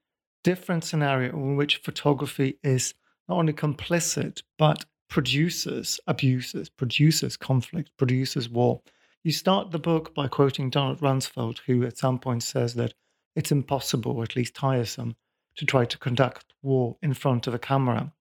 different 0.42 0.84
scenario 0.84 1.32
in 1.32 1.56
which 1.56 1.78
photography 1.78 2.58
is 2.62 2.94
not 3.28 3.38
only 3.38 3.52
complicit 3.52 4.42
but 4.56 4.86
produces 5.08 6.00
abuses, 6.06 6.68
produces 6.68 7.36
conflict, 7.36 7.90
produces 7.96 8.48
war. 8.48 8.82
You 9.24 9.32
start 9.32 9.70
the 9.70 9.78
book 9.78 10.14
by 10.14 10.28
quoting 10.28 10.70
Donald 10.70 11.00
Rumsfeld, 11.00 11.58
who 11.66 11.84
at 11.84 11.98
some 11.98 12.18
point 12.18 12.42
says 12.42 12.74
that 12.74 12.94
it's 13.34 13.52
impossible, 13.52 14.12
or 14.12 14.22
at 14.22 14.36
least 14.36 14.54
tiresome, 14.54 15.16
to 15.56 15.64
try 15.64 15.84
to 15.84 15.98
conduct 15.98 16.52
war 16.62 16.96
in 17.02 17.14
front 17.14 17.46
of 17.46 17.54
a 17.54 17.58
camera. 17.58 18.12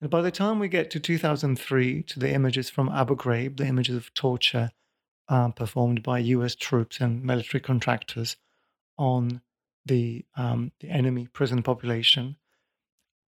And 0.00 0.10
by 0.10 0.22
the 0.22 0.30
time 0.30 0.58
we 0.58 0.68
get 0.68 0.90
to 0.90 1.00
2003, 1.00 2.02
to 2.02 2.20
the 2.20 2.30
images 2.30 2.70
from 2.70 2.88
Abu 2.90 3.16
Ghraib, 3.16 3.56
the 3.56 3.66
images 3.66 3.96
of 3.96 4.12
torture 4.14 4.70
um, 5.28 5.52
performed 5.52 6.02
by 6.02 6.18
US 6.18 6.54
troops 6.54 7.00
and 7.00 7.24
military 7.24 7.60
contractors 7.60 8.36
on 8.98 9.40
the, 9.84 10.24
um, 10.36 10.72
the 10.80 10.90
enemy 10.90 11.26
prison 11.26 11.62
population, 11.62 12.36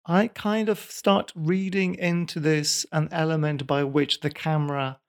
I 0.08 0.28
kind 0.28 0.70
of 0.70 0.80
start 0.80 1.32
reading 1.36 1.96
into 1.96 2.40
this 2.40 2.86
an 2.92 3.10
element 3.12 3.66
by 3.66 3.84
which 3.84 4.20
the 4.20 4.30
camera 4.30 5.00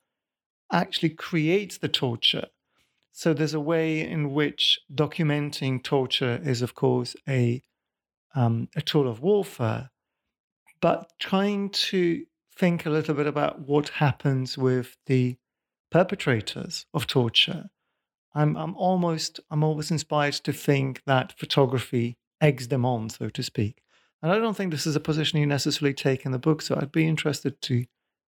actually 0.73 1.11
creates 1.11 1.77
the 1.77 1.89
torture. 1.89 2.47
So 3.13 3.35
there's 3.35 3.53
a 3.53 3.61
way 3.61 4.01
in 4.01 4.33
which 4.33 4.81
documenting 4.93 5.83
torture 5.83 6.41
is, 6.43 6.63
of 6.63 6.75
course, 6.75 7.15
a 7.29 7.63
um, 8.35 8.69
a 8.77 8.83
tool 8.83 9.09
of 9.09 9.23
warfare, 9.23 9.91
but 10.81 11.13
trying 11.19 11.71
to 11.71 12.27
think 12.55 12.85
a 12.85 12.91
little 12.91 13.15
bit 13.15 13.27
about 13.27 13.61
what 13.61 13.89
happens 13.89 14.59
with 14.59 14.97
the 15.07 15.37
perpetrators 15.91 16.87
of 16.93 17.07
torture. 17.07 17.71
I'm 18.35 18.57
I'm 18.57 18.75
almost 18.77 19.41
I'm 19.51 19.63
always 19.63 19.91
inspired 19.91 20.35
to 20.45 20.53
think 20.53 21.03
that 21.05 21.39
photography 21.39 22.17
eggs 22.41 22.69
them 22.69 22.85
on, 22.85 23.11
so 23.11 23.29
to 23.29 23.43
speak. 23.43 23.83
And 24.23 24.33
I 24.33 24.39
don't 24.39 24.57
think 24.57 24.71
this 24.71 24.87
is 24.87 24.97
a 24.97 25.01
position 25.01 25.39
you 25.39 25.47
necessarily 25.47 25.95
take 25.95 26.25
in 26.25 26.33
the 26.33 26.39
book, 26.39 26.63
so 26.63 26.77
I'd 26.77 26.93
be 26.93 27.07
interested 27.07 27.61
to 27.63 27.85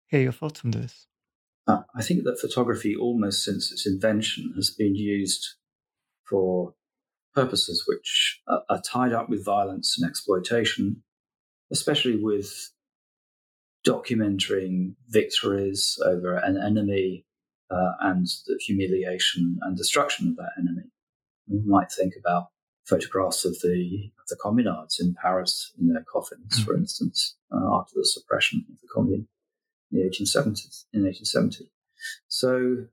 hear 0.07 0.21
your 0.21 0.31
thoughts 0.31 0.61
on 0.63 0.71
this. 0.71 1.07
Uh, 1.67 1.81
I 1.95 2.01
think 2.01 2.23
that 2.23 2.39
photography, 2.39 2.95
almost 2.95 3.43
since 3.43 3.71
its 3.71 3.85
invention, 3.85 4.53
has 4.55 4.69
been 4.69 4.95
used 4.95 5.55
for 6.29 6.73
purposes 7.33 7.83
which 7.87 8.41
are, 8.47 8.63
are 8.69 8.81
tied 8.81 9.13
up 9.13 9.29
with 9.29 9.45
violence 9.45 9.97
and 9.97 10.09
exploitation, 10.09 11.03
especially 11.71 12.17
with 12.21 12.71
documenting 13.85 14.95
victories 15.09 15.97
over 16.05 16.35
an 16.35 16.57
enemy 16.57 17.25
uh, 17.69 17.91
and 18.01 18.27
the 18.47 18.59
humiliation 18.65 19.57
and 19.61 19.77
destruction 19.77 20.27
of 20.29 20.35
that 20.37 20.51
enemy. 20.57 20.89
We 21.47 21.61
might 21.65 21.91
think 21.91 22.13
about 22.17 22.47
photographs 22.85 23.45
of 23.45 23.59
the 23.61 24.11
of 24.19 24.27
the 24.27 24.37
communards 24.43 24.99
in 24.99 25.15
Paris 25.21 25.71
in 25.79 25.87
their 25.87 26.03
coffins, 26.11 26.63
for 26.63 26.75
instance, 26.75 27.35
uh, 27.51 27.79
after 27.79 27.93
the 27.95 28.05
suppression 28.05 28.65
of 28.71 28.79
the 28.81 28.87
commune 28.93 29.27
in 29.91 29.99
the 29.99 30.05
1870s. 30.05 30.85
In 30.93 31.03
1870, 31.03 31.69
so 32.27 32.85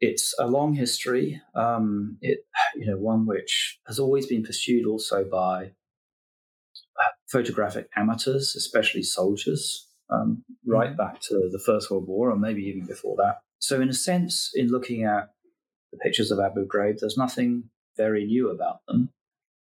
it's 0.00 0.34
a 0.38 0.46
long 0.46 0.74
history. 0.74 1.40
Um, 1.54 2.18
it 2.20 2.46
you 2.76 2.86
know 2.86 2.96
one 2.96 3.26
which 3.26 3.78
has 3.86 3.98
always 3.98 4.26
been 4.26 4.42
pursued 4.42 4.86
also 4.86 5.24
by 5.24 5.72
photographic 7.30 7.88
amateurs, 7.96 8.54
especially 8.56 9.02
soldiers, 9.02 9.88
um, 10.10 10.44
right 10.66 10.96
back 10.96 11.20
to 11.20 11.48
the 11.50 11.62
First 11.64 11.90
World 11.90 12.06
War, 12.06 12.30
or 12.30 12.36
maybe 12.36 12.62
even 12.62 12.86
before 12.86 13.16
that. 13.16 13.40
So, 13.58 13.80
in 13.80 13.88
a 13.88 13.94
sense, 13.94 14.50
in 14.54 14.68
looking 14.68 15.04
at 15.04 15.30
the 15.92 15.98
pictures 15.98 16.30
of 16.30 16.40
Abu 16.40 16.66
Ghraib, 16.66 16.98
there's 16.98 17.16
nothing 17.16 17.64
very 17.96 18.24
new 18.26 18.50
about 18.50 18.80
them. 18.86 19.10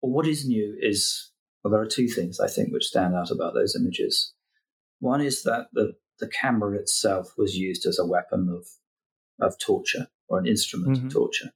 But 0.03 0.09
what 0.09 0.27
is 0.27 0.47
new 0.47 0.77
is, 0.81 1.31
well, 1.63 1.73
there 1.73 1.81
are 1.81 1.87
two 1.87 2.09
things 2.09 2.39
I 2.41 2.49
think 2.49 2.73
which 2.73 2.85
stand 2.87 3.15
out 3.15 3.31
about 3.31 3.55
those 3.55 3.75
images. 3.77 4.33
One 5.01 5.21
is 5.21 5.43
that 5.43 5.69
the, 5.73 5.95
the 6.21 6.29
camera 6.29 6.79
itself 6.79 7.35
was 7.37 7.57
used 7.57 7.87
as 7.87 7.99
a 7.99 8.07
weapon 8.07 8.49
of, 8.49 8.67
of 9.41 9.59
torture 9.59 10.09
or 10.29 10.39
an 10.39 10.47
instrument 10.47 10.99
Mhm. 10.99 11.07
of 11.07 11.13
torture. 11.13 11.51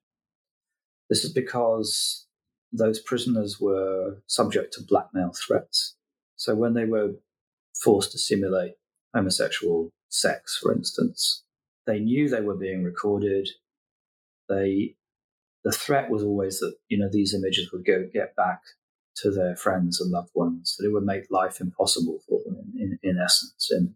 This 1.09 1.25
is 1.25 1.33
because 1.33 2.27
those 2.73 3.01
prisoners 3.01 3.59
were 3.61 4.23
subject 4.27 4.73
to 4.75 4.83
blackmail 4.87 5.33
threats. 5.33 5.97
So 6.37 6.55
when 6.55 6.75
they 6.75 6.85
were 6.85 7.15
forced 7.83 8.13
to 8.13 8.19
simulate 8.19 8.75
homosexual 9.15 9.91
sex, 10.09 10.57
for 10.63 10.73
instance, 10.73 11.43
they 11.87 11.99
knew 11.99 12.29
they 12.29 12.41
were 12.43 12.57
being 12.57 12.85
recorded. 12.85 13.49
They, 14.49 14.97
the 15.65 15.73
threat 15.73 16.11
was 16.11 16.23
always 16.23 16.59
that 16.61 16.75
you 16.89 16.99
know 16.99 17.09
these 17.11 17.35
images 17.35 17.71
would 17.73 17.85
go 17.85 18.09
get 18.13 18.35
back 18.37 18.61
to 19.17 19.31
their 19.31 19.57
friends 19.57 20.01
and 20.01 20.11
loved 20.11 20.31
ones. 20.35 20.77
That 20.79 20.87
it 20.87 20.93
would 20.93 21.05
make 21.05 21.31
life 21.31 21.61
impossible 21.61 22.21
for 22.29 22.41
them, 22.45 22.57
in, 22.75 22.99
in, 23.03 23.11
in 23.11 23.19
essence, 23.23 23.71
in 23.71 23.95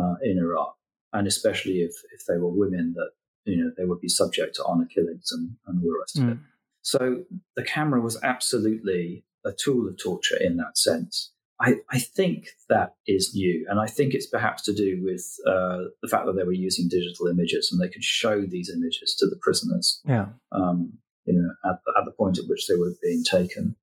uh, 0.00 0.14
in 0.22 0.38
Iraq, 0.38 0.76
and 1.12 1.26
especially 1.26 1.80
if 1.80 1.92
if 2.12 2.24
they 2.26 2.38
were 2.38 2.48
women, 2.50 2.94
that 2.96 3.10
you 3.44 3.62
know 3.62 3.70
they 3.76 3.84
would 3.84 4.00
be 4.00 4.08
subject 4.08 4.56
to 4.56 4.64
honor 4.64 4.86
killings 4.86 5.30
and, 5.32 5.56
and 5.66 5.82
all 5.82 5.90
the 5.90 5.98
rest 6.00 6.18
of 6.18 6.28
it. 6.28 6.38
Mm. 6.38 6.44
So 6.82 7.24
the 7.56 7.62
camera 7.62 8.00
was 8.00 8.18
absolutely 8.22 9.24
a 9.44 9.52
tool 9.52 9.88
of 9.88 9.98
torture 9.98 10.36
in 10.36 10.56
that 10.56 10.76
sense. 10.76 11.32
I, 11.60 11.74
I 11.90 11.98
think 11.98 12.46
that 12.70 12.94
is 13.06 13.32
new, 13.34 13.66
and 13.68 13.78
I 13.78 13.86
think 13.86 14.14
it's 14.14 14.26
perhaps 14.26 14.62
to 14.62 14.72
do 14.74 15.00
with 15.04 15.24
uh, 15.46 15.90
the 16.02 16.08
fact 16.08 16.24
that 16.26 16.34
they 16.36 16.44
were 16.44 16.52
using 16.52 16.88
digital 16.88 17.26
images 17.26 17.70
and 17.70 17.80
they 17.80 17.92
could 17.92 18.02
show 18.02 18.40
these 18.46 18.70
images 18.70 19.14
to 19.18 19.26
the 19.26 19.36
prisoners, 19.42 20.00
Yeah. 20.06 20.28
um, 20.52 20.94
you 21.26 21.34
know, 21.34 21.50
at 21.70 21.80
the, 21.84 21.92
at 21.98 22.04
the 22.06 22.12
point 22.12 22.38
at 22.38 22.48
which 22.48 22.66
they 22.66 22.76
were 22.76 22.94
being 23.02 23.22
taken. 23.24 23.76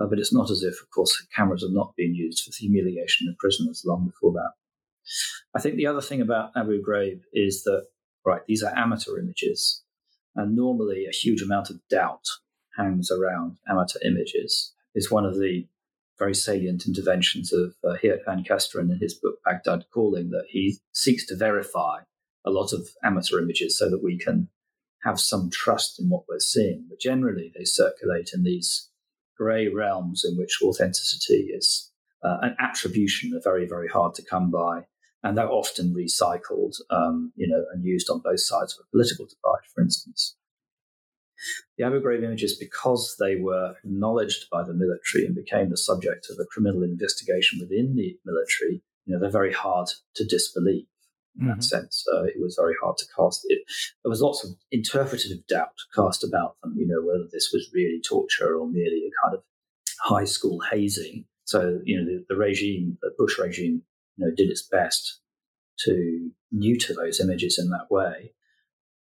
Uh, 0.00 0.06
but 0.06 0.18
it's 0.18 0.32
not 0.32 0.50
as 0.50 0.62
if, 0.64 0.74
of 0.82 0.90
course, 0.90 1.24
cameras 1.36 1.62
are 1.62 1.70
not 1.72 1.94
being 1.96 2.14
used 2.14 2.42
for 2.42 2.50
the 2.50 2.56
humiliation 2.66 3.28
of 3.28 3.38
prisoners 3.38 3.84
long 3.86 4.06
before 4.06 4.32
that. 4.32 4.52
I 5.54 5.60
think 5.60 5.76
the 5.76 5.86
other 5.86 6.00
thing 6.00 6.20
about 6.20 6.50
Abu 6.56 6.82
Ghraib 6.82 7.20
is 7.32 7.62
that, 7.64 7.86
right, 8.26 8.40
these 8.48 8.62
are 8.64 8.76
amateur 8.76 9.18
images, 9.18 9.82
and 10.34 10.56
normally 10.56 11.06
a 11.06 11.14
huge 11.14 11.42
amount 11.42 11.70
of 11.70 11.80
doubt 11.88 12.26
hangs 12.76 13.10
around 13.12 13.58
amateur 13.68 13.98
images. 14.04 14.72
It's 14.94 15.10
one 15.10 15.26
of 15.26 15.34
the 15.38 15.66
very 16.18 16.34
salient 16.34 16.86
interventions 16.86 17.52
of 17.52 17.74
uh, 17.84 17.96
Geert 18.00 18.20
van 18.24 18.44
Kesteren 18.44 18.90
in 18.90 18.98
his 19.00 19.14
book 19.14 19.36
Baghdad 19.44 19.84
Calling 19.92 20.30
that 20.30 20.46
he 20.48 20.78
seeks 20.92 21.26
to 21.26 21.36
verify 21.36 22.00
a 22.44 22.50
lot 22.50 22.72
of 22.72 22.88
amateur 23.02 23.40
images 23.40 23.78
so 23.78 23.88
that 23.90 24.02
we 24.02 24.18
can 24.18 24.48
have 25.04 25.18
some 25.18 25.50
trust 25.50 26.00
in 26.00 26.08
what 26.08 26.24
we're 26.28 26.38
seeing. 26.38 26.86
But 26.88 27.00
generally, 27.00 27.52
they 27.56 27.64
circulate 27.64 28.30
in 28.34 28.44
these 28.44 28.90
grey 29.36 29.68
realms 29.68 30.24
in 30.24 30.36
which 30.36 30.60
authenticity 30.62 31.50
is 31.54 31.90
uh, 32.22 32.38
an 32.42 32.56
attribution 32.60 33.34
are 33.34 33.40
very, 33.42 33.66
very 33.66 33.88
hard 33.88 34.14
to 34.14 34.24
come 34.24 34.50
by. 34.50 34.86
And 35.24 35.38
they're 35.38 35.50
often 35.50 35.94
recycled, 35.94 36.74
um, 36.90 37.32
you 37.36 37.46
know, 37.46 37.64
and 37.72 37.84
used 37.84 38.10
on 38.10 38.20
both 38.24 38.40
sides 38.40 38.76
of 38.76 38.84
a 38.84 38.90
political 38.90 39.24
divide, 39.24 39.64
for 39.72 39.82
instance. 39.82 40.36
The 41.78 41.84
Abu 41.84 42.00
Ghraib 42.00 42.22
images, 42.22 42.56
because 42.56 43.16
they 43.18 43.36
were 43.36 43.74
acknowledged 43.84 44.48
by 44.50 44.62
the 44.64 44.74
military 44.74 45.26
and 45.26 45.34
became 45.34 45.70
the 45.70 45.76
subject 45.76 46.28
of 46.30 46.38
a 46.38 46.46
criminal 46.46 46.82
investigation 46.82 47.58
within 47.60 47.96
the 47.96 48.18
military, 48.24 48.82
you 49.06 49.14
know, 49.14 49.20
they're 49.20 49.30
very 49.30 49.52
hard 49.52 49.88
to 50.14 50.24
disbelieve 50.24 50.86
in 51.40 51.48
that 51.48 51.58
Mhm. 51.58 51.64
sense. 51.64 52.04
Uh, 52.12 52.24
it 52.24 52.40
was 52.40 52.56
very 52.56 52.74
hard 52.82 52.96
to 52.98 53.06
cast 53.16 53.44
it. 53.48 53.62
There 54.02 54.10
was 54.10 54.20
lots 54.20 54.44
of 54.44 54.50
interpretative 54.70 55.46
doubt 55.46 55.74
cast 55.94 56.22
about 56.22 56.60
them, 56.62 56.76
you 56.76 56.86
know, 56.86 57.02
whether 57.02 57.26
this 57.32 57.50
was 57.52 57.70
really 57.72 58.00
torture 58.00 58.56
or 58.58 58.68
merely 58.68 59.06
a 59.06 59.10
kind 59.24 59.36
of 59.36 59.42
high 60.00 60.24
school 60.24 60.60
hazing. 60.70 61.24
So, 61.44 61.80
you 61.84 61.98
know, 61.98 62.04
the, 62.04 62.24
the 62.28 62.36
regime, 62.36 62.98
the 63.02 63.12
Bush 63.18 63.38
regime, 63.38 63.82
you 64.16 64.26
know, 64.26 64.34
did 64.34 64.50
its 64.50 64.62
best 64.62 65.20
to 65.80 66.30
neuter 66.50 66.94
those 66.94 67.18
images 67.18 67.58
in 67.58 67.70
that 67.70 67.90
way. 67.90 68.34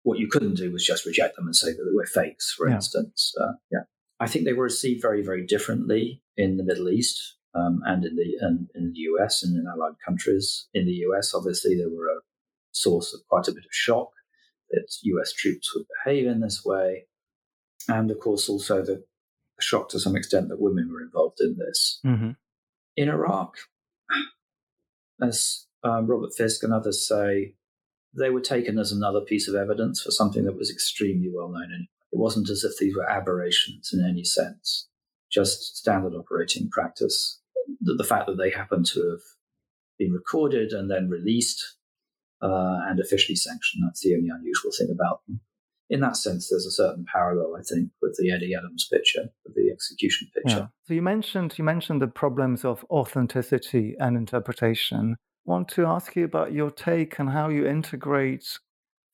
What 0.03 0.18
you 0.18 0.28
couldn't 0.28 0.55
do 0.55 0.70
was 0.70 0.84
just 0.84 1.07
reject 1.07 1.36
them 1.36 1.46
and 1.46 1.57
say 1.57 1.68
that 1.68 1.84
they 1.84 1.94
were 1.94 2.07
fakes, 2.07 2.53
for 2.57 2.68
yeah. 2.68 2.76
instance. 2.76 3.34
Uh, 3.40 3.53
yeah. 3.70 3.80
I 4.20 4.26
think 4.26 4.44
they 4.44 4.53
were 4.53 4.64
received 4.64 5.03
very, 5.03 5.22
very 5.22 5.44
differently 5.46 6.22
in 6.36 6.57
the 6.57 6.64
Middle 6.64 6.88
East 6.88 7.36
um, 7.55 7.80
and 7.84 8.05
in 8.05 8.16
the 8.16 8.36
and 8.40 8.68
in 8.74 8.92
the 8.92 8.99
US 9.12 9.42
and 9.42 9.57
in 9.57 9.66
allied 9.66 9.94
countries. 10.05 10.68
In 10.74 10.86
the 10.86 11.05
US, 11.09 11.34
obviously, 11.34 11.76
they 11.76 11.86
were 11.86 12.09
a 12.09 12.20
source 12.72 13.14
of 13.14 13.20
quite 13.28 13.49
a 13.49 13.53
bit 13.53 13.64
of 13.64 13.70
shock 13.72 14.11
that 14.70 14.88
US 15.03 15.32
troops 15.32 15.74
would 15.74 15.86
behave 16.05 16.26
in 16.26 16.40
this 16.40 16.62
way, 16.64 17.07
and 17.88 18.11
of 18.11 18.18
course, 18.20 18.49
also 18.49 18.82
the 18.82 19.05
shock 19.61 19.88
to 19.90 20.01
some 20.01 20.16
extent 20.16 20.49
that 20.49 20.61
women 20.61 20.90
were 20.92 21.03
involved 21.03 21.40
in 21.40 21.57
this. 21.59 22.01
Mm-hmm. 22.05 22.30
In 22.96 23.09
Iraq, 23.09 23.57
as 25.22 25.66
um, 25.82 26.07
Robert 26.07 26.30
Fisk 26.36 26.62
and 26.62 26.72
others 26.72 27.07
say, 27.07 27.55
they 28.16 28.30
were 28.30 28.40
taken 28.40 28.78
as 28.78 28.92
another 28.92 29.20
piece 29.20 29.48
of 29.48 29.54
evidence 29.54 30.00
for 30.02 30.11
something 30.11 30.44
that 30.44 30.56
was 30.56 30.70
extremely 30.70 31.30
well 31.32 31.48
known. 31.48 31.70
And 31.72 31.86
it 32.12 32.18
wasn't 32.18 32.50
as 32.50 32.64
if 32.64 32.76
these 32.78 32.96
were 32.96 33.09
aberrations 33.09 33.90
in 33.92 34.04
any 34.04 34.24
sense, 34.24 34.88
just 35.30 35.76
standard 35.76 36.14
operating 36.14 36.70
practice. 36.70 37.40
The, 37.80 37.94
the 37.94 38.04
fact 38.04 38.26
that 38.26 38.38
they 38.38 38.50
happened 38.50 38.86
to 38.86 39.00
have 39.11 39.20
been 39.98 40.12
recorded 40.12 40.72
and 40.72 40.90
then 40.90 41.09
released 41.09 41.76
uh, 42.40 42.80
and 42.88 43.00
officially 43.00 43.36
sanctioned, 43.36 43.82
that's 43.84 44.00
the 44.00 44.14
only 44.14 44.28
unusual 44.28 44.70
thing 44.76 44.88
about 44.90 45.20
them 45.26 45.40
in 45.90 46.00
that 46.00 46.16
sense, 46.16 46.48
there's 46.48 46.66
a 46.66 46.70
certain 46.70 47.06
parallel, 47.11 47.56
I 47.59 47.62
think, 47.62 47.90
with 48.02 48.16
the 48.18 48.30
Eddie 48.30 48.54
Adams 48.54 48.86
picture, 48.92 49.30
the 49.46 49.70
execution 49.72 50.28
picture. 50.34 50.59
Yeah. 50.59 50.66
So 50.86 50.94
you 50.94 51.02
mentioned 51.02 51.54
you 51.56 51.64
mentioned 51.64 52.02
the 52.02 52.09
problems 52.09 52.64
of 52.64 52.84
authenticity 52.90 53.94
and 53.98 54.16
interpretation. 54.16 55.16
Want 55.49 55.68
to 55.68 55.86
ask 55.86 56.14
you 56.14 56.26
about 56.26 56.53
your 56.53 56.70
take 56.70 57.18
and 57.18 57.30
how 57.30 57.49
you 57.49 57.66
integrate 57.66 58.59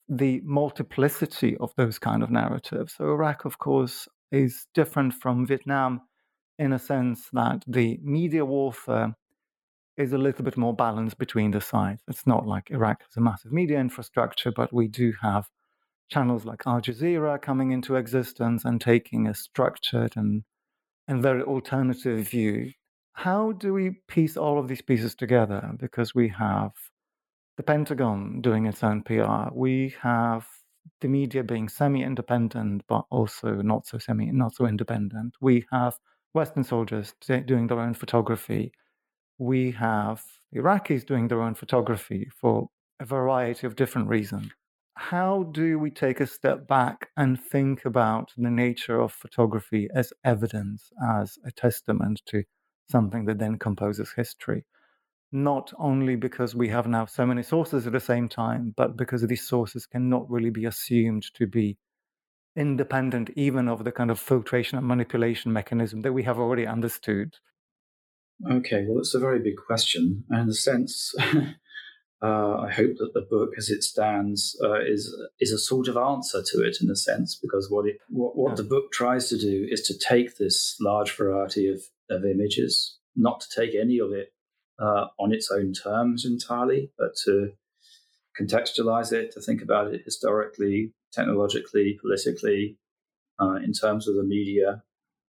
the 0.09 0.41
multiplicity 0.43 1.55
of 1.61 1.71
those 1.77 1.97
kind 1.97 2.21
of 2.21 2.29
narratives. 2.29 2.95
So 2.97 3.05
Iraq, 3.05 3.45
of 3.45 3.57
course, 3.57 4.09
is 4.33 4.67
different 4.73 5.13
from 5.13 5.47
Vietnam 5.47 6.01
in 6.59 6.73
a 6.73 6.77
sense 6.77 7.29
that 7.31 7.63
the 7.65 8.01
media 8.03 8.43
warfare 8.43 9.15
is 9.95 10.11
a 10.11 10.17
little 10.17 10.43
bit 10.43 10.57
more 10.57 10.75
balanced 10.75 11.17
between 11.17 11.51
the 11.51 11.61
sides. 11.61 12.03
It's 12.09 12.27
not 12.27 12.45
like 12.45 12.69
Iraq 12.69 13.03
has 13.03 13.15
a 13.15 13.21
massive 13.21 13.53
media 13.53 13.79
infrastructure, 13.79 14.51
but 14.51 14.73
we 14.73 14.89
do 14.89 15.13
have 15.21 15.47
channels 16.11 16.43
like 16.43 16.63
Al 16.67 16.81
Jazeera 16.81 17.41
coming 17.41 17.71
into 17.71 17.95
existence 17.95 18.65
and 18.65 18.81
taking 18.81 19.25
a 19.25 19.33
structured 19.33 20.17
and, 20.17 20.43
and 21.07 21.23
very 21.23 21.43
alternative 21.43 22.27
view. 22.27 22.73
How 23.15 23.53
do 23.53 23.73
we 23.73 24.01
piece 24.07 24.37
all 24.37 24.59
of 24.59 24.67
these 24.67 24.81
pieces 24.81 25.15
together? 25.15 25.71
Because 25.79 26.13
we 26.13 26.27
have 26.29 26.73
the 27.57 27.63
Pentagon 27.63 28.41
doing 28.41 28.65
its 28.65 28.83
own 28.83 29.03
PR, 29.03 29.53
we 29.53 29.95
have 30.01 30.45
the 31.01 31.07
media 31.07 31.43
being 31.43 31.69
semi-independent, 31.69 32.83
but 32.87 33.05
also 33.09 33.61
not 33.61 33.87
so 33.87 33.97
semi, 33.97 34.31
not 34.31 34.53
so 34.53 34.65
independent. 34.65 35.33
We 35.41 35.65
have 35.71 35.97
Western 36.33 36.65
soldiers 36.65 37.13
doing 37.21 37.67
their 37.67 37.79
own 37.79 37.93
photography. 37.93 38.73
We 39.37 39.71
have 39.71 40.21
Iraqis 40.53 41.05
doing 41.05 41.29
their 41.29 41.41
own 41.41 41.55
photography 41.55 42.29
for 42.39 42.69
a 42.99 43.05
variety 43.05 43.65
of 43.65 43.75
different 43.75 44.09
reasons 44.09 44.51
how 44.97 45.43
do 45.51 45.77
we 45.77 45.91
take 45.91 46.19
a 46.21 46.27
step 46.27 46.67
back 46.67 47.09
and 47.17 47.39
think 47.39 47.85
about 47.85 48.31
the 48.37 48.49
nature 48.49 48.99
of 48.99 49.11
photography 49.11 49.89
as 49.93 50.13
evidence, 50.23 50.89
as 51.05 51.37
a 51.45 51.51
testament 51.51 52.21
to 52.25 52.43
something 52.89 53.25
that 53.25 53.39
then 53.39 53.57
composes 53.57 54.13
history? 54.15 54.65
Not 55.31 55.73
only 55.77 56.15
because 56.15 56.55
we 56.55 56.69
have 56.69 56.87
now 56.87 57.05
so 57.05 57.25
many 57.25 57.43
sources 57.43 57.85
at 57.87 57.93
the 57.93 57.99
same 57.99 58.29
time, 58.29 58.73
but 58.75 58.95
because 58.95 59.21
these 59.23 59.47
sources 59.47 59.85
cannot 59.85 60.29
really 60.29 60.49
be 60.49 60.65
assumed 60.65 61.25
to 61.33 61.47
be 61.47 61.77
independent 62.55 63.29
even 63.35 63.67
of 63.67 63.83
the 63.83 63.91
kind 63.91 64.09
of 64.09 64.19
filtration 64.19 64.77
and 64.77 64.87
manipulation 64.87 65.51
mechanism 65.51 66.01
that 66.03 66.13
we 66.13 66.23
have 66.23 66.39
already 66.39 66.65
understood. 66.65 67.33
Okay, 68.49 68.85
well, 68.87 68.99
it's 68.99 69.15
a 69.15 69.19
very 69.19 69.39
big 69.39 69.55
question. 69.67 70.23
And 70.29 70.43
in 70.43 70.49
a 70.49 70.53
sense, 70.53 71.13
Uh, 72.21 72.57
I 72.61 72.71
hope 72.71 72.95
that 72.97 73.13
the 73.13 73.27
book, 73.29 73.51
as 73.57 73.69
it 73.69 73.83
stands, 73.83 74.59
uh, 74.63 74.79
is 74.79 75.13
is 75.39 75.51
a 75.51 75.59
sort 75.59 75.87
of 75.87 75.97
answer 75.97 76.41
to 76.41 76.63
it 76.63 76.77
in 76.81 76.89
a 76.89 76.95
sense, 76.95 77.35
because 77.35 77.69
what 77.69 77.85
it 77.87 77.97
what, 78.09 78.35
what 78.37 78.55
the 78.55 78.63
book 78.63 78.91
tries 78.91 79.29
to 79.29 79.37
do 79.37 79.67
is 79.69 79.81
to 79.81 79.97
take 79.97 80.37
this 80.37 80.75
large 80.79 81.15
variety 81.15 81.67
of, 81.67 81.81
of 82.09 82.25
images, 82.25 82.97
not 83.15 83.41
to 83.41 83.47
take 83.55 83.75
any 83.75 83.99
of 83.99 84.11
it 84.11 84.33
uh, 84.79 85.07
on 85.19 85.33
its 85.33 85.49
own 85.51 85.73
terms 85.73 86.25
entirely, 86.25 86.91
but 86.97 87.11
to 87.25 87.51
contextualize 88.39 89.11
it, 89.13 89.31
to 89.31 89.41
think 89.41 89.61
about 89.61 89.93
it 89.93 90.01
historically, 90.03 90.93
technologically, 91.13 91.97
politically, 92.01 92.77
uh, 93.41 93.55
in 93.55 93.73
terms 93.73 94.07
of 94.07 94.15
the 94.15 94.23
media, 94.23 94.83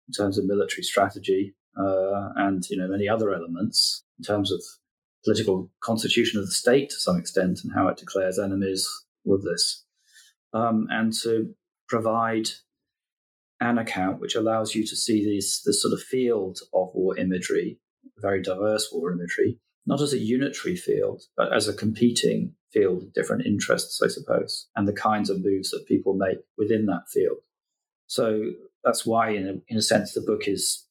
in 0.07 0.13
terms 0.13 0.37
of 0.37 0.45
military 0.45 0.83
strategy, 0.83 1.55
uh, 1.77 2.29
and 2.35 2.69
you 2.69 2.77
know 2.77 2.87
many 2.87 3.07
other 3.07 3.33
elements 3.33 4.03
in 4.19 4.25
terms 4.25 4.51
of 4.51 4.61
political 5.23 5.71
constitution 5.81 6.39
of 6.39 6.45
the 6.45 6.51
state 6.51 6.89
to 6.89 6.99
some 6.99 7.17
extent 7.17 7.59
and 7.63 7.73
how 7.73 7.87
it 7.87 7.97
declares 7.97 8.39
enemies 8.39 8.87
with 9.23 9.43
this, 9.43 9.85
um, 10.53 10.87
and 10.89 11.13
to 11.13 11.53
provide 11.87 12.49
an 13.61 13.77
account 13.77 14.19
which 14.19 14.35
allows 14.35 14.75
you 14.75 14.85
to 14.85 14.95
see 14.95 15.23
this, 15.23 15.61
this 15.61 15.81
sort 15.81 15.93
of 15.93 16.01
field 16.01 16.59
of 16.73 16.89
war 16.93 17.17
imagery, 17.17 17.79
very 18.17 18.41
diverse 18.41 18.89
war 18.91 19.11
imagery, 19.11 19.59
not 19.85 20.01
as 20.01 20.13
a 20.13 20.17
unitary 20.17 20.75
field, 20.75 21.23
but 21.37 21.53
as 21.53 21.67
a 21.67 21.73
competing 21.73 22.53
field 22.73 23.03
of 23.03 23.13
different 23.13 23.45
interests, 23.45 24.01
I 24.01 24.07
suppose, 24.07 24.67
and 24.75 24.87
the 24.87 24.93
kinds 24.93 25.29
of 25.29 25.43
moves 25.43 25.69
that 25.71 25.87
people 25.87 26.13
make 26.15 26.39
within 26.57 26.87
that 26.87 27.03
field. 27.13 27.37
So 28.07 28.51
that's 28.83 29.05
why, 29.05 29.29
in 29.29 29.47
a, 29.47 29.53
in 29.67 29.77
a 29.77 29.81
sense, 29.81 30.13
the 30.13 30.21
book 30.21 30.47
is 30.47 30.85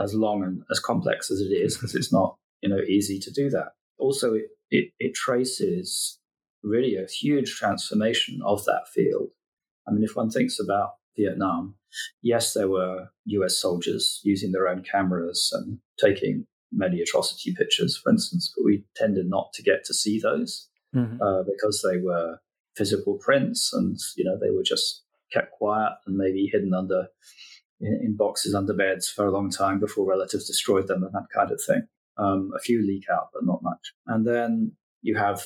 as 0.00 0.14
long 0.14 0.42
and 0.42 0.62
as 0.70 0.80
complex 0.80 1.30
as 1.30 1.40
it 1.40 1.52
is, 1.52 1.76
because 1.76 1.94
it's 1.94 2.12
not 2.12 2.36
you 2.62 2.68
know 2.68 2.80
easy 2.80 3.18
to 3.18 3.30
do 3.30 3.50
that. 3.50 3.72
Also, 3.98 4.34
it, 4.34 4.46
it, 4.70 4.92
it 4.98 5.14
traces 5.14 6.18
really 6.62 6.96
a 6.96 7.06
huge 7.06 7.54
transformation 7.54 8.40
of 8.44 8.64
that 8.64 8.84
field. 8.94 9.30
I 9.86 9.90
mean, 9.90 10.04
if 10.04 10.16
one 10.16 10.30
thinks 10.30 10.60
about 10.60 10.92
Vietnam, 11.16 11.74
yes, 12.22 12.52
there 12.52 12.68
were 12.68 13.08
US 13.26 13.60
soldiers 13.60 14.20
using 14.24 14.52
their 14.52 14.68
own 14.68 14.82
cameras 14.82 15.50
and 15.52 15.78
taking 16.00 16.46
many 16.72 17.00
atrocity 17.00 17.54
pictures, 17.54 17.96
for 17.96 18.10
instance, 18.10 18.52
but 18.56 18.64
we 18.64 18.84
tended 18.96 19.28
not 19.28 19.52
to 19.54 19.62
get 19.62 19.84
to 19.84 19.94
see 19.94 20.18
those 20.18 20.68
mm-hmm. 20.94 21.20
uh, 21.20 21.42
because 21.42 21.84
they 21.88 21.98
were 21.98 22.38
physical 22.76 23.18
prints 23.18 23.72
and, 23.72 23.98
you 24.16 24.24
know, 24.24 24.38
they 24.40 24.50
were 24.50 24.62
just 24.64 25.02
kept 25.32 25.52
quiet 25.52 25.92
and 26.06 26.16
maybe 26.16 26.48
hidden 26.50 26.72
under 26.74 27.08
in, 27.80 28.00
in 28.02 28.16
boxes 28.16 28.54
under 28.54 28.74
beds 28.74 29.08
for 29.08 29.26
a 29.26 29.30
long 29.30 29.50
time 29.50 29.78
before 29.78 30.08
relatives 30.08 30.46
destroyed 30.46 30.86
them 30.86 31.02
and 31.02 31.12
that 31.12 31.26
kind 31.34 31.50
of 31.50 31.60
thing. 31.66 31.82
Um, 32.18 32.50
a 32.56 32.60
few 32.60 32.86
leak 32.86 33.04
out, 33.10 33.28
but 33.32 33.44
not 33.44 33.62
much. 33.62 33.92
And 34.06 34.26
then 34.26 34.72
you 35.00 35.16
have 35.16 35.42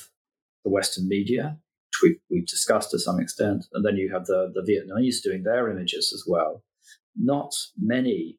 the 0.64 0.70
Western 0.70 1.09
media, 1.09 1.59
which 2.03 2.11
we've, 2.11 2.20
we've 2.30 2.47
discussed 2.47 2.90
to 2.90 2.99
some 2.99 3.20
extent. 3.20 3.66
And 3.72 3.84
then 3.84 3.97
you 3.97 4.12
have 4.12 4.26
the, 4.26 4.53
the 4.55 4.62
Vietnamese 4.62 5.22
doing 5.22 5.42
their 5.42 5.70
images 5.70 6.12
as 6.14 6.24
well. 6.26 6.62
Not 7.16 7.53
many 7.78 8.38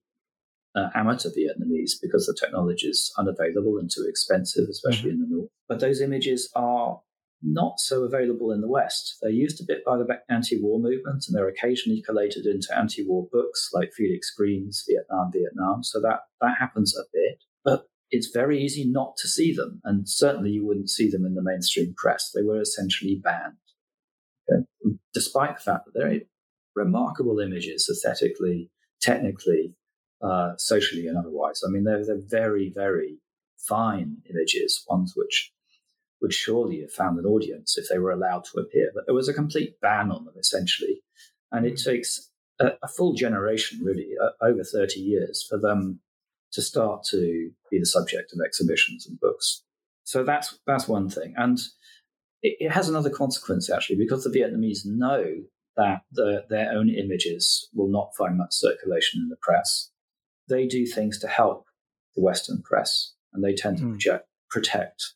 uh, 0.76 0.90
amateur 0.96 1.30
Vietnamese 1.30 1.94
because 2.02 2.26
the 2.26 2.38
technology 2.40 2.88
is 2.88 3.12
unavailable 3.18 3.78
and 3.80 3.90
too 3.90 4.06
expensive, 4.08 4.68
especially 4.70 5.12
mm-hmm. 5.12 5.24
in 5.24 5.30
the 5.30 5.36
north. 5.36 5.50
But 5.68 5.80
those 5.80 6.02
images 6.02 6.50
are 6.56 7.02
not 7.42 7.80
so 7.80 8.04
available 8.04 8.52
in 8.52 8.62
the 8.62 8.68
West. 8.68 9.18
They're 9.22 9.32
used 9.32 9.62
a 9.62 9.66
bit 9.68 9.86
by 9.86 9.98
the 9.98 10.08
anti-war 10.30 10.80
movement, 10.80 11.26
and 11.28 11.36
they're 11.36 11.48
occasionally 11.48 12.02
collated 12.02 12.46
into 12.46 12.76
anti-war 12.76 13.28
books 13.32 13.70
like 13.74 13.92
Felix 13.96 14.34
Greene's 14.36 14.84
Vietnam, 14.90 15.32
Vietnam. 15.32 15.84
So 15.84 16.02
that 16.02 16.22
that 16.42 16.56
happens 16.60 16.96
a 16.98 17.04
bit. 17.14 17.44
But 17.64 17.86
it's 18.12 18.30
very 18.34 18.62
easy 18.62 18.86
not 18.86 19.18
to 19.18 19.28
see 19.28 19.54
them. 19.54 19.82
And 19.84 20.08
certainly 20.08 20.52
you 20.52 20.66
wouldn't 20.66 20.90
see 20.90 21.10
them 21.10 21.26
in 21.26 21.36
the 21.36 21.42
mainstream 21.44 21.94
press. 21.96 22.32
They 22.34 22.44
were 22.44 22.62
essentially 22.62 23.20
banned. 23.22 23.58
Okay? 24.52 24.64
Despite 25.14 25.58
the 25.58 25.64
fact 25.64 25.86
that 25.86 25.94
they're 25.94 26.22
remarkable 26.76 27.40
images 27.40 27.90
aesthetically, 27.92 28.70
technically, 29.02 29.74
uh, 30.22 30.54
socially, 30.58 31.08
and 31.08 31.18
otherwise. 31.18 31.62
I 31.66 31.70
mean, 31.70 31.84
they're, 31.84 32.06
they're 32.06 32.22
very, 32.26 32.72
very 32.74 33.20
fine 33.58 34.18
images, 34.30 34.84
ones 34.88 35.14
which 35.16 35.52
would 36.22 36.34
surely 36.34 36.82
have 36.82 36.92
found 36.92 37.20
an 37.20 37.26
audience 37.26 37.78
if 37.78 37.90
they 37.90 38.00
were 38.00 38.12
allowed 38.12 38.44
to 38.46 38.60
appear. 38.60 38.92
But 38.94 39.06
there 39.06 39.16
was 39.16 39.28
a 39.28 39.34
complete 39.34 39.80
ban 39.82 40.12
on 40.12 40.26
them, 40.26 40.36
essentially. 40.40 41.02
And 41.52 41.66
it 41.66 41.80
hmm. 41.80 41.90
takes 41.90 42.30
a, 42.60 42.72
a 42.82 42.88
full 42.88 43.14
generation, 43.14 43.82
really, 43.84 44.10
uh, 44.22 44.44
over 44.44 44.64
30 44.64 45.00
years, 45.00 45.46
for 45.48 45.60
them 45.60 46.00
to 46.54 46.62
start 46.62 47.04
to 47.12 47.52
be 47.70 47.80
the 47.80 47.86
subject 47.86 48.34
of 48.34 48.40
exhibitions 48.46 49.06
and 49.08 49.20
books. 49.20 49.64
So 50.04 50.24
that's 50.24 50.60
that's 50.66 50.88
one 50.88 51.10
thing, 51.10 51.34
and 51.38 51.58
it, 52.42 52.58
it 52.60 52.72
has 52.72 52.88
another 52.88 53.10
consequence 53.10 53.70
actually 53.70 53.98
because 53.98 54.24
the 54.24 54.30
Vietnamese 54.30 54.86
know 54.86 55.44
that 55.76 56.02
the, 56.12 56.44
their 56.50 56.72
own 56.72 56.90
images 56.90 57.70
will 57.74 57.90
not 57.90 58.10
find 58.18 58.36
much 58.36 58.52
circulation 58.52 59.22
in 59.22 59.30
the 59.30 59.38
press. 59.40 59.92
they 60.50 60.66
do 60.66 60.88
things 60.88 61.20
to 61.20 61.28
help 61.28 61.68
the 62.16 62.22
Western 62.22 62.62
press, 62.64 63.14
and 63.34 63.44
they 63.44 63.54
tend 63.54 63.78
to 63.78 63.84
mm. 63.84 63.90
project, 63.92 64.28
protect 64.50 65.14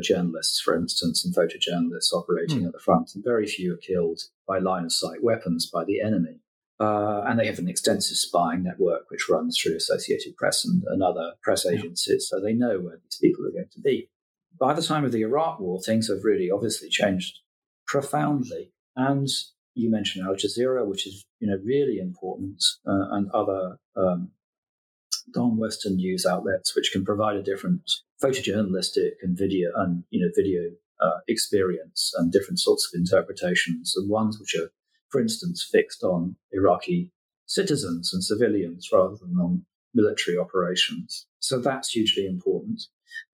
journalists, 0.00 0.60
for 0.60 0.76
instance, 0.76 1.24
and 1.24 1.34
photojournalists 1.34 2.12
operating 2.12 2.62
mm. 2.62 2.66
at 2.66 2.72
the 2.72 2.78
front. 2.78 3.14
And 3.14 3.24
very 3.24 3.46
few 3.46 3.74
are 3.74 3.78
killed 3.78 4.20
by 4.46 4.58
line 4.58 4.84
of 4.84 4.92
sight 4.92 5.22
weapons 5.22 5.68
by 5.72 5.84
the 5.84 6.00
enemy. 6.00 6.40
Uh, 6.78 7.22
and 7.26 7.38
they 7.38 7.46
have 7.46 7.58
an 7.58 7.68
extensive 7.68 8.18
spying 8.18 8.62
network 8.62 9.10
which 9.10 9.28
runs 9.30 9.58
through 9.58 9.76
Associated 9.76 10.36
Press 10.36 10.64
and, 10.64 10.82
and 10.88 11.02
other 11.02 11.32
press 11.42 11.64
agencies, 11.64 12.28
so 12.28 12.40
they 12.40 12.52
know 12.52 12.78
where 12.80 12.98
these 13.02 13.18
people 13.20 13.46
are 13.46 13.52
going 13.52 13.70
to 13.72 13.80
be. 13.80 14.10
By 14.58 14.74
the 14.74 14.82
time 14.82 15.04
of 15.04 15.12
the 15.12 15.22
Iraq 15.22 15.58
War, 15.60 15.80
things 15.80 16.08
have 16.08 16.24
really 16.24 16.50
obviously 16.50 16.88
changed 16.88 17.38
profoundly. 17.86 18.72
And 18.94 19.28
you 19.74 19.90
mentioned 19.90 20.26
Al 20.26 20.34
Jazeera, 20.34 20.86
which 20.86 21.06
is 21.06 21.24
you 21.40 21.48
know 21.48 21.58
really 21.64 21.98
important, 21.98 22.62
uh, 22.86 23.08
and 23.12 23.30
other 23.32 23.76
um, 23.96 24.30
non-Western 25.34 25.96
news 25.96 26.24
outlets 26.26 26.74
which 26.76 26.90
can 26.92 27.04
provide 27.04 27.36
a 27.36 27.42
different 27.42 27.90
photojournalistic 28.22 29.12
and 29.22 29.36
video 29.36 29.70
and 29.76 30.04
you 30.10 30.20
know 30.20 30.30
video 30.34 30.70
uh, 31.00 31.18
experience 31.28 32.12
and 32.16 32.32
different 32.32 32.58
sorts 32.58 32.88
of 32.88 32.98
interpretations, 32.98 33.94
and 33.96 34.08
ones 34.08 34.38
which 34.40 34.54
are 34.54 34.70
for 35.10 35.20
instance, 35.20 35.66
fixed 35.70 36.02
on 36.02 36.36
Iraqi 36.52 37.10
citizens 37.46 38.12
and 38.12 38.22
civilians 38.22 38.88
rather 38.92 39.16
than 39.16 39.36
on 39.38 39.64
military 39.94 40.36
operations. 40.36 41.26
So 41.38 41.60
that's 41.60 41.90
hugely 41.90 42.26
important. 42.26 42.82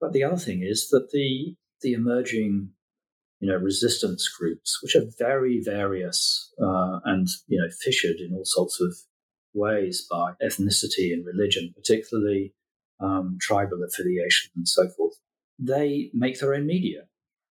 But 0.01 0.13
the 0.13 0.25
other 0.25 0.37
thing 0.37 0.63
is 0.63 0.89
that 0.91 1.11
the 1.13 1.57
the 1.81 1.95
emerging, 1.95 2.71
you 3.41 3.51
know, 3.51 3.57
resistance 3.57 4.29
groups, 4.29 4.79
which 4.83 4.95
are 4.95 5.11
very 5.19 5.61
various 5.65 6.53
uh, 6.63 7.01
and 7.05 7.27
you 7.49 7.61
know 7.61 7.69
fissured 7.81 8.21
in 8.21 8.35
all 8.35 8.45
sorts 8.45 8.81
of 8.81 8.95
ways 9.55 10.07
by 10.11 10.33
ethnicity 10.43 11.13
and 11.13 11.27
religion, 11.27 11.73
particularly 11.75 12.55
um, 13.01 13.37
tribal 13.41 13.83
affiliation 13.85 14.51
and 14.57 14.69
so 14.69 14.89
forth, 14.97 15.15
they 15.59 16.11
make 16.15 16.39
their 16.39 16.55
own 16.55 16.67
media, 16.67 17.03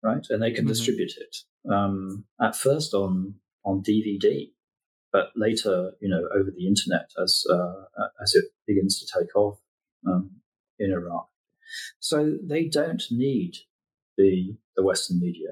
right? 0.01 0.25
And 0.29 0.41
they 0.41 0.51
can 0.51 0.63
mm-hmm. 0.63 0.69
distribute 0.69 1.11
it. 1.17 1.37
Um, 1.71 2.25
at 2.41 2.55
first 2.55 2.93
on 2.93 3.35
on 3.65 3.83
DVD, 3.83 4.51
but 5.11 5.31
later, 5.35 5.93
you 6.01 6.09
know, 6.09 6.27
over 6.35 6.51
the 6.51 6.67
internet 6.67 7.11
as 7.21 7.43
uh, 7.49 7.85
as 8.21 8.35
it 8.35 8.45
begins 8.67 8.99
to 8.99 9.19
take 9.19 9.35
off 9.35 9.59
um, 10.07 10.31
in 10.79 10.91
Iraq. 10.91 11.29
So 11.99 12.37
they 12.43 12.65
don't 12.65 13.03
need 13.11 13.57
the 14.17 14.57
the 14.75 14.83
Western 14.83 15.19
media, 15.19 15.51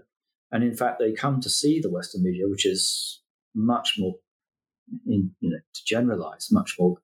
and 0.51 0.63
in 0.63 0.75
fact, 0.75 0.99
they 0.99 1.13
come 1.13 1.41
to 1.41 1.49
see 1.49 1.79
the 1.79 1.91
Western 1.91 2.23
media, 2.23 2.47
which 2.47 2.65
is 2.65 3.21
much 3.53 3.95
more, 3.97 4.15
in, 5.05 5.31
you 5.39 5.51
know, 5.51 5.59
to 5.73 5.85
generalize, 5.85 6.49
much 6.51 6.75
more 6.79 6.97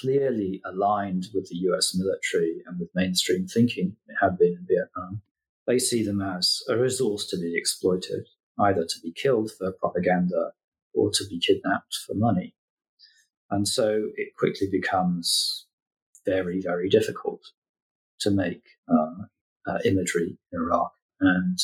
clearly 0.00 0.60
aligned 0.64 1.26
with 1.34 1.48
the 1.48 1.56
U.S. 1.56 1.96
military 1.96 2.62
and 2.66 2.78
with 2.78 2.90
mainstream 2.94 3.46
thinking. 3.46 3.96
It 4.08 4.16
had 4.20 4.38
been 4.38 4.52
in 4.52 4.66
Vietnam. 4.68 5.22
They 5.66 5.78
see 5.78 6.04
them 6.04 6.20
as 6.20 6.62
a 6.68 6.76
resource 6.76 7.26
to 7.28 7.36
be 7.36 7.56
exploited 7.56 8.28
either 8.60 8.84
to 8.84 9.00
be 9.02 9.12
killed 9.12 9.50
for 9.56 9.72
propaganda 9.72 10.52
or 10.94 11.10
to 11.10 11.24
be 11.28 11.38
kidnapped 11.38 11.94
for 12.06 12.14
money. 12.14 12.54
And 13.50 13.66
so 13.66 14.10
it 14.16 14.36
quickly 14.36 14.68
becomes 14.70 15.66
very, 16.24 16.60
very 16.60 16.88
difficult 16.88 17.40
to 18.20 18.30
make 18.30 18.62
uh, 18.88 19.24
uh, 19.66 19.78
imagery 19.84 20.38
in 20.52 20.60
Iraq. 20.60 20.92
And 21.20 21.58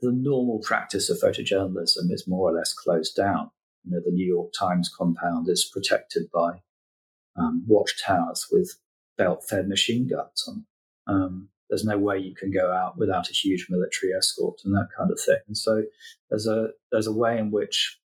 the 0.00 0.12
normal 0.12 0.60
practice 0.60 1.10
of 1.10 1.18
photojournalism 1.18 2.10
is 2.10 2.24
more 2.26 2.50
or 2.50 2.54
less 2.54 2.72
closed 2.72 3.16
down. 3.16 3.50
You 3.84 3.92
know, 3.92 4.00
the 4.04 4.12
New 4.12 4.26
York 4.26 4.52
Times 4.58 4.90
compound 4.96 5.48
is 5.48 5.68
protected 5.72 6.30
by 6.32 6.62
um, 7.36 7.64
watchtowers 7.66 8.46
with 8.50 8.78
belt-fed 9.16 9.68
machine 9.68 10.08
guns 10.08 10.44
on. 10.48 10.66
Um, 11.06 11.48
there's 11.68 11.84
no 11.84 11.98
way 11.98 12.18
you 12.18 12.34
can 12.34 12.50
go 12.50 12.72
out 12.72 12.96
without 12.96 13.28
a 13.28 13.34
huge 13.34 13.66
military 13.68 14.12
escort 14.16 14.60
and 14.64 14.74
that 14.74 14.88
kind 14.96 15.10
of 15.10 15.20
thing. 15.20 15.38
And 15.46 15.56
so 15.56 15.82
there's 16.30 16.46
a 16.46 16.68
there's 16.90 17.06
a 17.06 17.12
way 17.12 17.38
in 17.38 17.50
which 17.50 17.98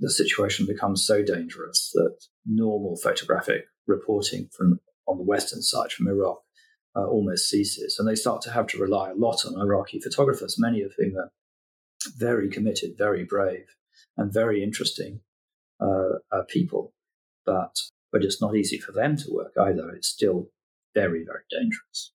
the 0.00 0.10
situation 0.10 0.66
becomes 0.66 1.06
so 1.06 1.22
dangerous 1.22 1.90
that 1.94 2.16
normal 2.46 2.96
photographic 2.96 3.64
reporting 3.86 4.48
from 4.56 4.80
on 5.06 5.16
the 5.16 5.24
western 5.24 5.62
side 5.62 5.90
from 5.90 6.08
Iraq 6.08 6.38
uh, 6.96 7.06
almost 7.06 7.48
ceases, 7.48 7.96
and 7.98 8.08
they 8.08 8.14
start 8.14 8.42
to 8.42 8.50
have 8.50 8.66
to 8.68 8.78
rely 8.78 9.10
a 9.10 9.14
lot 9.14 9.44
on 9.46 9.60
Iraqi 9.60 10.00
photographers, 10.00 10.56
many 10.58 10.82
of 10.82 10.92
whom 10.98 11.16
are 11.16 11.30
very 12.16 12.48
committed, 12.48 12.96
very 12.96 13.24
brave, 13.24 13.66
and 14.16 14.32
very 14.32 14.62
interesting 14.62 15.20
uh, 15.80 16.18
uh, 16.32 16.42
people. 16.48 16.92
But 17.44 17.76
but 18.12 18.24
it's 18.24 18.40
not 18.40 18.56
easy 18.56 18.78
for 18.78 18.92
them 18.92 19.16
to 19.18 19.30
work 19.30 19.52
either. 19.60 19.90
It's 19.90 20.08
still 20.08 20.50
very 20.94 21.24
very 21.24 21.44
dangerous. 21.50 22.12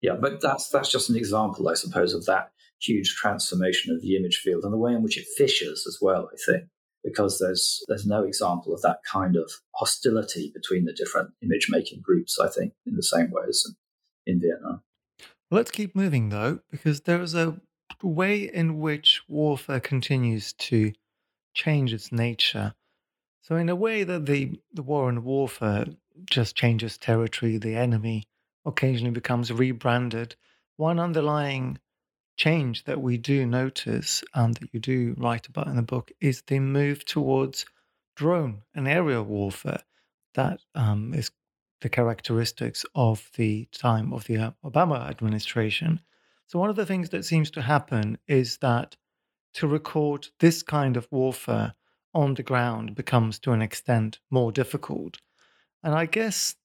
Yeah, 0.00 0.14
but 0.20 0.40
that's 0.40 0.68
that's 0.68 0.90
just 0.90 1.10
an 1.10 1.16
example, 1.16 1.68
I 1.68 1.74
suppose, 1.74 2.14
of 2.14 2.26
that 2.26 2.50
huge 2.80 3.14
transformation 3.16 3.92
of 3.92 4.00
the 4.00 4.16
image 4.16 4.36
field 4.36 4.64
and 4.64 4.72
the 4.72 4.78
way 4.78 4.92
in 4.92 5.02
which 5.02 5.18
it 5.18 5.26
fissures 5.36 5.84
as 5.86 5.98
well. 6.00 6.30
I 6.32 6.36
think 6.46 6.68
because 7.02 7.38
there's 7.38 7.82
there's 7.88 8.06
no 8.06 8.22
example 8.24 8.72
of 8.72 8.82
that 8.82 8.98
kind 9.10 9.36
of 9.36 9.50
hostility 9.74 10.52
between 10.54 10.84
the 10.84 10.92
different 10.92 11.30
image 11.42 11.66
making 11.70 12.00
groups. 12.00 12.38
I 12.38 12.48
think 12.48 12.74
in 12.86 12.94
the 12.94 13.02
same 13.02 13.30
way 13.30 13.42
as 13.48 13.64
in 14.26 14.40
Vietnam. 14.40 14.82
Let's 15.50 15.70
keep 15.70 15.96
moving 15.96 16.28
though, 16.28 16.60
because 16.70 17.02
there 17.02 17.22
is 17.22 17.34
a 17.34 17.58
way 18.02 18.42
in 18.42 18.78
which 18.78 19.22
warfare 19.28 19.80
continues 19.80 20.52
to 20.52 20.92
change 21.54 21.92
its 21.92 22.12
nature. 22.12 22.74
So, 23.42 23.56
in 23.56 23.70
a 23.70 23.76
way 23.76 24.04
that 24.04 24.26
the, 24.26 24.60
the 24.72 24.82
war 24.82 25.08
and 25.08 25.24
warfare 25.24 25.86
just 26.28 26.54
changes 26.54 26.98
territory, 26.98 27.56
the 27.56 27.76
enemy 27.76 28.28
occasionally 28.64 29.12
becomes 29.12 29.52
rebranded, 29.52 30.36
one 30.76 30.98
underlying 30.98 31.78
change 32.36 32.84
that 32.84 33.00
we 33.00 33.18
do 33.18 33.44
notice 33.44 34.22
and 34.34 34.54
that 34.56 34.72
you 34.72 34.80
do 34.80 35.14
write 35.18 35.48
about 35.48 35.66
in 35.66 35.76
the 35.76 35.82
book 35.82 36.12
is 36.20 36.42
the 36.42 36.60
move 36.60 37.04
towards 37.04 37.66
drone 38.14 38.62
and 38.74 38.86
aerial 38.86 39.24
warfare 39.24 39.82
that 40.34 40.60
um, 40.74 41.12
is 41.14 41.30
the 41.80 41.88
characteristics 41.88 42.84
of 42.94 43.30
the 43.36 43.66
time 43.72 44.12
of 44.12 44.24
the 44.24 44.54
Obama 44.64 45.08
administration. 45.08 46.00
So, 46.46 46.58
one 46.58 46.70
of 46.70 46.76
the 46.76 46.86
things 46.86 47.10
that 47.10 47.24
seems 47.24 47.50
to 47.52 47.62
happen 47.62 48.18
is 48.26 48.58
that 48.58 48.96
to 49.54 49.66
record 49.66 50.28
this 50.40 50.62
kind 50.62 50.96
of 50.96 51.08
warfare 51.10 51.74
on 52.14 52.34
the 52.34 52.42
ground 52.42 52.94
becomes 52.94 53.38
to 53.40 53.52
an 53.52 53.62
extent 53.62 54.18
more 54.30 54.50
difficult. 54.52 55.18
And 55.82 55.94
I 55.94 56.06
guess 56.06 56.56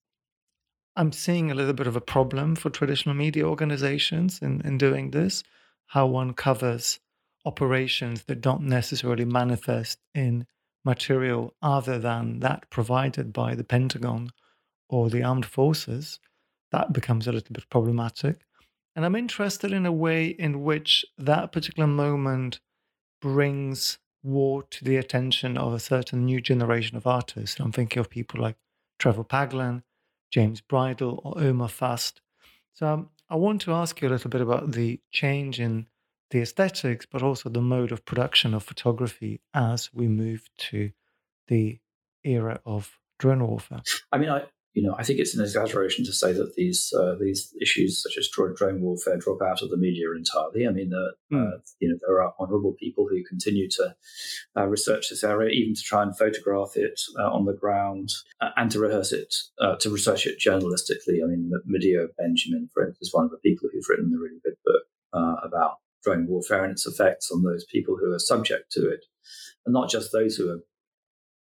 I'm 0.96 1.12
seeing 1.12 1.50
a 1.50 1.54
little 1.54 1.72
bit 1.72 1.86
of 1.86 1.96
a 1.96 2.00
problem 2.00 2.54
for 2.54 2.70
traditional 2.70 3.14
media 3.14 3.44
organizations 3.44 4.40
in, 4.40 4.60
in 4.62 4.78
doing 4.78 5.10
this 5.10 5.42
how 5.86 6.06
one 6.06 6.32
covers 6.32 7.00
operations 7.44 8.24
that 8.24 8.40
don't 8.40 8.62
necessarily 8.62 9.24
manifest 9.24 9.98
in 10.14 10.46
material 10.84 11.54
other 11.62 11.98
than 11.98 12.40
that 12.40 12.68
provided 12.70 13.32
by 13.32 13.54
the 13.54 13.64
Pentagon 13.64 14.30
or 14.88 15.10
the 15.10 15.22
armed 15.22 15.46
forces, 15.46 16.20
that 16.70 16.92
becomes 16.92 17.26
a 17.26 17.32
little 17.32 17.52
bit 17.52 17.68
problematic. 17.70 18.40
And 18.96 19.04
I'm 19.04 19.16
interested 19.16 19.72
in 19.72 19.86
a 19.86 19.92
way 19.92 20.26
in 20.26 20.62
which 20.62 21.04
that 21.18 21.52
particular 21.52 21.86
moment 21.86 22.60
brings 23.20 23.98
war 24.22 24.62
to 24.70 24.84
the 24.84 24.96
attention 24.96 25.58
of 25.58 25.72
a 25.72 25.80
certain 25.80 26.24
new 26.24 26.40
generation 26.40 26.96
of 26.96 27.06
artists. 27.06 27.58
I'm 27.60 27.72
thinking 27.72 28.00
of 28.00 28.08
people 28.08 28.40
like 28.40 28.56
Trevor 28.98 29.24
Paglen, 29.24 29.82
James 30.30 30.60
Bridle, 30.60 31.20
or 31.24 31.42
Omer 31.42 31.68
Fast. 31.68 32.20
So 32.72 32.86
um, 32.86 33.10
I 33.28 33.36
want 33.36 33.60
to 33.62 33.72
ask 33.72 34.00
you 34.00 34.08
a 34.08 34.10
little 34.10 34.30
bit 34.30 34.40
about 34.40 34.72
the 34.72 35.00
change 35.10 35.60
in 35.60 35.86
the 36.30 36.40
aesthetics, 36.40 37.06
but 37.06 37.22
also 37.22 37.48
the 37.48 37.60
mode 37.60 37.92
of 37.92 38.04
production 38.04 38.54
of 38.54 38.62
photography 38.62 39.40
as 39.54 39.92
we 39.92 40.08
move 40.08 40.48
to 40.58 40.90
the 41.48 41.78
era 42.24 42.60
of 42.66 42.98
drone 43.18 43.46
warfare. 43.46 43.82
I 44.10 44.18
mean, 44.18 44.30
I 44.30 44.44
you 44.74 44.82
know 44.82 44.94
I 44.98 45.04
think 45.04 45.20
it's 45.20 45.34
an 45.34 45.42
exaggeration 45.42 46.04
to 46.04 46.12
say 46.12 46.32
that 46.32 46.54
these 46.56 46.92
uh, 46.92 47.14
these 47.18 47.54
issues 47.62 48.02
such 48.02 48.18
as 48.18 48.28
drone 48.28 48.80
warfare 48.80 49.16
drop 49.16 49.40
out 49.40 49.62
of 49.62 49.70
the 49.70 49.76
media 49.76 50.06
entirely. 50.16 50.66
I 50.66 50.70
mean, 50.70 50.92
uh, 50.92 51.34
mm. 51.34 51.54
uh, 51.54 51.58
you 51.78 51.88
know 51.88 51.98
there 52.06 52.20
are 52.20 52.34
honourable 52.40 52.74
people 52.78 53.06
who 53.08 53.22
continue 53.24 53.70
to 53.70 53.94
uh, 54.56 54.66
research 54.66 55.08
this 55.08 55.22
area, 55.22 55.50
even 55.50 55.74
to 55.74 55.80
try 55.80 56.02
and 56.02 56.16
photograph 56.18 56.72
it 56.74 57.00
uh, 57.18 57.30
on 57.30 57.44
the 57.44 57.52
ground 57.52 58.10
uh, 58.40 58.50
and 58.56 58.70
to 58.72 58.80
rehearse 58.80 59.12
it, 59.12 59.32
to 59.80 59.90
research 59.90 60.26
it 60.26 60.40
journalistically. 60.40 61.22
I 61.22 61.28
mean, 61.28 61.52
Medea 61.64 62.08
Benjamin, 62.18 62.68
for 62.74 62.82
instance, 62.82 63.08
is 63.08 63.14
one 63.14 63.24
of 63.24 63.30
the 63.30 63.38
people 63.38 63.68
who've 63.72 63.88
written 63.88 64.12
a 64.12 64.20
really 64.20 64.40
good 64.44 64.56
book 64.64 64.82
about 65.44 65.78
drone 66.02 66.26
warfare 66.26 66.64
and 66.64 66.72
its 66.72 66.86
effects 66.86 67.30
on 67.30 67.42
those 67.42 67.64
people 67.64 67.96
who 67.96 68.12
are 68.12 68.18
subject 68.18 68.72
to 68.72 68.88
it, 68.88 69.04
and 69.64 69.72
not 69.72 69.88
just 69.88 70.10
those 70.10 70.34
who 70.34 70.50
are 70.50 70.60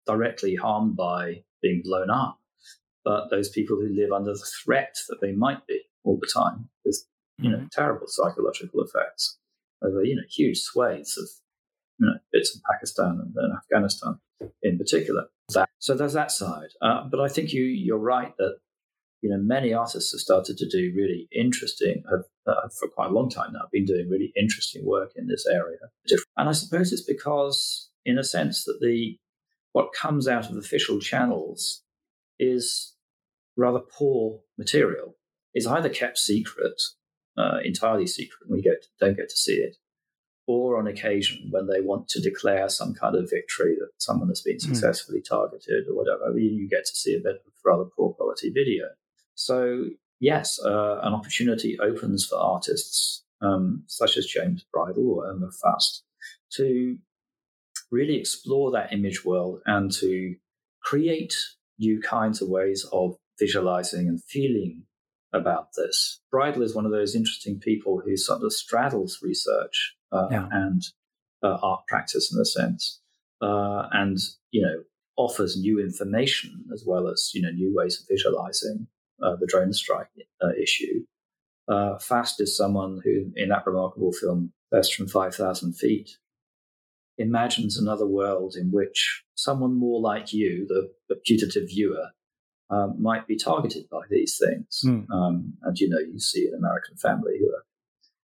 directly 0.08 0.56
harmed 0.56 0.96
by 0.96 1.44
being 1.62 1.82
blown 1.84 2.10
up, 2.10 2.39
but 3.04 3.30
those 3.30 3.50
people 3.50 3.78
who 3.78 3.90
live 3.90 4.12
under 4.12 4.34
the 4.34 4.48
threat 4.64 4.96
that 5.08 5.22
they 5.22 5.32
might 5.32 5.66
be 5.68 5.82
all 6.04 6.18
the 6.20 6.30
time. 6.34 6.70
There's 6.84 7.06
you 7.38 7.50
know 7.50 7.58
mm-hmm. 7.58 7.68
terrible 7.72 8.08
psychological 8.08 8.82
effects 8.82 9.38
over 9.84 10.04
you 10.04 10.16
know 10.16 10.24
huge 10.30 10.60
swathes 10.60 11.18
of 11.18 11.30
you 12.00 12.08
know 12.08 12.20
bits 12.32 12.56
of 12.56 12.62
Pakistan 12.72 13.20
and, 13.22 13.34
and 13.36 13.54
Afghanistan 13.58 14.20
in 14.64 14.78
particular. 14.78 15.26
So 15.80 15.96
there's 15.96 16.14
that 16.14 16.32
side, 16.32 16.70
uh, 16.82 17.06
but 17.10 17.20
I 17.20 17.28
think 17.28 17.54
you 17.54 17.64
you're 17.64 17.98
right 17.98 18.36
that 18.38 18.58
you 19.22 19.30
know, 19.30 19.38
many 19.38 19.74
artists 19.74 20.12
have 20.12 20.22
started 20.22 20.58
to 20.58 20.70
do 20.70 20.94
really 20.96 21.28
interesting, 21.32 22.04
have, 22.10 22.24
uh, 22.48 22.70
for 22.80 22.88
quite 22.88 23.10
a 23.10 23.14
long 23.14 23.30
time 23.30 23.54
now, 23.54 23.68
been 23.72 23.86
doing 23.86 24.10
really 24.10 24.32
interesting 24.36 24.86
work 24.86 25.12
in 25.16 25.28
this 25.28 25.46
area. 25.46 25.78
And 26.38 26.48
I 26.48 26.54
suppose 26.54 26.94
it's 26.94 27.02
because, 27.02 27.90
in 28.06 28.18
a 28.18 28.24
sense, 28.24 28.64
that 28.64 28.80
the 28.82 29.18
what 29.74 29.94
comes 29.94 30.28
out 30.28 30.50
of 30.50 30.58
official 30.58 31.00
channels 31.00 31.84
is 32.40 32.96
rather 33.58 33.80
poor 33.80 34.40
material. 34.58 35.16
It's 35.54 35.68
either 35.68 35.90
kept 35.90 36.18
secret, 36.18 36.82
uh, 37.38 37.60
entirely 37.64 38.08
secret, 38.08 38.40
and 38.48 38.56
we 38.56 38.62
get 38.62 38.86
don't 39.00 39.18
get 39.18 39.30
to 39.30 39.36
see 39.36 39.56
it, 39.56 39.78
or 40.48 40.78
on 40.78 40.88
occasion 40.88 41.50
when 41.52 41.68
they 41.68 41.82
want 41.82 42.08
to 42.10 42.22
declare 42.22 42.70
some 42.70 42.94
kind 42.94 43.16
of 43.16 43.30
victory 43.30 43.76
that 43.80 43.92
someone 43.98 44.30
has 44.30 44.42
been 44.42 44.56
hmm. 44.56 44.74
successfully 44.74 45.20
mm. 45.20 45.30
targeted 45.30 45.88
or 45.88 45.96
whatever, 45.96 46.38
you 46.38 46.68
get 46.68 46.86
to 46.86 46.96
see 46.96 47.16
a 47.16 47.20
bit 47.20 47.36
of 47.46 47.54
rather 47.64 47.86
poor 47.96 48.14
quality 48.14 48.50
video. 48.50 48.86
So, 49.36 49.86
yes, 50.20 50.60
uh, 50.60 51.00
an 51.04 51.14
opportunity 51.14 51.78
opens 51.80 52.26
for 52.26 52.38
artists 52.38 53.24
um, 53.42 53.84
such 53.88 54.18
as 54.18 54.26
James 54.26 54.66
Bridle 54.74 55.12
or 55.12 55.28
Omer 55.28 55.52
Fast 55.52 56.04
to 56.54 56.98
really 57.92 58.18
explore 58.18 58.72
that 58.72 58.92
image 58.92 59.24
world 59.24 59.62
and 59.66 59.92
to 59.94 60.36
create 60.82 61.36
new 61.80 62.02
kinds 62.02 62.42
of 62.42 62.50
ways 62.50 62.86
of 62.92 63.16
visualizing 63.40 64.08
and 64.08 64.24
feeling 64.24 64.84
about 65.34 65.70
this. 65.78 66.20
Bridle 66.32 66.64
is 66.64 66.76
one 66.76 66.86
of 66.86 66.92
those 66.92 67.16
interesting 67.16 67.60
people 67.60 68.02
who 68.04 68.18
sort 68.18 68.44
of 68.44 68.54
straddles 68.54 69.20
research 69.22 69.96
uh, 70.12 70.28
yeah. 70.32 70.48
and 70.52 70.82
uh, 71.44 71.58
art 71.62 71.82
practice 71.88 72.34
in 72.34 72.42
a 72.42 72.46
sense, 72.46 73.00
uh, 73.42 73.88
and 73.92 74.18
you 74.52 74.62
know 74.62 74.84
offers 75.16 75.60
new 75.60 75.80
information 75.80 76.66
as 76.74 76.84
well 76.86 77.08
as 77.08 77.32
you 77.34 77.42
know 77.42 77.52
new 77.52 77.74
ways 77.76 78.00
of 78.00 78.08
visualizing 78.10 78.88
uh, 79.22 79.36
the 79.36 79.48
drone 79.48 79.74
strike 79.74 80.08
uh, 80.44 80.50
issue. 80.62 81.06
Uh, 81.68 82.00
Fast 82.00 82.42
is 82.42 82.58
someone 82.58 83.00
who, 83.04 83.32
in 83.36 83.50
that 83.50 83.66
remarkable 83.68 84.12
film, 84.12 84.52
Best 84.72 84.96
from 84.96 85.08
5,000 85.08 85.74
Feet, 85.74 86.18
imagines 87.18 87.78
another 87.78 88.08
world 88.08 88.56
in 88.56 88.72
which 88.72 89.24
someone 89.44 89.74
more 89.76 90.02
like 90.02 90.34
you, 90.34 90.66
the, 90.68 90.92
the 91.08 91.16
putative 91.26 91.68
viewer, 91.70 92.10
um, 92.70 93.02
might 93.02 93.28
be 93.28 93.38
targeted 93.38 93.90
by 93.90 94.02
these 94.10 94.40
things. 94.44 94.82
Mm. 94.86 95.10
Um, 95.12 95.54
and, 95.64 95.80
you 95.80 95.90
know, 95.90 96.00
you 96.00 96.20
see 96.20 96.48
an 96.48 96.58
American 96.58 96.98
family 96.98 97.38
who 97.40 97.48
are 97.48 97.66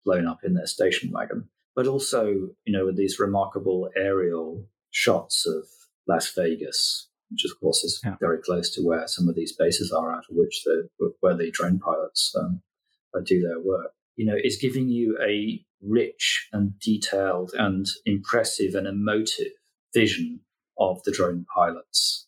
blown 0.06 0.28
up 0.28 0.40
in 0.44 0.54
their 0.54 0.68
station 0.68 1.12
wagon, 1.12 1.50
but 1.76 1.88
also, 1.88 2.50
you 2.66 2.74
know, 2.74 2.86
with 2.86 2.98
these 2.98 3.20
remarkable 3.20 3.90
aerial 3.98 4.66
shots 4.92 5.46
of 5.46 5.66
Las 6.08 6.32
Vegas, 6.36 7.10
which 7.30 7.46
of 7.46 7.60
course 7.60 7.84
is 7.84 8.02
yeah. 8.04 8.16
very 8.20 8.40
close 8.42 8.74
to 8.74 8.82
where 8.82 9.08
some 9.08 9.28
of 9.30 9.36
these 9.36 9.52
bases 9.52 9.92
are 9.92 10.12
out 10.12 10.24
of 10.30 10.36
which 10.36 10.64
the 10.64 10.90
where 11.20 11.38
the 11.38 11.52
drone 11.52 11.80
pilots 11.80 12.34
um, 12.40 12.62
do 13.26 13.42
their 13.42 13.60
work. 13.60 13.92
You 14.16 14.26
know, 14.26 14.38
it's 14.38 14.58
giving 14.58 14.90
you 14.90 15.18
a 15.22 15.64
rich 15.82 16.48
and 16.52 16.78
detailed 16.80 17.52
and 17.54 17.86
impressive 18.06 18.74
and 18.74 18.88
emotive 18.88 19.54
vision 19.94 20.42
of 20.80 21.04
the 21.04 21.12
drone 21.12 21.46
pilot's 21.54 22.28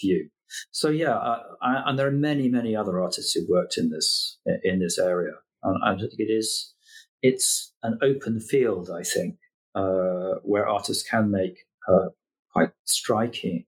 view. 0.00 0.30
So 0.70 0.88
yeah, 0.88 1.14
uh, 1.14 1.42
I, 1.62 1.82
and 1.86 1.98
there 1.98 2.06
are 2.06 2.12
many, 2.12 2.48
many 2.48 2.74
other 2.74 3.00
artists 3.00 3.32
who 3.32 3.46
worked 3.48 3.76
in 3.76 3.90
this 3.90 4.38
in 4.64 4.80
this 4.80 4.98
area, 4.98 5.34
and 5.62 5.78
I 5.84 5.96
think 5.96 6.14
it 6.18 6.32
is 6.32 6.74
it's 7.22 7.72
an 7.82 7.98
open 8.02 8.40
field. 8.40 8.90
I 8.90 9.02
think 9.02 9.36
uh, 9.74 10.36
where 10.42 10.66
artists 10.68 11.08
can 11.08 11.30
make 11.30 11.58
uh, 11.88 12.08
quite 12.52 12.70
striking 12.84 13.64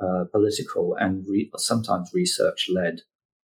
uh, 0.00 0.24
political 0.32 0.96
and 0.98 1.24
re- 1.28 1.50
sometimes 1.56 2.10
research 2.12 2.68
led 2.72 3.02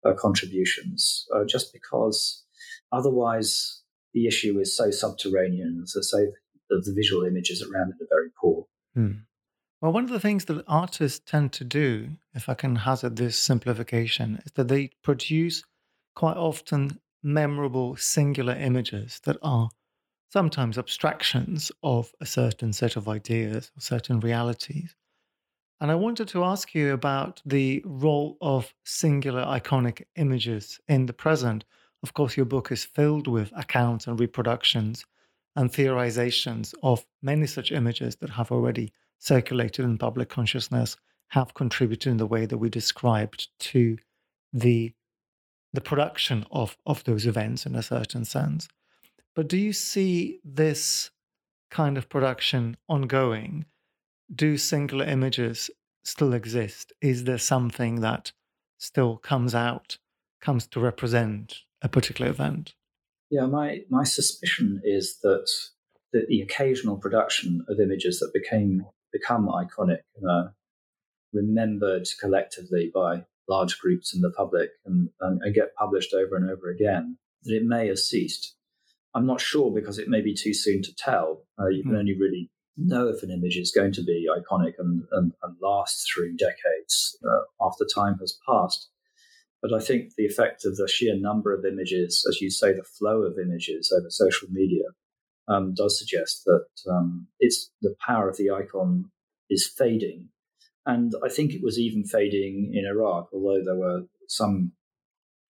uh, 0.04 0.12
contributions, 0.14 1.26
uh, 1.34 1.44
just 1.44 1.72
because 1.72 2.44
otherwise 2.92 3.82
the 4.12 4.26
issue 4.26 4.60
is 4.60 4.76
so 4.76 4.90
subterranean. 4.90 5.82
As 5.82 6.12
I 6.14 6.26
the, 6.70 6.82
the 6.84 6.94
visual 6.94 7.24
images 7.24 7.62
around 7.62 7.90
it 7.90 8.04
are 8.04 8.08
very 8.10 8.30
poor. 8.40 8.66
Hmm. 8.94 9.12
Well, 9.84 9.92
one 9.92 10.04
of 10.04 10.08
the 10.08 10.18
things 10.18 10.46
that 10.46 10.64
artists 10.66 11.20
tend 11.30 11.52
to 11.52 11.62
do, 11.62 12.12
if 12.32 12.48
I 12.48 12.54
can 12.54 12.74
hazard 12.74 13.16
this 13.16 13.38
simplification, 13.38 14.40
is 14.46 14.52
that 14.52 14.68
they 14.68 14.92
produce 15.02 15.62
quite 16.14 16.38
often 16.38 17.00
memorable 17.22 17.94
singular 17.96 18.54
images 18.54 19.20
that 19.24 19.36
are 19.42 19.68
sometimes 20.30 20.78
abstractions 20.78 21.70
of 21.82 22.14
a 22.18 22.24
certain 22.24 22.72
set 22.72 22.96
of 22.96 23.10
ideas 23.10 23.72
or 23.76 23.82
certain 23.82 24.20
realities. 24.20 24.96
And 25.82 25.90
I 25.90 25.96
wanted 25.96 26.28
to 26.28 26.44
ask 26.44 26.74
you 26.74 26.94
about 26.94 27.42
the 27.44 27.82
role 27.84 28.38
of 28.40 28.72
singular 28.84 29.44
iconic 29.44 30.04
images 30.16 30.80
in 30.88 31.04
the 31.04 31.12
present. 31.12 31.66
Of 32.02 32.14
course, 32.14 32.38
your 32.38 32.46
book 32.46 32.72
is 32.72 32.86
filled 32.86 33.28
with 33.28 33.52
accounts 33.54 34.06
and 34.06 34.18
reproductions 34.18 35.04
and 35.56 35.70
theorizations 35.70 36.72
of 36.82 37.04
many 37.20 37.46
such 37.46 37.70
images 37.70 38.16
that 38.16 38.30
have 38.30 38.50
already 38.50 38.90
circulated 39.24 39.84
in 39.84 39.96
public 39.96 40.28
consciousness, 40.28 40.96
have 41.28 41.54
contributed 41.54 42.10
in 42.10 42.18
the 42.18 42.26
way 42.26 42.44
that 42.44 42.58
we 42.58 42.68
described 42.68 43.48
to 43.58 43.96
the 44.52 44.92
the 45.72 45.80
production 45.80 46.46
of, 46.52 46.76
of 46.86 47.02
those 47.02 47.26
events 47.26 47.66
in 47.66 47.74
a 47.74 47.82
certain 47.82 48.24
sense. 48.24 48.68
But 49.34 49.48
do 49.48 49.56
you 49.56 49.72
see 49.72 50.38
this 50.44 51.10
kind 51.68 51.98
of 51.98 52.08
production 52.08 52.76
ongoing 52.88 53.64
do 54.32 54.56
singular 54.56 55.04
images 55.04 55.70
still 56.04 56.32
exist? 56.32 56.92
Is 57.00 57.24
there 57.24 57.38
something 57.38 58.00
that 58.02 58.30
still 58.78 59.16
comes 59.16 59.54
out, 59.54 59.98
comes 60.40 60.68
to 60.68 60.80
represent 60.80 61.62
a 61.82 61.88
particular 61.88 62.30
event? 62.30 62.74
Yeah, 63.30 63.46
my, 63.46 63.80
my 63.90 64.04
suspicion 64.04 64.80
is 64.84 65.18
that 65.22 65.50
the, 66.12 66.24
the 66.28 66.40
occasional 66.40 66.96
production 66.96 67.64
of 67.68 67.80
images 67.80 68.20
that 68.20 68.32
became 68.32 68.86
become 69.14 69.48
iconic 69.48 70.00
and 70.16 70.30
are 70.30 70.54
remembered 71.32 72.06
collectively 72.20 72.90
by 72.94 73.24
large 73.48 73.78
groups 73.78 74.14
in 74.14 74.20
the 74.20 74.30
public 74.30 74.70
and, 74.84 75.08
and, 75.20 75.40
and 75.42 75.54
get 75.54 75.74
published 75.76 76.12
over 76.12 76.36
and 76.36 76.50
over 76.50 76.70
again, 76.70 77.16
that 77.44 77.54
it 77.54 77.64
may 77.64 77.86
have 77.88 77.98
ceased. 77.98 78.54
I'm 79.14 79.26
not 79.26 79.40
sure 79.40 79.72
because 79.72 79.98
it 79.98 80.08
may 80.08 80.20
be 80.20 80.34
too 80.34 80.54
soon 80.54 80.82
to 80.82 80.94
tell. 80.94 81.44
Uh, 81.58 81.68
you 81.68 81.82
can 81.82 81.92
mm. 81.92 81.98
only 81.98 82.18
really 82.18 82.50
know 82.76 83.08
if 83.08 83.22
an 83.22 83.30
image 83.30 83.56
is 83.56 83.70
going 83.70 83.92
to 83.92 84.02
be 84.02 84.26
iconic 84.28 84.74
and, 84.78 85.04
and, 85.12 85.32
and 85.42 85.56
last 85.62 86.10
through 86.12 86.36
decades 86.36 87.16
uh, 87.24 87.64
after 87.64 87.84
time 87.84 88.18
has 88.18 88.38
passed. 88.48 88.88
But 89.62 89.72
I 89.72 89.80
think 89.80 90.14
the 90.16 90.26
effect 90.26 90.64
of 90.64 90.76
the 90.76 90.88
sheer 90.88 91.14
number 91.16 91.54
of 91.54 91.64
images, 91.64 92.26
as 92.28 92.40
you 92.40 92.50
say, 92.50 92.72
the 92.72 92.82
flow 92.82 93.22
of 93.22 93.38
images 93.38 93.94
over 93.96 94.10
social 94.10 94.48
media, 94.50 94.84
um, 95.48 95.74
does 95.74 95.98
suggest 95.98 96.44
that 96.44 96.66
um, 96.90 97.28
it's 97.40 97.70
the 97.82 97.94
power 98.06 98.28
of 98.28 98.36
the 98.36 98.50
icon 98.50 99.10
is 99.50 99.66
fading. 99.66 100.28
And 100.86 101.14
I 101.24 101.28
think 101.28 101.52
it 101.52 101.62
was 101.62 101.78
even 101.78 102.04
fading 102.04 102.72
in 102.74 102.86
Iraq, 102.86 103.28
although 103.32 103.62
there 103.64 103.76
were 103.76 104.02
some 104.28 104.72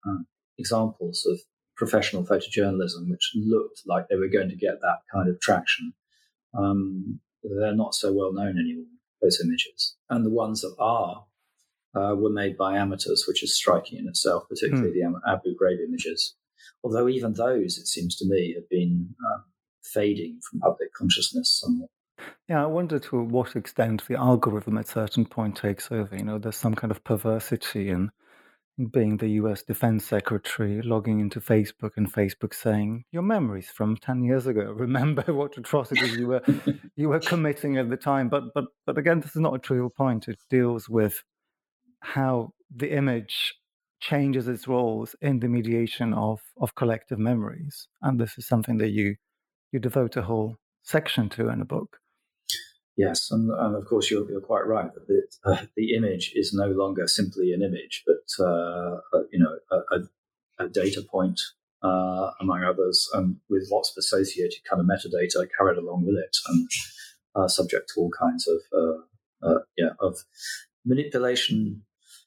uh, 0.07 0.23
examples 0.57 1.27
of 1.29 1.39
professional 1.75 2.23
photojournalism 2.23 3.09
which 3.09 3.31
looked 3.35 3.81
like 3.87 4.07
they 4.07 4.15
were 4.15 4.27
going 4.27 4.49
to 4.49 4.55
get 4.55 4.79
that 4.81 4.99
kind 5.11 5.27
of 5.27 5.39
traction 5.39 5.93
um, 6.57 7.19
they're 7.43 7.75
not 7.75 7.95
so 7.95 8.13
well 8.13 8.33
known 8.33 8.57
anymore, 8.57 8.85
those 9.21 9.41
images. 9.43 9.95
And 10.09 10.25
the 10.25 10.29
ones 10.29 10.61
that 10.61 10.75
are 10.79 11.25
uh, 11.95 12.15
were 12.15 12.29
made 12.29 12.57
by 12.57 12.77
amateurs, 12.77 13.25
which 13.27 13.43
is 13.43 13.55
striking 13.55 13.99
in 13.99 14.07
itself, 14.07 14.43
particularly 14.49 14.91
mm. 14.91 15.13
the 15.13 15.31
Abu 15.31 15.55
Ghraib 15.55 15.83
images. 15.85 16.35
Although 16.83 17.07
even 17.09 17.33
those, 17.33 17.77
it 17.77 17.87
seems 17.87 18.15
to 18.17 18.25
me, 18.27 18.53
have 18.55 18.69
been 18.69 19.15
um, 19.33 19.43
fading 19.83 20.39
from 20.49 20.59
public 20.59 20.93
consciousness 20.93 21.59
somewhat. 21.59 21.89
Yeah, 22.47 22.63
I 22.63 22.67
wonder 22.67 22.99
to 22.99 23.21
what 23.21 23.55
extent 23.55 24.03
the 24.07 24.15
algorithm 24.15 24.77
at 24.77 24.87
certain 24.87 25.25
point 25.25 25.57
takes 25.57 25.91
over. 25.91 26.15
You 26.15 26.23
know, 26.23 26.37
there's 26.37 26.55
some 26.55 26.75
kind 26.75 26.91
of 26.91 27.03
perversity 27.03 27.89
in 27.89 28.11
being 28.91 29.17
the 29.17 29.29
US 29.41 29.61
Defense 29.61 30.05
Secretary, 30.05 30.81
logging 30.81 31.19
into 31.19 31.39
Facebook 31.39 31.91
and 31.95 32.11
Facebook 32.11 32.53
saying, 32.53 33.05
Your 33.11 33.21
memories 33.21 33.69
from 33.69 33.97
10 33.97 34.23
years 34.23 34.47
ago. 34.47 34.61
Remember 34.75 35.33
what 35.33 35.57
atrocities 35.57 36.15
you 36.15 36.27
were 36.27 36.43
you 36.95 37.09
were 37.09 37.19
committing 37.19 37.77
at 37.77 37.89
the 37.89 37.97
time. 37.97 38.29
But 38.29 38.53
but 38.53 38.65
but 38.85 38.97
again, 38.97 39.19
this 39.19 39.35
is 39.35 39.41
not 39.41 39.55
a 39.55 39.59
trivial 39.59 39.89
point. 39.89 40.27
It 40.27 40.39
deals 40.49 40.89
with 40.89 41.23
how 42.01 42.53
the 42.75 42.91
image 42.91 43.53
changes 43.99 44.49
its 44.49 44.67
roles 44.67 45.15
in 45.21 45.39
the 45.39 45.47
mediation 45.47 46.13
of, 46.13 46.41
of 46.57 46.75
collective 46.75 47.17
memories. 47.17 47.87
And 48.01 48.19
this 48.19 48.37
is 48.37 48.45
something 48.45 48.77
that 48.79 48.89
you 48.89 49.15
you 49.73 49.79
devote 49.79 50.15
a 50.15 50.21
whole 50.21 50.57
section 50.83 51.27
to 51.29 51.49
in 51.49 51.59
a 51.59 51.65
book. 51.65 51.97
Yes, 52.95 53.31
and, 53.31 53.49
and 53.49 53.75
of 53.75 53.85
course 53.85 54.11
you're, 54.11 54.29
you're 54.29 54.39
quite 54.39 54.67
right 54.67 54.93
that 54.93 55.07
the, 55.07 55.23
uh, 55.43 55.65
the 55.75 55.95
image 55.95 56.31
is 56.35 56.53
no 56.53 56.67
longer 56.67 57.07
simply 57.07 57.51
an 57.51 57.63
image, 57.63 58.03
but 58.05 58.45
uh, 58.45 58.99
uh, 59.11 59.23
you 59.31 59.39
know 59.39 59.57
a, 59.71 59.95
a, 59.95 60.65
a 60.65 60.69
data 60.69 61.01
point 61.01 61.41
uh, 61.81 62.29
among 62.39 62.63
others, 62.63 63.09
and 63.13 63.37
with 63.49 63.67
lots 63.71 63.91
of 63.91 63.95
associated 63.97 64.59
kind 64.69 64.79
of 64.79 64.85
metadata 64.85 65.47
carried 65.57 65.79
along 65.79 66.05
with 66.05 66.17
it, 66.17 66.37
and 66.49 66.69
uh, 67.35 67.47
subject 67.47 67.91
to 67.93 68.01
all 68.01 68.11
kinds 68.11 68.47
of 68.47 68.59
uh, 69.41 69.59
yeah 69.75 69.93
of 69.99 70.19
manipulation 70.85 71.81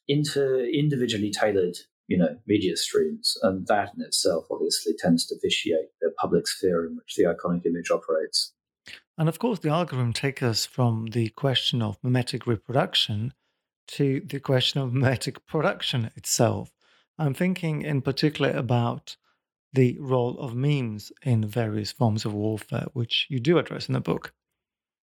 into 0.08 0.68
individually 0.70 1.30
tailored 1.30 1.76
you 2.08 2.16
know, 2.16 2.36
media 2.46 2.76
streams. 2.76 3.36
And 3.42 3.66
that 3.66 3.92
in 3.96 4.02
itself 4.02 4.46
obviously 4.50 4.94
tends 4.98 5.26
to 5.26 5.36
vitiate 5.42 5.90
the 6.00 6.12
public 6.18 6.46
sphere 6.46 6.86
in 6.86 6.96
which 6.96 7.14
the 7.16 7.24
iconic 7.24 7.66
image 7.66 7.90
operates. 7.90 8.52
And 9.18 9.28
of 9.28 9.38
course, 9.38 9.58
the 9.58 9.70
algorithm 9.70 10.12
takes 10.12 10.42
us 10.42 10.66
from 10.66 11.06
the 11.06 11.30
question 11.30 11.82
of 11.82 11.98
mimetic 12.02 12.46
reproduction 12.46 13.32
to 13.88 14.20
the 14.20 14.40
question 14.40 14.80
of 14.80 14.92
mimetic 14.92 15.46
production 15.46 16.10
itself. 16.16 16.70
I'm 17.18 17.34
thinking 17.34 17.82
in 17.82 18.02
particular 18.02 18.50
about 18.50 19.16
the 19.72 19.96
role 20.00 20.38
of 20.38 20.54
memes 20.54 21.12
in 21.22 21.46
various 21.46 21.92
forms 21.92 22.24
of 22.24 22.34
warfare, 22.34 22.86
which 22.92 23.26
you 23.28 23.40
do 23.40 23.58
address 23.58 23.88
in 23.88 23.94
the 23.94 24.00
book. 24.00 24.32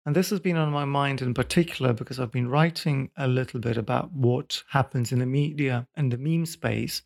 And 0.06 0.16
this 0.16 0.30
has 0.30 0.40
been 0.40 0.58
on 0.58 0.72
my 0.72 0.86
mind 0.86 1.22
in 1.22 1.34
particular 1.34 1.94
because 1.94 2.20
I've 2.20 2.32
been 2.32 2.50
writing 2.50 3.12
a 3.18 3.28
little 3.28 3.60
bit 3.60 3.78
about 3.78 4.12
what 4.12 4.64
happens 4.70 5.12
in 5.12 5.20
the 5.20 5.26
media 5.26 5.88
and 5.96 6.12
the 6.12 6.18
meme 6.18 6.46
space 6.46 7.02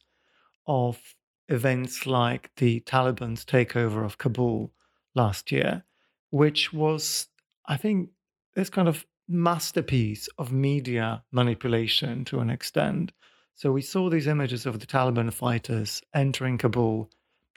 of 0.67 1.15
events 1.49 2.05
like 2.05 2.51
the 2.57 2.79
Taliban's 2.81 3.43
takeover 3.43 4.05
of 4.05 4.17
Kabul 4.17 4.71
last 5.15 5.51
year, 5.51 5.83
which 6.29 6.71
was, 6.71 7.27
I 7.65 7.77
think, 7.77 8.09
this 8.55 8.69
kind 8.69 8.87
of 8.87 9.05
masterpiece 9.27 10.29
of 10.37 10.51
media 10.51 11.23
manipulation 11.31 12.25
to 12.25 12.39
an 12.39 12.49
extent. 12.49 13.11
So 13.55 13.71
we 13.71 13.81
saw 13.81 14.09
these 14.09 14.27
images 14.27 14.65
of 14.65 14.79
the 14.79 14.87
Taliban 14.87 15.31
fighters 15.33 16.01
entering 16.13 16.57
Kabul 16.57 17.09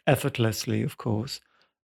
effortlessly, 0.07 0.83
of 0.83 0.97
course, 0.97 1.41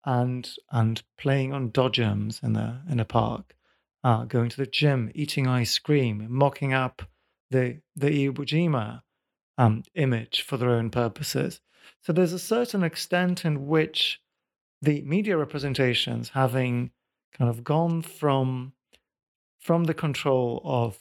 and 0.05 0.49
and 0.71 1.03
playing 1.17 1.53
on 1.53 1.71
dodgems 1.71 2.41
in 2.43 2.53
the 2.53 2.81
in 2.89 2.99
a 2.99 3.05
park, 3.05 3.55
uh, 4.03 4.25
going 4.25 4.49
to 4.49 4.57
the 4.57 4.65
gym, 4.65 5.11
eating 5.13 5.47
ice 5.47 5.77
cream, 5.77 6.25
mocking 6.29 6.73
up 6.73 7.01
the 7.51 7.81
the 7.95 8.27
Iwo 8.27 8.45
Jima 8.45 9.01
um, 9.57 9.83
image 9.95 10.41
for 10.41 10.57
their 10.57 10.69
own 10.69 10.89
purposes. 10.89 11.61
So 12.01 12.13
there's 12.13 12.33
a 12.33 12.39
certain 12.39 12.83
extent 12.83 13.45
in 13.45 13.67
which 13.67 14.21
the 14.81 15.01
media 15.01 15.37
representations, 15.37 16.29
having 16.29 16.91
kind 17.33 17.49
of 17.49 17.63
gone 17.63 18.01
from 18.01 18.73
from 19.59 19.83
the 19.83 19.93
control 19.93 20.61
of 20.63 20.97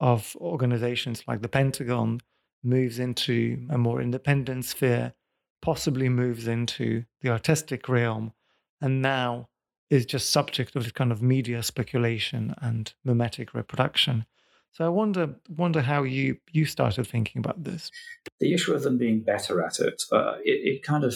of 0.00 0.36
organizations 0.40 1.24
like 1.26 1.40
the 1.40 1.48
Pentagon, 1.48 2.20
moves 2.62 2.98
into 2.98 3.66
a 3.70 3.78
more 3.78 4.00
independent 4.02 4.64
sphere 4.64 5.14
possibly 5.62 6.08
moves 6.08 6.46
into 6.46 7.04
the 7.22 7.30
artistic 7.30 7.88
realm 7.88 8.32
and 8.80 9.02
now 9.02 9.48
is 9.90 10.06
just 10.06 10.30
subject 10.30 10.76
of 10.76 10.84
this 10.84 10.92
kind 10.92 11.10
of 11.10 11.22
media 11.22 11.62
speculation 11.62 12.54
and 12.60 12.92
mimetic 13.04 13.54
reproduction. 13.54 14.26
So 14.72 14.84
I 14.84 14.88
wonder 14.88 15.34
wonder 15.48 15.80
how 15.80 16.02
you 16.02 16.36
you 16.52 16.66
started 16.66 17.06
thinking 17.06 17.40
about 17.40 17.64
this. 17.64 17.90
The 18.38 18.52
issue 18.52 18.74
of 18.74 18.82
them 18.82 18.98
being 18.98 19.22
better 19.22 19.64
at 19.64 19.80
it, 19.80 20.02
uh, 20.12 20.34
it, 20.44 20.76
it 20.76 20.82
kind 20.82 21.04
of 21.04 21.14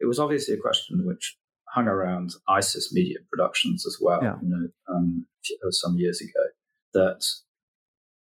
it 0.00 0.06
was 0.06 0.18
obviously 0.18 0.54
a 0.54 0.58
question 0.58 1.06
which 1.06 1.36
hung 1.68 1.88
around 1.88 2.34
ISIS 2.46 2.92
media 2.92 3.18
productions 3.32 3.84
as 3.86 3.98
well. 4.00 4.22
Yeah. 4.22 4.36
You 4.42 4.48
know, 4.48 4.68
um, 4.94 5.26
some 5.70 5.96
years 5.96 6.20
ago, 6.20 6.44
that 6.92 7.24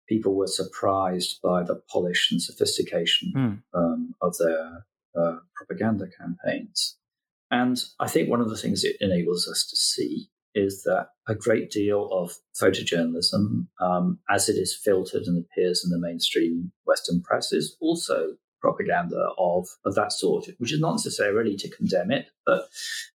people 0.09 0.35
were 0.35 0.47
surprised 0.47 1.39
by 1.41 1.63
the 1.63 1.81
polish 1.89 2.29
and 2.31 2.41
sophistication 2.41 3.31
mm. 3.35 3.61
um, 3.73 4.15
of 4.21 4.35
their 4.39 4.85
uh, 5.17 5.37
propaganda 5.55 6.05
campaigns. 6.19 6.97
And 7.51 7.81
I 7.99 8.07
think 8.07 8.29
one 8.29 8.41
of 8.41 8.49
the 8.49 8.57
things 8.57 8.83
it 8.83 8.97
enables 8.99 9.47
us 9.47 9.65
to 9.69 9.75
see 9.75 10.29
is 10.55 10.83
that 10.83 11.09
a 11.27 11.35
great 11.35 11.71
deal 11.71 12.09
of 12.11 12.33
photojournalism, 12.59 13.67
um, 13.79 14.19
as 14.29 14.49
it 14.49 14.53
is 14.53 14.75
filtered 14.75 15.23
and 15.23 15.43
appears 15.43 15.83
in 15.83 15.91
the 15.91 15.99
mainstream 15.99 16.71
Western 16.85 17.21
press, 17.21 17.51
is 17.51 17.75
also 17.79 18.35
propaganda 18.61 19.29
of, 19.37 19.67
of 19.85 19.95
that 19.95 20.11
sort, 20.11 20.45
which 20.57 20.73
is 20.73 20.79
not 20.79 20.93
necessarily 20.93 21.55
to 21.55 21.69
condemn 21.69 22.11
it, 22.11 22.27
but 22.45 22.67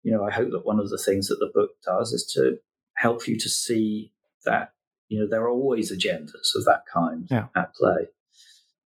you 0.02 0.12
know, 0.12 0.24
I 0.24 0.30
hope 0.30 0.50
that 0.52 0.66
one 0.66 0.78
of 0.78 0.90
the 0.90 0.98
things 0.98 1.28
that 1.28 1.38
the 1.40 1.50
book 1.52 1.70
does 1.84 2.12
is 2.12 2.30
to 2.34 2.58
help 2.96 3.26
you 3.26 3.38
to 3.38 3.48
see 3.48 4.12
that 4.44 4.72
you 5.08 5.20
know 5.20 5.26
there 5.28 5.42
are 5.42 5.50
always 5.50 5.92
agendas 5.92 6.54
of 6.54 6.64
that 6.64 6.82
kind 6.92 7.26
yeah. 7.30 7.46
at 7.56 7.74
play. 7.74 8.08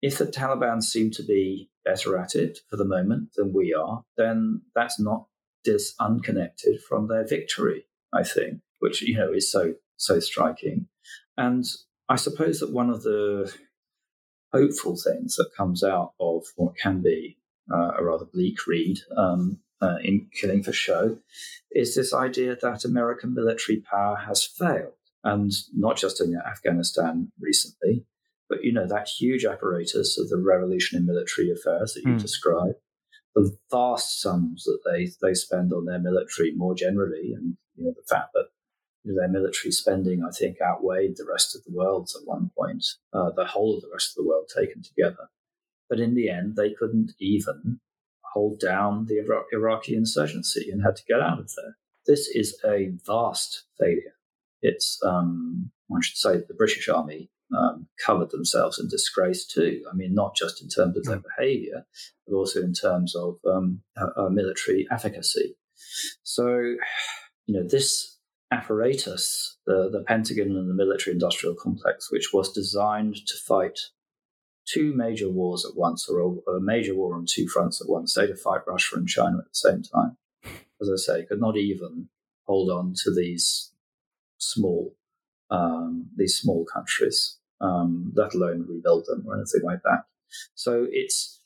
If 0.03 0.19
the 0.19 0.27
Taliban 0.27 0.83
seem 0.83 1.11
to 1.13 1.23
be 1.23 1.71
better 1.85 2.19
at 2.19 2.35
it 2.35 2.61
for 2.69 2.77
the 2.77 2.85
moment 2.85 3.31
than 3.37 3.53
we 3.53 3.75
are, 3.75 4.03
then 4.17 4.63
that's 4.75 5.01
not 5.01 5.27
dis 5.65 5.95
unconnected 5.99 6.81
from 6.83 7.09
their 7.09 7.27
victory, 7.27 7.87
I 8.13 8.23
think, 8.23 8.61
which, 8.81 9.03
you 9.03 9.17
know, 9.17 9.33
is 9.33 9.51
so, 9.51 9.75
so 9.97 10.21
striking. 10.21 10.89
And 11.37 11.65
I 12.09 12.17
suppose 12.17 12.61
that 12.61 12.73
one 12.73 12.91
of 12.91 13.03
the 13.03 13.53
hopeful 14.53 14.97
things 14.97 15.37
that 15.37 15.51
comes 15.57 15.83
out 15.83 16.13
of 16.21 16.45
what 16.57 16.77
can 16.77 17.03
be 17.03 17.39
uh, 17.73 17.93
a 17.99 18.05
rather 18.05 18.27
bleak 18.27 18.67
read 18.67 18.99
um, 19.17 19.59
uh, 19.81 19.97
in 20.03 20.29
Killing 20.33 20.63
for 20.63 20.73
Show 20.73 21.19
is 21.73 21.95
this 21.95 22.15
idea 22.15 22.57
that 22.61 22.85
American 22.85 23.35
military 23.35 23.81
power 23.81 24.17
has 24.17 24.45
failed. 24.45 24.93
And 25.25 25.51
not 25.75 25.97
just 25.97 26.21
in 26.21 26.37
Afghanistan 26.37 27.33
recently, 27.41 28.05
but 28.55 28.65
you 28.65 28.73
know 28.73 28.87
that 28.87 29.09
huge 29.09 29.45
apparatus 29.45 30.19
of 30.19 30.29
the 30.29 30.39
revolution 30.39 30.97
in 30.97 31.07
military 31.07 31.51
affairs 31.51 31.95
that 31.95 32.05
you 32.05 32.15
mm. 32.15 32.21
describe, 32.21 32.75
the 33.35 33.57
vast 33.71 34.21
sums 34.21 34.63
that 34.65 34.79
they 34.85 35.11
they 35.21 35.35
spend 35.35 35.73
on 35.73 35.87
their 35.87 35.99
military 35.99 36.53
more 36.55 36.75
generally, 36.75 37.33
and 37.35 37.57
you 37.75 37.85
know 37.85 37.93
the 37.97 38.15
fact 38.15 38.29
that 38.35 38.47
their 39.05 39.29
military 39.29 39.73
spending, 39.73 40.23
I 40.25 40.31
think, 40.31 40.59
outweighed 40.63 41.17
the 41.17 41.27
rest 41.31 41.55
of 41.55 41.63
the 41.65 41.77
world 41.77 42.11
at 42.15 42.27
one 42.27 42.51
point, 42.57 42.85
uh, 43.13 43.31
the 43.37 43.45
whole 43.45 43.77
of 43.77 43.83
the 43.83 43.91
rest 43.93 44.13
of 44.13 44.23
the 44.23 44.29
world 44.29 44.49
taken 44.55 44.83
together. 44.83 45.29
But 45.91 46.01
in 46.01 46.15
the 46.15 46.31
end, 46.31 46.57
they 46.57 46.73
couldn't 46.73 47.13
even 47.19 47.81
hold 48.33 48.61
down 48.61 49.07
the 49.07 49.23
Iraqi 49.53 49.95
insurgency 49.95 50.71
and 50.71 50.83
had 50.83 50.97
to 50.97 51.05
get 51.07 51.21
out 51.21 51.39
of 51.39 51.51
there. 51.55 51.77
This 52.07 52.29
is 52.29 52.59
a 52.65 52.93
vast 53.05 53.65
failure. 53.79 54.17
It's, 54.63 54.99
um, 55.05 55.71
I 55.95 56.01
should 56.01 56.17
say, 56.17 56.37
the 56.37 56.55
British 56.55 56.89
Army 56.89 57.31
um, 57.57 57.87
covered 58.05 58.31
themselves 58.31 58.79
in 58.79 58.89
disgrace 58.89 59.47
too. 59.47 59.83
I 59.91 59.95
mean, 59.95 60.15
not 60.15 60.37
just 60.37 60.63
in 60.63 60.69
terms 60.69 60.97
of 60.97 61.05
their 61.05 61.17
hmm. 61.17 61.27
behavior, 61.37 61.87
but 62.27 62.35
also 62.35 62.61
in 62.61 62.73
terms 62.73 63.15
of 63.15 63.37
um, 63.47 63.83
uh, 63.97 64.29
military 64.29 64.87
efficacy. 64.91 65.57
So, 66.23 66.49
you 67.47 67.55
know, 67.55 67.67
this 67.69 68.19
apparatus, 68.51 69.59
the, 69.67 69.91
the 69.91 70.05
Pentagon 70.07 70.57
and 70.57 70.71
the 70.71 70.75
military 70.75 71.13
industrial 71.13 71.55
complex, 71.55 72.11
which 72.11 72.33
was 72.33 72.53
designed 72.53 73.17
to 73.27 73.35
fight 73.37 73.79
two 74.67 74.95
major 74.95 75.29
wars 75.29 75.67
at 75.69 75.77
once, 75.77 76.09
or 76.09 76.21
a, 76.21 76.53
a 76.53 76.61
major 76.61 76.95
war 76.95 77.15
on 77.15 77.27
two 77.29 77.49
fronts 77.49 77.81
at 77.81 77.89
once, 77.89 78.15
say 78.15 78.27
to 78.27 78.37
fight 78.37 78.63
Russia 78.67 78.97
and 78.97 79.09
China 79.09 79.39
at 79.39 79.45
the 79.45 79.51
same 79.53 79.83
time, 79.83 80.17
as 80.81 80.91
I 80.91 80.97
say, 80.97 81.27
could 81.27 81.41
not 81.41 81.57
even 81.57 82.09
hold 82.45 82.71
on 82.71 82.95
to 83.05 83.15
these 83.15 83.73
small 84.39 84.95
um, 85.51 86.09
these 86.17 86.37
small 86.37 86.65
countries, 86.65 87.39
um, 87.61 88.13
let 88.15 88.35
alone 88.35 88.67
rebuild 88.69 89.07
them 89.07 89.25
or 89.27 89.35
anything 89.37 89.63
like 89.65 89.83
that. 89.85 90.05
So 90.55 90.87
it's, 90.91 91.41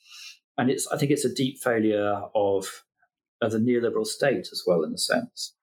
and 0.56 0.70
it's, 0.70 0.86
I 0.88 0.96
think 0.96 1.10
it's 1.10 1.24
a 1.24 1.34
deep 1.34 1.58
failure 1.58 2.22
of, 2.34 2.84
of 3.42 3.52
the 3.52 3.58
neoliberal 3.58 4.06
state 4.06 4.48
as 4.50 4.62
well, 4.66 4.82
in 4.82 4.92
a 4.92 4.98
sense, 4.98 5.54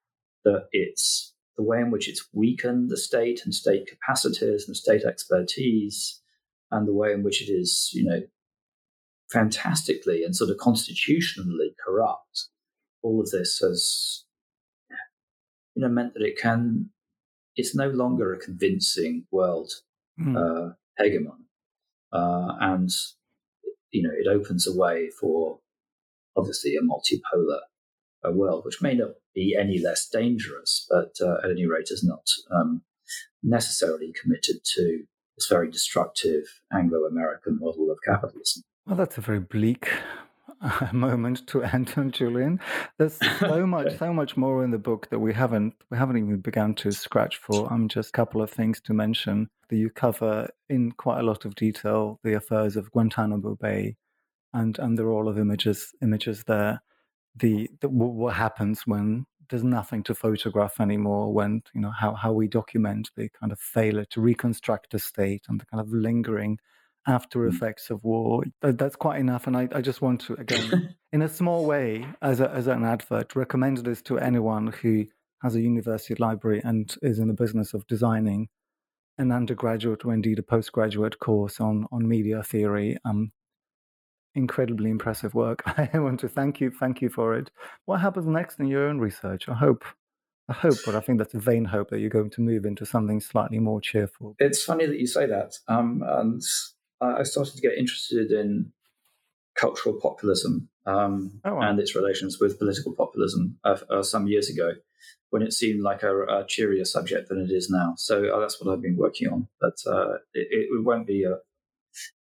that 0.44 0.68
it's 0.72 1.34
the 1.58 1.64
way 1.64 1.80
in 1.80 1.92
which 1.92 2.08
it's 2.10 2.28
weakened 2.34 2.90
the 2.90 2.98
state 2.98 3.42
and 3.46 3.54
state 3.54 3.88
capacities 3.88 4.66
and 4.68 4.76
state 4.76 5.04
expertise, 5.04 6.22
and 6.72 6.88
the 6.88 6.94
way 6.94 7.14
in 7.14 7.24
which 7.24 7.42
it 7.42 7.52
is, 7.52 7.92
you 7.94 8.04
know, 8.04 8.22
fantastically 9.32 10.24
and 10.24 10.36
sort 10.36 10.50
of 10.50 10.58
constitutionally 10.58 11.74
corrupt. 11.84 12.50
All 13.02 13.22
of 13.22 13.32
this 13.32 13.60
has, 13.60 14.26
you 15.76 15.82
know, 15.82 15.90
meant 15.90 16.14
that 16.14 16.24
it 16.24 16.38
can 16.38 16.90
it's 17.56 17.76
no 17.76 17.90
longer 17.90 18.34
a 18.34 18.40
convincing 18.40 19.26
world 19.32 19.72
mm. 20.20 20.36
uh, 20.36 20.74
hegemon, 21.00 21.46
uh, 22.12 22.56
and 22.60 22.90
you 23.92 24.04
know 24.04 24.14
it 24.14 24.28
opens 24.28 24.68
a 24.68 24.78
way 24.78 25.10
for 25.20 25.60
obviously 26.36 26.76
a 26.76 26.82
multipolar 26.82 27.60
uh, 28.28 28.32
world, 28.32 28.66
which 28.66 28.82
may 28.82 28.94
not 28.94 29.12
be 29.34 29.56
any 29.60 29.80
less 29.80 30.08
dangerous, 30.08 30.86
but 30.90 31.14
uh, 31.22 31.38
at 31.44 31.52
any 31.52 31.66
rate 31.66 31.90
is 31.90 32.04
not 32.04 32.26
um, 32.52 32.82
necessarily 33.44 34.14
committed 34.22 34.58
to 34.64 35.04
this 35.38 35.48
very 35.50 35.70
destructive 35.70 36.44
Anglo-American 36.74 37.60
model 37.60 37.92
of 37.92 37.98
capitalism. 38.06 38.64
Well, 38.86 38.96
that's 38.96 39.18
a 39.18 39.22
very 39.22 39.40
bleak 39.40 39.90
moment 40.94 41.46
to 41.48 41.64
end 41.74 41.94
on, 41.98 42.12
Julian. 42.12 42.60
There's 42.98 43.18
so 43.40 43.66
much, 43.66 43.98
so 43.98 44.14
much 44.14 44.38
more 44.38 44.64
in 44.64 44.72
the 44.72 44.78
book 44.78 45.10
that 45.10 45.20
we 45.20 45.34
haven't 45.34 45.76
we 45.90 45.98
haven't 45.98 46.18
even 46.18 46.40
begun 46.40 46.76
to 46.76 46.92
scratch 46.92 47.38
for. 47.38 47.68
I'm 47.68 47.84
um, 47.84 47.88
just 47.88 48.10
a 48.10 48.14
couple 48.14 48.42
of 48.42 48.50
things 48.50 48.82
to 48.82 48.94
mention 48.94 49.50
that 49.70 49.78
you 49.78 49.90
cover 49.90 50.50
in 50.70 50.92
quite 50.92 51.20
a 51.20 51.24
lot 51.24 51.46
of 51.46 51.56
detail 51.56 52.20
the 52.24 52.36
affairs 52.36 52.76
of 52.76 52.92
Guantanamo 52.92 53.56
Bay, 53.56 53.96
and 54.54 54.78
and 54.80 54.98
the 54.98 55.06
role 55.06 55.28
of 55.28 55.38
images 55.38 55.94
images 56.02 56.44
there. 56.46 56.82
The, 57.38 57.70
the 57.82 57.90
what 57.90 58.36
happens 58.36 58.84
when 58.86 59.26
there's 59.50 59.64
nothing 59.64 60.04
to 60.04 60.16
photograph 60.16 60.80
anymore 60.80 61.34
when 61.34 61.62
you 61.74 61.82
know 61.82 61.92
how, 61.92 62.14
how 62.14 62.32
we 62.32 62.48
document 62.48 63.12
the 63.16 63.30
kind 63.30 63.52
of 63.52 63.60
failure 63.60 64.06
to 64.06 64.22
reconstruct 64.22 64.92
the 64.92 65.00
state 65.00 65.46
and 65.48 65.60
the 65.60 65.66
kind 65.66 65.82
of 65.82 65.92
lingering 65.92 66.60
after 67.08 67.40
mm. 67.40 67.54
effects 67.54 67.90
of 67.90 68.04
war. 68.04 68.44
That's 68.62 68.96
quite 68.96 69.20
enough. 69.20 69.48
And 69.48 69.56
I, 69.56 69.68
I 69.74 69.82
just 69.82 70.02
want 70.02 70.22
to, 70.22 70.34
again, 70.36 70.96
in 71.14 71.22
a 71.22 71.30
small 71.30 71.66
way, 71.66 72.06
as, 72.22 72.40
a, 72.40 72.50
as 72.52 72.68
an 72.68 72.84
advert, 72.84 73.36
recommend 73.36 73.78
this 73.78 74.02
to 74.04 74.18
anyone 74.18 74.68
who 74.68 75.06
has 75.44 75.56
a 75.56 75.62
university 75.62 76.16
library 76.16 76.62
and 76.64 76.96
is 77.02 77.20
in 77.20 77.28
the 77.28 77.34
business 77.34 77.74
of 77.74 77.86
designing 77.88 78.48
an 79.18 79.32
undergraduate 79.32 80.04
or 80.04 80.14
indeed 80.14 80.40
a 80.40 80.44
postgraduate 80.44 81.20
course 81.20 81.60
on, 81.60 81.86
on 81.92 82.08
media 82.08 82.44
theory. 82.44 82.98
Um, 83.06 83.32
incredibly 84.34 84.90
impressive 84.90 85.34
work. 85.34 85.64
I 85.66 85.90
want 85.94 86.20
to 86.22 86.28
thank 86.28 86.60
you, 86.60 86.72
thank 86.72 87.02
you 87.02 87.10
for 87.10 87.36
it. 87.36 87.52
What 87.86 88.02
happens 88.02 88.28
next 88.28 88.60
in 88.60 88.68
your 88.68 88.90
own 88.90 89.00
research? 89.00 89.48
I 89.48 89.54
hope 89.54 89.86
I 90.48 90.54
hope, 90.54 90.76
but 90.86 90.94
I 90.94 91.00
think 91.00 91.18
that's 91.18 91.34
a 91.34 91.40
vain 91.40 91.66
hope 91.66 91.90
that 91.90 92.00
you're 92.00 92.10
going 92.10 92.30
to 92.32 92.42
move 92.42 92.66
into 92.66 92.86
something 92.86 93.20
slightly 93.20 93.58
more 93.58 93.82
cheerful. 93.82 94.36
It's 94.38 94.64
funny 94.64 94.86
that 94.86 95.00
you 95.00 95.08
say 95.08 95.26
that. 95.26 95.58
Um, 95.68 96.04
and 96.06 96.42
I 97.20 97.24
started 97.24 97.56
to 97.56 97.62
get 97.62 97.78
interested 97.78 98.32
in 98.32 98.72
cultural 99.56 99.98
populism 100.02 100.70
um, 100.86 101.40
oh, 101.46 101.56
wow. 101.56 101.62
and 101.62 101.80
its 101.80 101.96
relations 101.96 102.38
with 102.40 102.60
political 102.60 102.94
populism 102.94 103.58
uh, 103.64 103.78
uh, 103.90 104.04
some 104.04 104.28
years 104.28 104.50
ago 104.50 104.74
when 105.30 105.42
it 105.42 105.54
seemed 105.54 105.82
like 105.82 106.04
a, 106.04 106.24
a, 106.24 106.46
cheerier 106.48 106.86
subject 106.86 107.30
than 107.30 107.40
it 107.40 107.52
is 107.52 107.70
now. 107.70 107.94
So 107.98 108.26
uh, 108.26 108.40
that's 108.40 108.62
what 108.62 108.72
I've 108.72 108.82
been 108.82 108.98
working 108.98 109.28
on. 109.28 109.48
But 109.60 109.76
uh, 109.88 110.14
it, 110.34 110.48
it, 110.72 110.86
won't 110.86 111.08
be 111.08 111.24
a, 111.24 111.38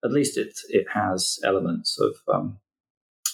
at 0.04 0.12
least 0.12 0.38
it, 0.38 0.58
it 0.68 0.86
has 0.92 1.38
elements 1.44 1.98
of 2.00 2.16
um, 2.32 2.58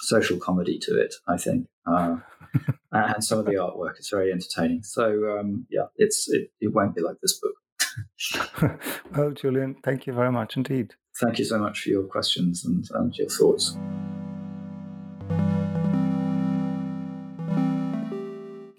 social 0.03 0.39
comedy 0.39 0.79
to 0.81 1.01
it, 1.01 1.15
I 1.27 1.37
think. 1.37 1.67
Uh, 1.87 2.17
and 2.93 3.25
some 3.25 3.39
of 3.39 3.47
the 3.47 3.53
artwork 3.53 3.99
is 3.99 4.09
very 4.11 4.33
entertaining. 4.33 4.83
So 4.83 5.39
um, 5.39 5.67
yeah, 5.71 5.87
it's 5.97 6.29
it, 6.29 6.51
it 6.61 6.75
won't 6.75 6.95
be 6.95 7.03
like 7.03 7.17
this 7.23 7.41
book. 7.41 8.81
well, 9.17 9.31
Julian, 9.31 9.77
thank 9.83 10.07
you 10.07 10.13
very 10.13 10.33
much 10.33 10.57
indeed. 10.57 10.95
Thank 11.19 11.39
you 11.39 11.45
so 11.45 11.59
much 11.59 11.81
for 11.83 11.91
your 11.91 12.05
questions 12.05 12.65
and, 12.65 12.89
and 12.95 13.17
your 13.17 13.29
thoughts. 13.29 13.77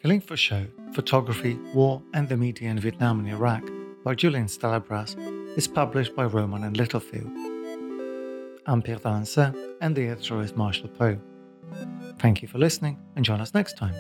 Killing 0.02 0.22
for 0.22 0.36
Show, 0.36 0.66
Photography, 0.94 1.60
War 1.76 2.02
and 2.14 2.28
the 2.28 2.36
Media 2.36 2.70
in 2.70 2.80
Vietnam 2.80 3.20
and 3.20 3.30
Iraq 3.30 3.64
by 4.04 4.16
Julian 4.16 4.48
Stallabrass 4.48 5.16
is 5.58 5.68
published 5.68 6.16
by 6.16 6.26
Rowman 6.26 6.64
and 6.64 6.76
Littlefield. 6.76 7.32
I'm 8.66 8.82
Pierre 8.82 8.98
d'Alancaisez 8.98 9.76
and 9.82 9.96
the 9.96 10.08
editor 10.08 10.42
is 10.42 10.56
Marshall 10.56 10.90
Poe. 10.90 11.20
Thank 12.20 12.42
you 12.42 12.48
for 12.48 12.58
listening 12.58 12.98
and 13.16 13.24
join 13.24 13.42
us 13.42 13.54
next 13.54 13.78
time. 13.78 13.96